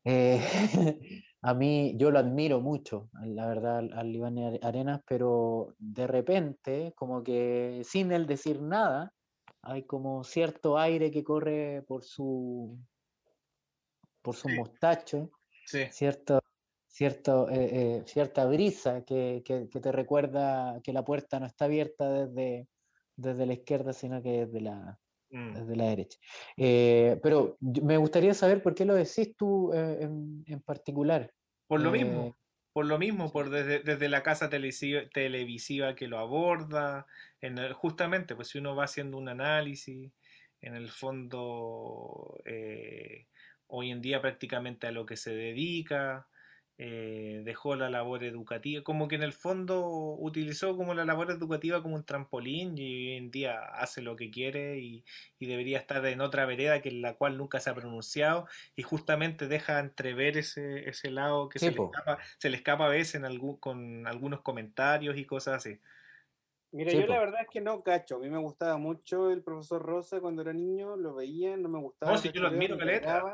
Eh, 0.04 0.40
a 1.48 1.54
mí, 1.54 1.94
yo 1.96 2.10
lo 2.10 2.18
admiro 2.18 2.60
mucho, 2.60 3.08
la 3.22 3.46
verdad, 3.46 3.78
al, 3.92 4.14
Iván 4.14 4.36
Are- 4.38 4.58
Arenas, 4.62 5.00
pero 5.06 5.74
de 5.78 6.08
repente, 6.08 6.92
como 6.96 7.22
que 7.22 7.82
sin 7.84 8.10
él 8.10 8.26
decir 8.26 8.60
nada, 8.60 9.12
hay 9.62 9.84
como 9.84 10.24
cierto 10.24 10.76
aire 10.76 11.12
que 11.12 11.22
corre 11.22 11.84
por 11.86 12.02
su, 12.02 12.76
por 14.22 14.34
su 14.34 14.48
Sí. 14.48 14.56
mostacho, 14.56 15.30
Sí, 15.66 15.84
cierto, 15.90 16.40
cierto, 16.88 17.48
eh, 17.48 17.98
eh, 17.98 18.02
cierta 18.06 18.44
brisa 18.46 19.04
que, 19.04 19.42
que- 19.44 19.68
que 19.68 19.80
te 19.80 19.92
recuerda 19.92 20.80
que 20.82 20.92
la 20.92 21.04
puerta 21.04 21.38
no 21.38 21.46
está 21.46 21.66
abierta 21.66 22.10
desde, 22.26 22.68
desde 23.16 23.46
la 23.46 23.52
izquierda, 23.52 23.92
sino 23.92 24.20
que 24.20 24.46
desde 24.46 24.60
la, 24.62 24.98
mm. 25.30 25.54
desde 25.54 25.76
la 25.76 25.84
derecha. 25.84 26.18
Eh, 26.56 27.20
pero 27.22 27.56
me 27.60 27.96
gustaría 27.98 28.34
saber 28.34 28.62
por 28.64 28.74
qué 28.74 28.84
lo 28.84 28.94
decís 28.94 29.36
tú 29.36 29.72
en, 29.72 30.42
en 30.46 30.60
particular. 30.62 31.32
Por 31.66 31.80
lo 31.80 31.90
Eh, 31.90 31.92
mismo, 31.92 32.36
por 32.72 32.86
lo 32.86 32.98
mismo, 32.98 33.32
por 33.32 33.50
desde, 33.50 33.80
desde 33.80 34.08
la 34.08 34.22
casa 34.22 34.48
televisiva, 34.50 35.02
televisiva 35.12 35.94
que 35.94 36.08
lo 36.08 36.18
aborda, 36.18 37.06
en 37.40 37.58
el- 37.58 37.72
justamente, 37.72 38.34
pues 38.36 38.48
si 38.48 38.58
uno 38.58 38.76
va 38.76 38.84
haciendo 38.84 39.16
un 39.18 39.28
análisis, 39.28 40.12
en 40.60 40.74
el 40.76 40.88
fondo, 40.90 42.38
eh, 42.44 43.26
hoy 43.66 43.90
en 43.90 44.00
día 44.02 44.20
prácticamente 44.22 44.86
a 44.86 44.92
lo 44.92 45.06
que 45.06 45.16
se 45.16 45.34
dedica, 45.34 46.28
eh, 46.78 47.42
dejó 47.44 47.74
la 47.76 47.88
labor 47.90 48.24
educativa, 48.24 48.82
como 48.84 49.08
que 49.08 49.14
en 49.16 49.22
el 49.22 49.32
fondo 49.32 49.88
utilizó 50.18 50.76
como 50.76 50.94
la 50.94 51.04
labor 51.04 51.30
educativa 51.30 51.82
como 51.82 51.94
un 51.96 52.04
trampolín 52.04 52.76
y 52.78 52.82
hoy 53.12 53.16
en 53.16 53.30
día 53.30 53.60
hace 53.60 54.02
lo 54.02 54.16
que 54.16 54.30
quiere 54.30 54.78
y, 54.78 55.04
y 55.38 55.46
debería 55.46 55.78
estar 55.78 56.04
en 56.06 56.20
otra 56.20 56.44
vereda 56.46 56.82
que 56.82 56.90
en 56.90 57.02
la 57.02 57.14
cual 57.16 57.38
nunca 57.38 57.60
se 57.60 57.70
ha 57.70 57.74
pronunciado 57.74 58.46
y 58.74 58.82
justamente 58.82 59.48
deja 59.48 59.78
entrever 59.80 60.36
ese, 60.36 60.88
ese 60.88 61.10
lado 61.10 61.48
que 61.48 61.58
Sí, 61.58 61.66
se, 61.66 61.70
le 61.70 61.80
escapa, 61.80 62.18
se 62.38 62.50
le 62.50 62.56
escapa 62.58 62.86
a 62.86 62.88
veces 62.90 63.14
en 63.16 63.24
algún, 63.24 63.56
con 63.58 64.06
algunos 64.06 64.42
comentarios 64.42 65.16
y 65.16 65.24
cosas 65.26 65.54
así. 65.56 65.80
Mira, 66.72 66.92
Sí, 66.92 66.96
yo 66.98 67.06
la 67.06 67.18
verdad 67.18 67.40
es 67.42 67.48
que 67.50 67.60
no 67.60 67.82
cacho. 67.82 68.16
A 68.16 68.18
mí 68.20 68.28
me 68.28 68.38
gustaba 68.38 68.76
mucho 68.78 69.30
el 69.30 69.42
profesor 69.42 69.82
Rosa 69.82 70.20
cuando 70.20 70.42
era 70.42 70.52
niño, 70.52 70.96
lo 70.96 71.14
veía, 71.14 71.56
no 71.56 71.68
me 71.68 71.80
gustaba. 71.80 72.12
No, 72.12 72.18
si 72.18 72.32
yo 72.32 72.40
lo 72.40 72.48
admiro, 72.48 72.78
caleta. 72.78 73.24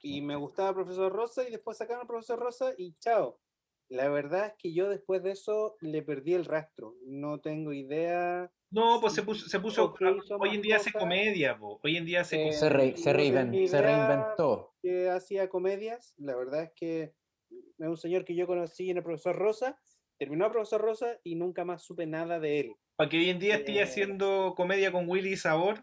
Y 0.00 0.20
me 0.22 0.36
gustaba 0.36 0.68
el 0.70 0.74
profesor 0.76 1.12
Rosa 1.12 1.46
y 1.48 1.50
después 1.50 1.76
sacaron 1.76 2.02
al 2.02 2.06
profesor 2.06 2.38
Rosa 2.38 2.72
y 2.78 2.94
chao. 2.98 3.40
La 3.88 4.08
verdad 4.10 4.46
es 4.48 4.52
que 4.58 4.72
yo 4.74 4.88
después 4.88 5.22
de 5.22 5.30
eso 5.32 5.76
le 5.80 6.02
perdí 6.02 6.34
el 6.34 6.44
rastro. 6.44 6.94
No 7.06 7.40
tengo 7.40 7.72
idea. 7.72 8.50
No, 8.70 9.00
pues 9.00 9.14
se 9.14 9.22
puso, 9.22 9.48
se 9.48 9.58
puso 9.60 9.94
hoy 10.38 10.54
en 10.56 10.60
día 10.62 10.76
hace 10.76 10.92
comedia, 10.92 11.56
po. 11.58 11.80
hoy 11.82 11.96
en 11.96 12.04
día 12.04 12.20
hace 12.20 12.48
Eh. 12.48 12.52
Se, 12.52 12.68
re- 12.68 12.96
se, 12.98 13.12
reinven- 13.14 13.50
tenía 13.50 13.66
se 13.68 13.80
reinventó. 13.80 14.74
que 14.82 15.08
hacía 15.08 15.48
comedias. 15.48 16.12
La 16.18 16.36
verdad 16.36 16.64
es 16.64 16.72
que 16.76 17.02
es 17.50 17.86
un 17.88 17.96
señor 17.96 18.26
que 18.26 18.34
yo 18.34 18.46
conocí 18.46 18.90
en 18.90 18.98
el 18.98 19.02
profesor 19.02 19.36
Rosa. 19.36 19.80
Terminó 20.18 20.44
el 20.46 20.52
profesor 20.52 20.82
Rosa 20.82 21.18
y 21.24 21.34
nunca 21.36 21.64
más 21.64 21.82
supe 21.82 22.04
nada 22.06 22.38
de 22.40 22.60
él. 22.60 22.74
Para 22.96 23.08
que 23.08 23.16
hoy 23.18 23.30
en 23.30 23.38
día 23.38 23.56
esté 23.56 23.76
Eh, 23.78 23.82
haciendo 23.82 24.52
comedia 24.54 24.92
con 24.92 25.08
Willy 25.08 25.36
Sabor, 25.36 25.82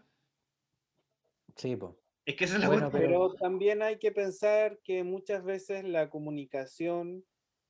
Sí, 1.56 1.74
po. 1.74 1.98
Es 2.26 2.36
que 2.36 2.44
esa 2.44 2.56
es 2.56 2.60
la 2.60 2.68
Bueno, 2.68 2.90
cuestión. 2.90 3.12
Pero 3.12 3.34
también 3.34 3.82
hay 3.82 3.98
que 3.98 4.12
pensar 4.12 4.78
que 4.82 5.04
muchas 5.04 5.44
veces 5.44 5.84
la 5.84 6.10
comunicación, 6.10 7.24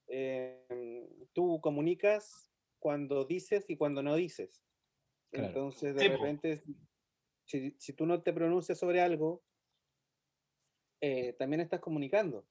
eh, 0.09 1.09
tú 1.35 1.61
comunicas 1.61 2.51
cuando 2.79 3.27
dices 3.27 3.67
y 3.69 3.77
cuando 3.77 4.03
no 4.03 4.17
dices. 4.17 4.65
Claro. 5.31 5.49
Entonces, 5.49 5.95
de 5.95 6.09
repente, 6.09 6.63
si, 7.45 7.77
si 7.79 7.93
tú 7.93 8.07
no 8.07 8.23
te 8.23 8.33
pronuncias 8.33 8.79
sobre 8.79 9.03
algo, 9.03 9.43
eh, 11.03 11.35
también 11.39 11.61
estás 11.61 11.81
comunicando. 11.81 12.47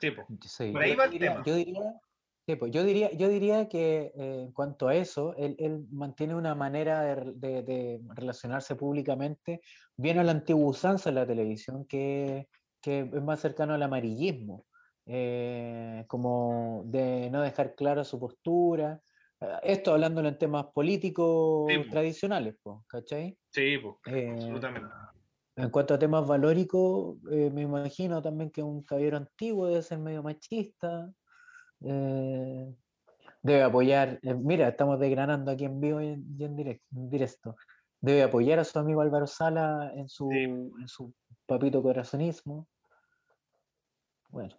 Sí, 0.00 0.12
po. 0.12 0.26
Sí, 0.46 0.70
Por 0.70 0.82
ahí 0.82 0.94
va 0.94 1.06
el 1.06 1.18
tema. 1.18 1.42
Yo 1.44 1.56
diría, 1.56 2.00
sí, 2.46 2.56
pues, 2.56 2.72
yo 2.72 2.84
diría, 2.84 3.10
yo 3.12 3.28
diría 3.28 3.68
que 3.68 4.12
eh, 4.14 4.42
en 4.42 4.52
cuanto 4.52 4.88
a 4.88 4.94
eso, 4.96 5.34
él, 5.36 5.56
él 5.58 5.86
mantiene 5.90 6.34
una 6.34 6.54
manera 6.54 7.02
de, 7.02 7.32
de- 7.36 7.62
de 7.62 8.00
relacionarse 8.14 8.76
públicamente 8.76 9.60
bien 9.96 10.18
a 10.18 10.24
la 10.24 10.32
antigua 10.32 10.66
usanza 10.68 11.08
en 11.10 11.14
la 11.16 11.26
televisión, 11.26 11.86
que, 11.86 12.48
que 12.80 13.00
es 13.00 13.22
más 13.22 13.40
cercano 13.40 13.74
al 13.74 13.82
amarillismo, 13.82 14.66
eh, 15.06 16.04
como 16.08 16.82
de 16.86 17.30
no 17.30 17.42
dejar 17.42 17.74
clara 17.74 18.04
su 18.04 18.18
postura. 18.20 19.00
eh, 19.40 19.46
Esto 19.62 19.92
hablándolo 19.92 20.28
en 20.28 20.38
temas 20.38 20.66
políticos 20.74 21.72
Sí, 21.72 21.78
po. 21.84 21.90
tradicionales, 21.90 22.56
pues, 22.62 22.76
¿cachai? 22.88 23.38
Sí, 23.50 23.78
po, 23.78 24.00
Eh, 24.06 24.30
absolutamente. 24.32 24.88
en 25.56 25.70
cuanto 25.70 25.94
a 25.94 25.98
temas 25.98 26.26
valóricos, 26.26 27.16
eh, 27.30 27.50
me 27.52 27.62
imagino 27.62 28.20
también 28.20 28.50
que 28.50 28.62
un 28.62 28.82
caballero 28.82 29.16
antiguo 29.18 29.66
debe 29.68 29.82
ser 29.82 29.98
medio 29.98 30.22
machista. 30.22 31.12
Eh, 31.86 32.74
debe 33.42 33.62
apoyar, 33.62 34.18
eh, 34.22 34.34
mira, 34.34 34.68
estamos 34.68 34.98
desgranando 34.98 35.50
aquí 35.50 35.64
en 35.64 35.80
vivo 35.80 36.00
y 36.00 36.08
en, 36.08 36.24
y 36.38 36.44
en 36.44 36.56
direct- 36.56 36.82
en 36.94 37.10
directo. 37.10 37.56
Debe 38.00 38.22
apoyar 38.22 38.58
a 38.58 38.64
su 38.64 38.78
amigo 38.78 39.00
Álvaro 39.00 39.26
Sala 39.26 39.92
en 39.94 40.08
su, 40.08 40.28
Sí. 40.30 40.42
en 40.42 40.88
su 40.88 41.12
papito 41.46 41.82
corazonismo. 41.82 42.66
Bueno, 44.28 44.54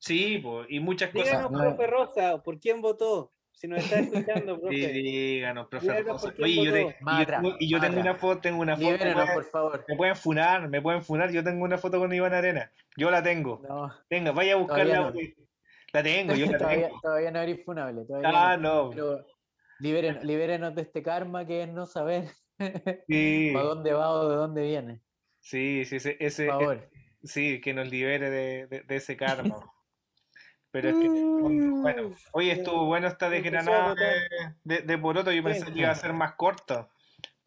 Sí, 0.00 0.38
po, 0.38 0.62
y 0.68 0.78
muchas 0.78 1.10
cosas. 1.10 1.26
Díganos, 1.28 1.50
no- 1.50 1.58
profe 1.58 1.86
Rosa, 1.88 2.42
¿por 2.42 2.60
quién 2.60 2.80
votó? 2.80 3.32
Si 3.50 3.66
nos 3.66 3.80
está 3.80 3.98
escuchando, 3.98 4.54
Sí, 4.56 4.60
profe. 4.60 4.92
díganos, 4.92 5.66
profe 5.68 5.86
Díganos 5.86 6.06
Rosa. 6.22 6.34
Oye, 6.40 6.64
yo, 6.64 6.72
te- 6.72 6.96
yo 7.18 7.26
tengo, 7.26 7.56
y 7.58 7.68
yo 7.68 7.76
atrás, 7.78 7.90
tengo 7.90 7.96
más 7.96 8.04
una 8.04 8.14
foto, 8.14 8.40
tengo 8.40 8.62
una 8.62 8.76
foto. 8.76 8.86
libérenos, 8.92 9.30
por 9.30 9.44
favor. 9.44 9.84
Me 9.88 9.96
pueden 9.96 10.14
funar, 10.16 10.68
me 10.68 10.80
pueden 10.80 11.02
funar. 11.02 11.30
Yo 11.32 11.42
tengo 11.42 11.64
una 11.64 11.78
foto 11.78 11.98
con 11.98 12.12
Iván 12.12 12.32
Arena. 12.34 12.70
Yo 12.96 13.10
la 13.10 13.20
tengo. 13.22 13.60
No, 13.68 13.92
Venga, 14.08 14.30
vaya 14.30 14.52
a 14.52 14.56
buscarla. 14.56 15.00
No. 15.10 15.12
La 15.92 16.02
tengo, 16.02 16.34
yo 16.34 16.46
la 16.46 16.58
todavía, 16.58 16.88
tengo. 16.88 17.00
todavía 17.02 17.30
no 17.30 17.40
eres 17.40 17.64
funable. 17.64 18.04
todavía 18.06 18.52
Ah, 18.52 18.56
no. 18.56 18.90
Pero 18.90 19.26
libérenos 19.78 20.74
de 20.74 20.82
este 20.82 21.02
karma 21.02 21.46
que 21.46 21.62
es 21.62 21.68
no 21.68 21.86
saber 21.86 22.30
Sí, 23.06 23.52
para 23.52 23.64
dónde 23.66 23.92
va 23.92 24.10
o 24.12 24.28
de 24.28 24.36
dónde 24.36 24.62
viene. 24.62 25.02
sí, 25.40 25.84
sí, 25.84 25.96
ese, 25.96 26.16
ese- 26.20 26.46
Por 26.46 26.54
favor. 26.54 26.90
sí, 27.22 27.60
que 27.60 27.74
nos 27.74 27.88
libere 27.90 28.30
de, 28.30 28.66
de- 28.66 28.82
de 28.82 28.96
ese 28.96 29.16
karma. 29.16 29.72
Pero 30.70 30.88
es 30.90 30.98
que, 30.98 31.08
bueno, 31.82 32.14
hoy 32.32 32.50
estuvo 32.50 32.84
bueno 32.86 33.08
esta 33.08 33.30
desgranada 33.30 33.94
de, 33.94 34.14
de, 34.64 34.82
de 34.82 34.98
Poroto. 34.98 35.32
Yo 35.32 35.42
pensé 35.42 35.72
que 35.72 35.80
iba 35.80 35.90
a 35.90 35.94
ser 35.94 36.12
más 36.12 36.34
corta, 36.34 36.90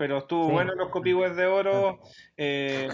pero 0.02 0.18
estuvo 0.18 0.48
Sí. 0.48 0.52
bueno 0.52 0.74
los 0.74 0.90
copigües 0.90 1.36
de 1.36 1.46
oro. 1.46 2.00
eh, 2.36 2.88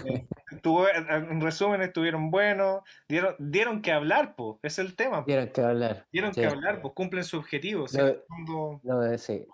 estuvo, 0.52 0.90
en 0.90 1.40
resumen, 1.40 1.82
estuvieron 1.82 2.30
buenos. 2.32 2.82
Dieron, 3.08 3.34
dieron 3.40 3.82
que 3.82 3.94
hablar, 3.94 4.36
pues, 4.36 4.58
es 4.62 4.78
el 4.78 4.98
tema. 4.98 5.22
po. 5.22 5.28
Dieron 5.28 5.48
que 5.54 5.62
hablar. 5.62 6.06
Dieron 6.12 6.34
sí. 6.34 6.42
que 6.42 6.48
hablar, 6.48 6.82
pues 6.82 6.94
cumplen 6.94 7.24
su 7.24 7.38
objetivo. 7.38 7.86
El 7.94 8.20
fondo, 8.28 8.82
Lo 8.84 9.00
de 9.00 9.18
sí. 9.18 9.46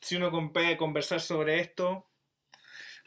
si 0.00 0.16
uno 0.16 0.30
puede 0.54 0.78
conversar 0.78 1.20
sobre 1.20 1.60
esto, 1.60 2.06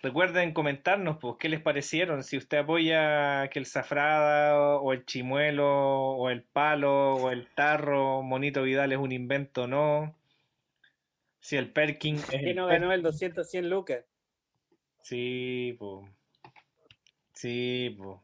recuerden 0.03 0.53
comentarnos 0.53 1.17
pues, 1.19 1.37
qué 1.39 1.49
les 1.49 1.61
parecieron, 1.63 2.23
si 2.23 2.37
usted 2.37 2.59
apoya 2.59 3.47
que 3.49 3.57
el 3.57 3.65
zafrada 3.65 4.55
o 4.77 4.93
el 4.93 5.03
chimuelo 5.07 5.67
o 5.67 6.29
el 6.29 6.43
palo 6.43 7.15
o 7.15 7.31
el 7.31 7.47
tarro, 7.55 8.21
Monito 8.21 8.61
Vidal 8.61 8.91
es 8.91 8.99
un 8.99 9.11
invento 9.11 9.63
o 9.63 9.67
no. 9.67 10.15
Si 11.45 11.55
el 11.57 11.71
Perkin 11.71 12.15
es 12.15 12.25
¿Quién 12.25 12.47
el 12.47 12.55
no 12.55 12.65
ganó 12.65 12.91
el 12.91 13.03
200 13.03 13.47
100 13.47 13.69
lucas? 13.69 14.03
Sí, 15.03 15.75
pues. 15.77 16.09
Sí, 17.33 17.95
pues. 17.99 18.17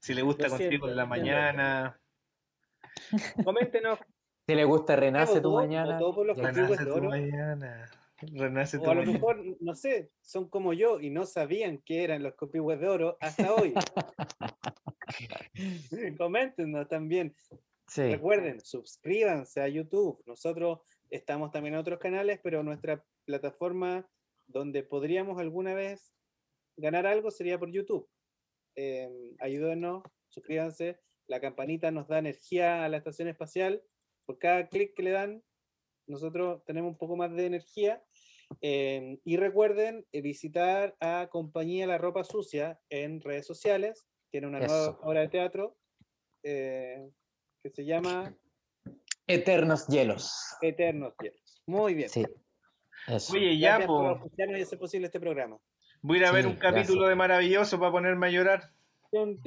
Si 0.00 0.14
le 0.14 0.22
gusta 0.22 0.48
Lo 0.48 0.58
contigo 0.58 0.88
en 0.88 0.96
la 0.96 1.04
lo 1.04 1.08
mañana. 1.08 2.00
Coméntenos. 3.44 4.00
Si 4.48 4.54
le 4.56 4.64
gusta 4.64 4.96
Renace 4.96 5.40
tu 5.40 5.54
mañana. 5.54 5.96
¿Votó 5.96 6.16
por 6.16 6.26
los 6.26 6.36
ya 6.36 6.48
Antiguos 6.48 6.70
Renace 6.70 6.84
de 6.84 6.90
tu 6.90 6.96
oro? 6.96 7.08
mañana. 7.08 7.90
Renace 8.32 8.78
tu 8.78 8.84
O 8.84 8.90
a 8.90 8.94
lo 8.94 9.00
mañana. 9.02 9.12
mejor, 9.12 9.44
no 9.60 9.74
sé, 9.76 10.10
son 10.20 10.48
como 10.48 10.72
yo 10.72 11.00
y 11.00 11.10
no 11.10 11.24
sabían 11.24 11.78
que 11.78 12.02
eran 12.02 12.24
los 12.24 12.34
copihue 12.34 12.76
de 12.78 12.88
oro 12.88 13.16
hasta 13.20 13.54
hoy. 13.54 13.74
Coméntenos 16.18 16.88
también. 16.88 17.36
Sí. 17.86 18.10
Recuerden, 18.10 18.60
suscríbanse 18.60 19.60
a 19.60 19.68
YouTube. 19.68 20.20
Nosotros 20.26 20.80
estamos 21.10 21.50
también 21.50 21.74
en 21.74 21.80
otros 21.80 21.98
canales, 21.98 22.40
pero 22.42 22.62
nuestra 22.62 23.04
plataforma 23.24 24.08
donde 24.46 24.82
podríamos 24.82 25.38
alguna 25.38 25.74
vez 25.74 26.12
ganar 26.76 27.06
algo 27.06 27.30
sería 27.30 27.58
por 27.58 27.70
YouTube. 27.70 28.08
Eh, 28.76 29.08
ayúdenos, 29.40 30.02
suscríbanse. 30.28 31.00
La 31.26 31.40
campanita 31.40 31.90
nos 31.90 32.06
da 32.06 32.18
energía 32.18 32.84
a 32.84 32.88
la 32.88 32.98
estación 32.98 33.28
espacial. 33.28 33.82
Por 34.26 34.38
cada 34.38 34.68
clic 34.68 34.94
que 34.94 35.02
le 35.02 35.10
dan, 35.10 35.42
nosotros 36.06 36.64
tenemos 36.64 36.92
un 36.92 36.98
poco 36.98 37.16
más 37.16 37.34
de 37.34 37.46
energía. 37.46 38.04
Eh, 38.60 39.18
y 39.24 39.36
recuerden 39.36 40.06
eh, 40.12 40.20
visitar 40.20 40.96
a 41.00 41.28
Compañía 41.30 41.86
La 41.86 41.98
Ropa 41.98 42.24
Sucia 42.24 42.80
en 42.90 43.20
redes 43.20 43.46
sociales. 43.46 44.06
Tiene 44.30 44.46
una 44.46 44.60
nueva 44.60 44.98
obra 45.02 45.20
de 45.20 45.28
teatro 45.28 45.76
eh, 46.42 47.10
que 47.62 47.70
se 47.70 47.84
llama 47.84 48.36
Eternos 49.26 49.86
hielos. 49.88 50.56
Eternos 50.60 51.14
Hielos. 51.20 51.62
Muy 51.66 51.94
bien. 51.94 52.08
Sí. 52.08 52.24
Eso. 53.08 53.32
Oye, 53.32 53.58
ya, 53.58 53.84
por 53.86 54.20
pues. 54.20 54.62
hacer 54.62 54.78
posible 54.78 55.06
este 55.06 55.20
programa. 55.20 55.58
Voy 56.02 56.18
a 56.18 56.20
ir 56.20 56.26
a 56.26 56.32
ver 56.32 56.46
un 56.46 56.56
capítulo 56.56 57.08
de 57.08 57.14
Maravilloso 57.14 57.78
para 57.78 57.90
ponerme 57.90 58.26
a 58.26 58.30
llorar. 58.30 58.70
Y 59.12 59.18
un 59.18 59.40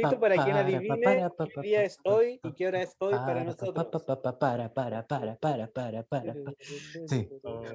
pa, 0.00 0.20
para 0.20 0.44
quien 0.44 0.56
adivine 0.56 1.28
qué 1.54 1.60
día 1.60 1.82
es 1.82 1.98
hoy 2.04 2.40
y 2.42 2.52
qué 2.54 2.68
hora 2.68 2.82
es 2.82 2.94
hoy 2.98 3.12
para 3.12 3.26
para, 3.26 3.38
pa, 3.40 3.44
nosotros. 3.44 3.86
pa, 3.86 4.06
pa, 4.06 4.22
pa, 4.22 4.38
para, 4.38 4.72
para, 4.72 5.06
para, 5.06 5.36
para, 5.36 5.68
para, 5.68 6.02
para, 6.02 6.02
para. 6.04 6.34
Sí. 7.06 7.28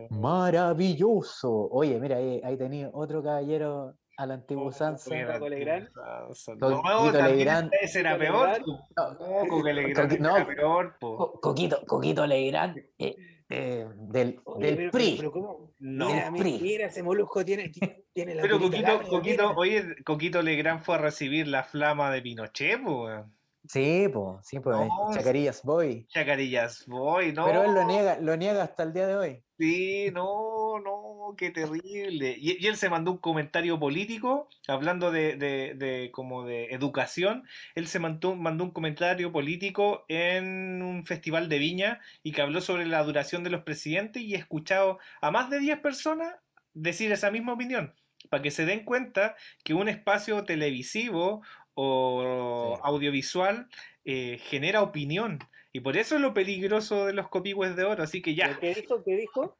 Maravilloso. 0.10 1.70
Oye, 1.70 2.00
mira, 2.00 2.18
ahí, 2.18 2.42
ahí 2.44 2.58
tenía 2.58 2.90
otro 2.94 3.22
caballero 3.22 3.96
a 4.18 4.26
la 4.26 4.34
antigua 4.34 4.66
usanza. 4.66 5.10
Paco 5.28 5.48
Legrand. 5.48 5.90
No, 5.96 6.82
Coquito 6.82 7.12
también 7.14 7.38
Legrand. 7.38 7.72
ese 7.82 8.00
era 8.02 8.18
peor. 8.18 8.60
No, 8.66 9.48
Coque 9.48 9.74
Legrand 9.74 10.12
era 10.14 10.46
peor, 10.46 10.96
Coquito, 11.42 11.86
Coquito 11.86 12.26
Legrand, 12.28 12.78
eh, 12.98 13.16
eh, 13.50 13.88
del, 13.96 14.42
Oye, 14.44 14.66
del 14.66 14.76
pero- 14.76 14.92
PRI. 14.92 15.16
pero 15.18 15.32
¿cómo? 15.32 15.72
No, 15.80 16.08
Mira, 16.10 16.32
PRI. 16.36 16.60
mira, 16.62 16.88
ese 16.88 17.04
molusco 17.04 17.46
tiene, 17.46 17.72
tiene 18.14 18.36
la 18.36 18.42
pero 18.42 18.60
Coquito, 18.60 18.82
larga, 18.82 19.08
Coquito, 19.08 19.44
mira. 19.44 19.56
oye, 19.58 19.96
Coquito 20.04 20.42
Legrand 20.42 20.82
fue 20.82 20.96
a 20.96 20.98
recibir 20.98 21.48
la 21.48 21.64
flama 21.64 22.12
de 22.12 22.22
Pinochet, 22.22 22.82
weón. 22.84 23.34
Sí, 23.70 24.08
pues, 24.14 24.38
sí, 24.48 24.60
pues, 24.62 24.78
No, 24.78 25.10
Chacarillas 25.14 25.62
Boy. 25.64 26.08
Chacarillas, 26.08 26.86
voy, 26.88 27.34
no. 27.34 27.46
Pero 27.46 27.64
él 27.66 27.74
lo 27.74 27.84
niega, 27.84 28.18
lo 28.20 28.36
niega 28.38 28.64
hasta 28.64 28.84
el 28.84 28.94
día 28.94 29.06
de 29.08 29.16
hoy. 29.16 29.44
Sí, 29.60 30.10
no, 30.14 30.80
no, 30.80 31.17
qué 31.36 31.50
terrible. 31.52 32.36
Y, 32.40 32.64
y 32.64 32.68
él 32.68 32.78
se 32.78 32.90
mandó 32.90 33.12
un 33.12 33.18
comentario 33.18 33.80
político, 33.80 34.50
hablando 34.68 35.12
de, 35.12 35.36
de, 35.36 35.74
de 35.76 36.12
como 36.12 36.46
de 36.46 36.66
educación, 36.68 37.48
él 37.76 37.88
se 37.88 38.00
mandó, 38.00 38.36
mandó 38.36 38.64
un 38.64 38.72
comentario 38.72 39.32
político 39.32 40.06
en 40.08 40.82
un 40.82 41.06
festival 41.06 41.50
de 41.50 41.60
viña 41.60 42.00
y 42.24 42.32
que 42.32 42.42
habló 42.42 42.62
sobre 42.62 42.86
la 42.86 43.04
duración 43.04 43.44
de 43.44 43.50
los 43.50 43.64
presidentes 43.64 44.22
y 44.24 44.36
he 44.36 44.38
escuchado 44.38 45.00
a 45.22 45.32
más 45.32 45.50
de 45.50 45.60
10 45.60 45.80
personas 45.80 46.36
decir 46.74 47.12
esa 47.12 47.32
misma 47.32 47.54
opinión, 47.54 47.94
para 48.30 48.44
que 48.44 48.52
se 48.52 48.66
den 48.66 48.84
cuenta 48.86 49.36
que 49.64 49.74
un 49.74 49.90
espacio 49.90 50.44
televisivo 50.46 51.42
o 51.74 52.76
Sí. 52.76 52.82
audiovisual 52.84 53.68
eh, 54.06 54.40
genera 54.44 54.82
opinión. 54.82 55.40
Y 55.74 55.82
por 55.82 55.98
eso 55.98 56.16
es 56.16 56.22
lo 56.22 56.34
peligroso 56.34 57.06
de 57.06 57.14
los 57.14 57.28
copigües 57.30 57.76
de 57.76 57.84
oro. 57.84 58.04
Así 58.04 58.22
que 58.22 58.36
ya, 58.36 58.60
¿Qué 58.60 58.74
dijo? 58.74 59.04
¿Qué 59.04 59.16
dijo? 59.16 59.58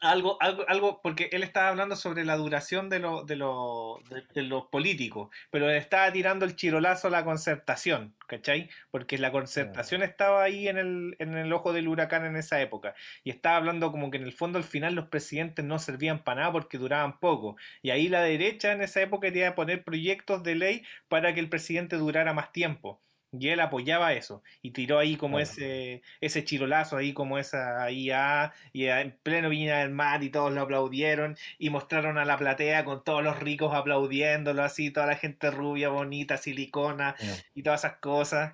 Algo, 0.00 0.36
algo, 0.40 0.64
algo, 0.68 1.00
porque 1.00 1.28
él 1.32 1.44
estaba 1.44 1.68
hablando 1.68 1.94
sobre 1.94 2.24
la 2.24 2.36
duración 2.36 2.88
de, 2.90 2.98
lo- 2.98 3.22
de, 3.24 3.36
lo- 3.36 4.00
de- 4.10 4.24
de 4.34 4.42
los 4.42 4.66
políticos, 4.66 5.30
pero 5.50 5.68
le 5.68 5.76
estaba 5.76 6.10
tirando 6.12 6.44
el 6.44 6.56
chirolazo 6.56 7.06
a 7.06 7.10
la 7.10 7.24
concertación, 7.24 8.14
¿cachai? 8.26 8.68
Porque 8.90 9.16
la 9.18 9.30
concertación 9.30 10.02
estaba 10.02 10.42
ahí 10.42 10.66
en 10.68 10.78
el, 10.78 11.16
en 11.20 11.36
el 11.38 11.52
ojo 11.52 11.72
del 11.72 11.86
huracán 11.88 12.24
en 12.26 12.36
esa 12.36 12.60
época, 12.60 12.94
y 13.22 13.30
estaba 13.30 13.56
hablando 13.56 13.92
como 13.92 14.10
que 14.10 14.16
en 14.18 14.24
el 14.24 14.32
fondo 14.32 14.58
al 14.58 14.64
final 14.64 14.94
los 14.94 15.06
presidentes 15.08 15.64
no 15.64 15.78
servían 15.78 16.24
para 16.24 16.40
nada 16.40 16.52
porque 16.52 16.78
duraban 16.78 17.20
poco, 17.20 17.56
y 17.80 17.90
ahí 17.90 18.08
la 18.08 18.22
derecha 18.22 18.72
en 18.72 18.82
esa 18.82 19.00
época 19.02 19.28
quería 19.28 19.54
poner 19.54 19.84
proyectos 19.84 20.42
de 20.42 20.56
ley 20.56 20.82
para 21.08 21.32
que 21.32 21.40
el 21.40 21.48
presidente 21.48 21.96
durara 21.96 22.32
más 22.32 22.50
tiempo. 22.52 23.00
Y 23.38 23.48
él 23.48 23.60
apoyaba 23.60 24.12
eso 24.12 24.42
y 24.60 24.72
tiró 24.72 24.98
ahí 24.98 25.16
como 25.16 25.38
ese, 25.38 26.02
ese 26.20 26.44
chirolazo 26.44 26.98
ahí 26.98 27.14
como 27.14 27.38
esa 27.38 27.90
IA 27.90 28.52
y 28.74 28.86
en 28.86 29.16
pleno 29.22 29.48
Viña 29.48 29.78
del 29.78 29.90
Mar 29.90 30.22
y 30.22 30.28
todos 30.28 30.52
lo 30.52 30.60
aplaudieron 30.60 31.36
y 31.58 31.70
mostraron 31.70 32.18
a 32.18 32.26
la 32.26 32.36
platea 32.36 32.84
con 32.84 33.02
todos 33.02 33.24
los 33.24 33.38
ricos 33.38 33.74
aplaudiéndolo 33.74 34.62
así, 34.62 34.90
toda 34.90 35.06
la 35.06 35.16
gente 35.16 35.50
rubia, 35.50 35.88
bonita, 35.88 36.36
silicona 36.36 37.16
y 37.54 37.62
todas 37.62 37.84
esas 37.84 37.96
cosas. 37.98 38.52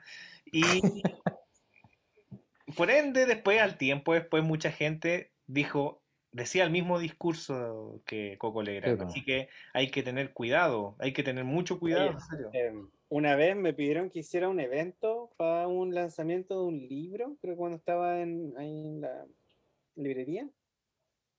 Y 0.52 0.62
por 2.76 2.90
ende, 2.90 3.26
después, 3.26 3.60
al 3.60 3.76
tiempo 3.76 4.14
después, 4.14 4.44
mucha 4.44 4.70
gente 4.70 5.32
dijo, 5.46 6.02
decía 6.32 6.64
el 6.64 6.70
mismo 6.70 6.98
discurso 6.98 8.02
que 8.06 8.36
Coco 8.38 8.62
Legrand. 8.62 9.00
Sí. 9.00 9.06
Así 9.06 9.24
que 9.24 9.48
hay 9.72 9.90
que 9.90 10.02
tener 10.02 10.32
cuidado, 10.32 10.96
hay 10.98 11.12
que 11.12 11.22
tener 11.22 11.44
mucho 11.44 11.78
cuidado. 11.78 12.10
Oye, 12.10 12.14
en 12.14 12.20
serio. 12.20 12.50
Em, 12.52 12.88
una 13.10 13.36
vez 13.36 13.56
me 13.56 13.72
pidieron 13.72 14.10
que 14.10 14.20
hiciera 14.20 14.48
un 14.48 14.60
evento 14.60 15.30
para 15.36 15.66
un 15.66 15.94
lanzamiento 15.94 16.60
de 16.60 16.66
un 16.66 16.88
libro, 16.88 17.36
creo 17.40 17.54
que 17.54 17.58
cuando 17.58 17.76
estaba 17.78 18.20
en, 18.20 18.54
ahí 18.58 18.86
en 18.86 19.00
la 19.00 19.26
librería, 19.96 20.48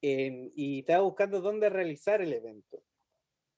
em, 0.01 0.51
y 0.55 0.80
estaba 0.80 1.03
buscando 1.03 1.41
dónde 1.41 1.70
realizar 1.70 2.22
el 2.22 2.34
evento. 2.34 2.82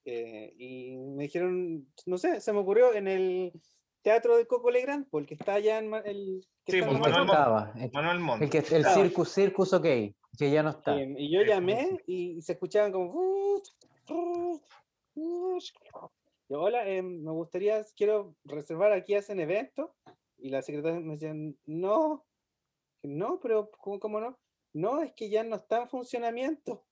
Eh, 0.03 0.53
y 0.57 0.97
me 0.97 1.23
dijeron, 1.23 1.87
no 2.05 2.17
sé, 2.17 2.41
se 2.41 2.51
me 2.51 2.59
ocurrió 2.59 2.93
en 2.93 3.07
el 3.07 3.53
teatro 4.01 4.35
de 4.35 4.47
Coco 4.47 4.71
Legrand, 4.71 5.07
porque 5.09 5.35
está 5.35 5.53
allá 5.53 5.77
en 5.79 5.93
el... 6.05 6.45
que 6.65 6.71
Sí, 6.73 6.77
está 6.79 6.89
pues, 6.89 6.99
Manuel 6.99 7.25
Montt. 7.25 7.33
Estaba, 7.33 7.73
el, 7.77 7.91
Manuel 7.91 8.19
Montt. 8.19 8.41
el 8.41 8.49
que, 8.49 8.57
el 8.57 8.63
Estaba. 8.63 8.95
Circus, 8.95 9.29
Circus 9.29 9.73
OK, 9.73 9.83
que 9.83 10.51
ya 10.51 10.63
no 10.63 10.71
está. 10.71 10.99
Em, 10.99 11.17
y 11.17 11.31
yo 11.31 11.43
llamé 11.43 12.01
y, 12.07 12.37
y 12.37 12.41
se 12.41 12.53
escuchaban 12.53 12.91
como... 12.91 13.61
Yo, 16.51 16.59
hola, 16.59 16.85
em, 16.85 17.23
me 17.23 17.31
gustaría, 17.31 17.81
quiero 17.95 18.35
reservar 18.43 18.91
aquí, 18.91 19.15
hacen 19.15 19.39
evento. 19.39 19.95
Y 20.37 20.49
la 20.49 20.61
secretaria 20.61 20.99
me 20.99 21.13
decía, 21.13 21.33
no, 21.65 22.25
no, 23.03 23.39
pero 23.39 23.71
¿cómo, 23.71 24.01
cómo 24.01 24.19
no? 24.19 24.37
No, 24.73 25.01
es 25.01 25.13
que 25.13 25.29
ya 25.29 25.45
no 25.45 25.55
está 25.55 25.83
en 25.83 25.87
funcionamiento. 25.87 26.85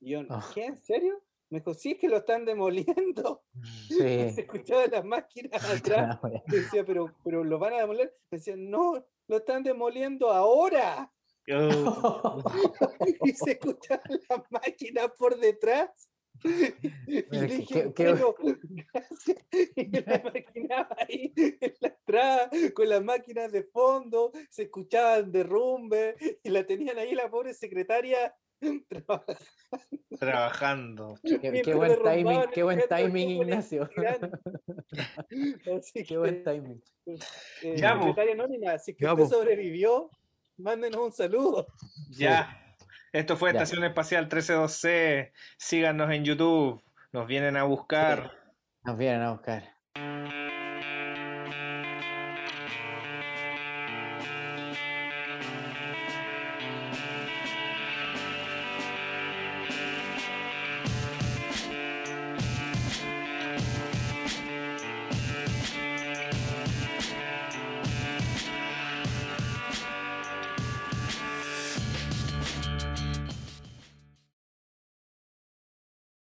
Y 0.00 0.12
yo, 0.12 0.20
Ah. 0.30 0.42
¿qué? 0.54 0.64
¿En 0.64 0.78
serio? 0.78 1.22
Me 1.50 1.58
dijo, 1.58 1.74
sí, 1.74 1.92
es 1.92 1.98
que 1.98 2.08
lo 2.08 2.16
están 2.16 2.46
demoliendo. 2.46 3.42
Se 3.90 4.30
Sí. 4.30 4.40
escuchaban 4.40 4.90
las 4.90 5.04
máquinas 5.04 5.52
atrás. 6.08 6.18
Decía, 6.46 6.82
pero, 6.86 7.14
pero 7.22 7.44
lo 7.44 7.58
van 7.58 7.74
a 7.74 7.80
demoler. 7.80 8.16
Me 8.30 8.38
decían, 8.38 8.70
no, 8.70 9.04
lo 9.28 9.36
están 9.36 9.62
demoliendo 9.64 10.30
ahora. 10.30 11.12
Oh, 11.54 12.42
y 13.22 13.32
se 13.34 13.50
escuchaban 13.52 14.18
las 14.30 14.50
máquinas 14.50 15.10
por 15.18 15.36
detrás. 15.38 16.08
Y 16.42 17.24
le 17.30 17.46
dije, 17.46 17.92
que- 17.92 17.94
que- 17.94 18.12
bueno, 18.12 18.34
gracias. 18.92 19.38
Y 19.76 19.86
me 19.88 20.00
la 20.00 20.16
imaginaba 20.16 20.96
ahí 21.08 21.32
en 21.36 21.74
la 21.80 21.88
entrada 21.88 22.50
con 22.74 22.88
las 22.88 23.02
máquinas 23.04 23.52
de 23.52 23.62
fondo, 23.62 24.32
se 24.50 24.64
escuchaban 24.64 25.30
derrumbe 25.32 26.16
y 26.42 26.48
la 26.50 26.64
tenían 26.66 26.98
ahí 26.98 27.14
la 27.14 27.30
pobre 27.30 27.54
secretaria 27.54 28.34
trabajando. 28.88 29.36
trabajando. 30.18 31.14
Qué, 31.22 31.74
buen 31.74 32.02
timing, 32.02 32.42
qué 32.52 32.62
buen 32.62 32.82
timing, 32.88 33.28
Ignacio. 33.30 33.88
Qué 36.06 36.16
buen 36.16 36.44
timing. 36.44 36.82
eh, 37.06 37.76
secretaria 37.78 38.32
anónima, 38.32 38.78
si 38.78 38.94
que 38.94 39.06
usted 39.06 39.24
sobrevivió, 39.26 40.10
mándenos 40.56 41.00
un 41.00 41.12
saludo. 41.12 41.66
Ya. 42.10 42.60
Esto 43.14 43.36
fue 43.36 43.52
Ya. 43.52 43.60
Estación 43.60 43.84
Espacial 43.84 44.28
132C. 44.28 45.30
Síganos 45.56 46.10
en 46.10 46.24
YouTube. 46.24 46.82
Nos 47.12 47.28
vienen 47.28 47.56
a 47.56 47.62
buscar. 47.62 48.32
Nos 48.82 48.98
vienen 48.98 49.22
a 49.22 49.30
buscar. 49.30 49.73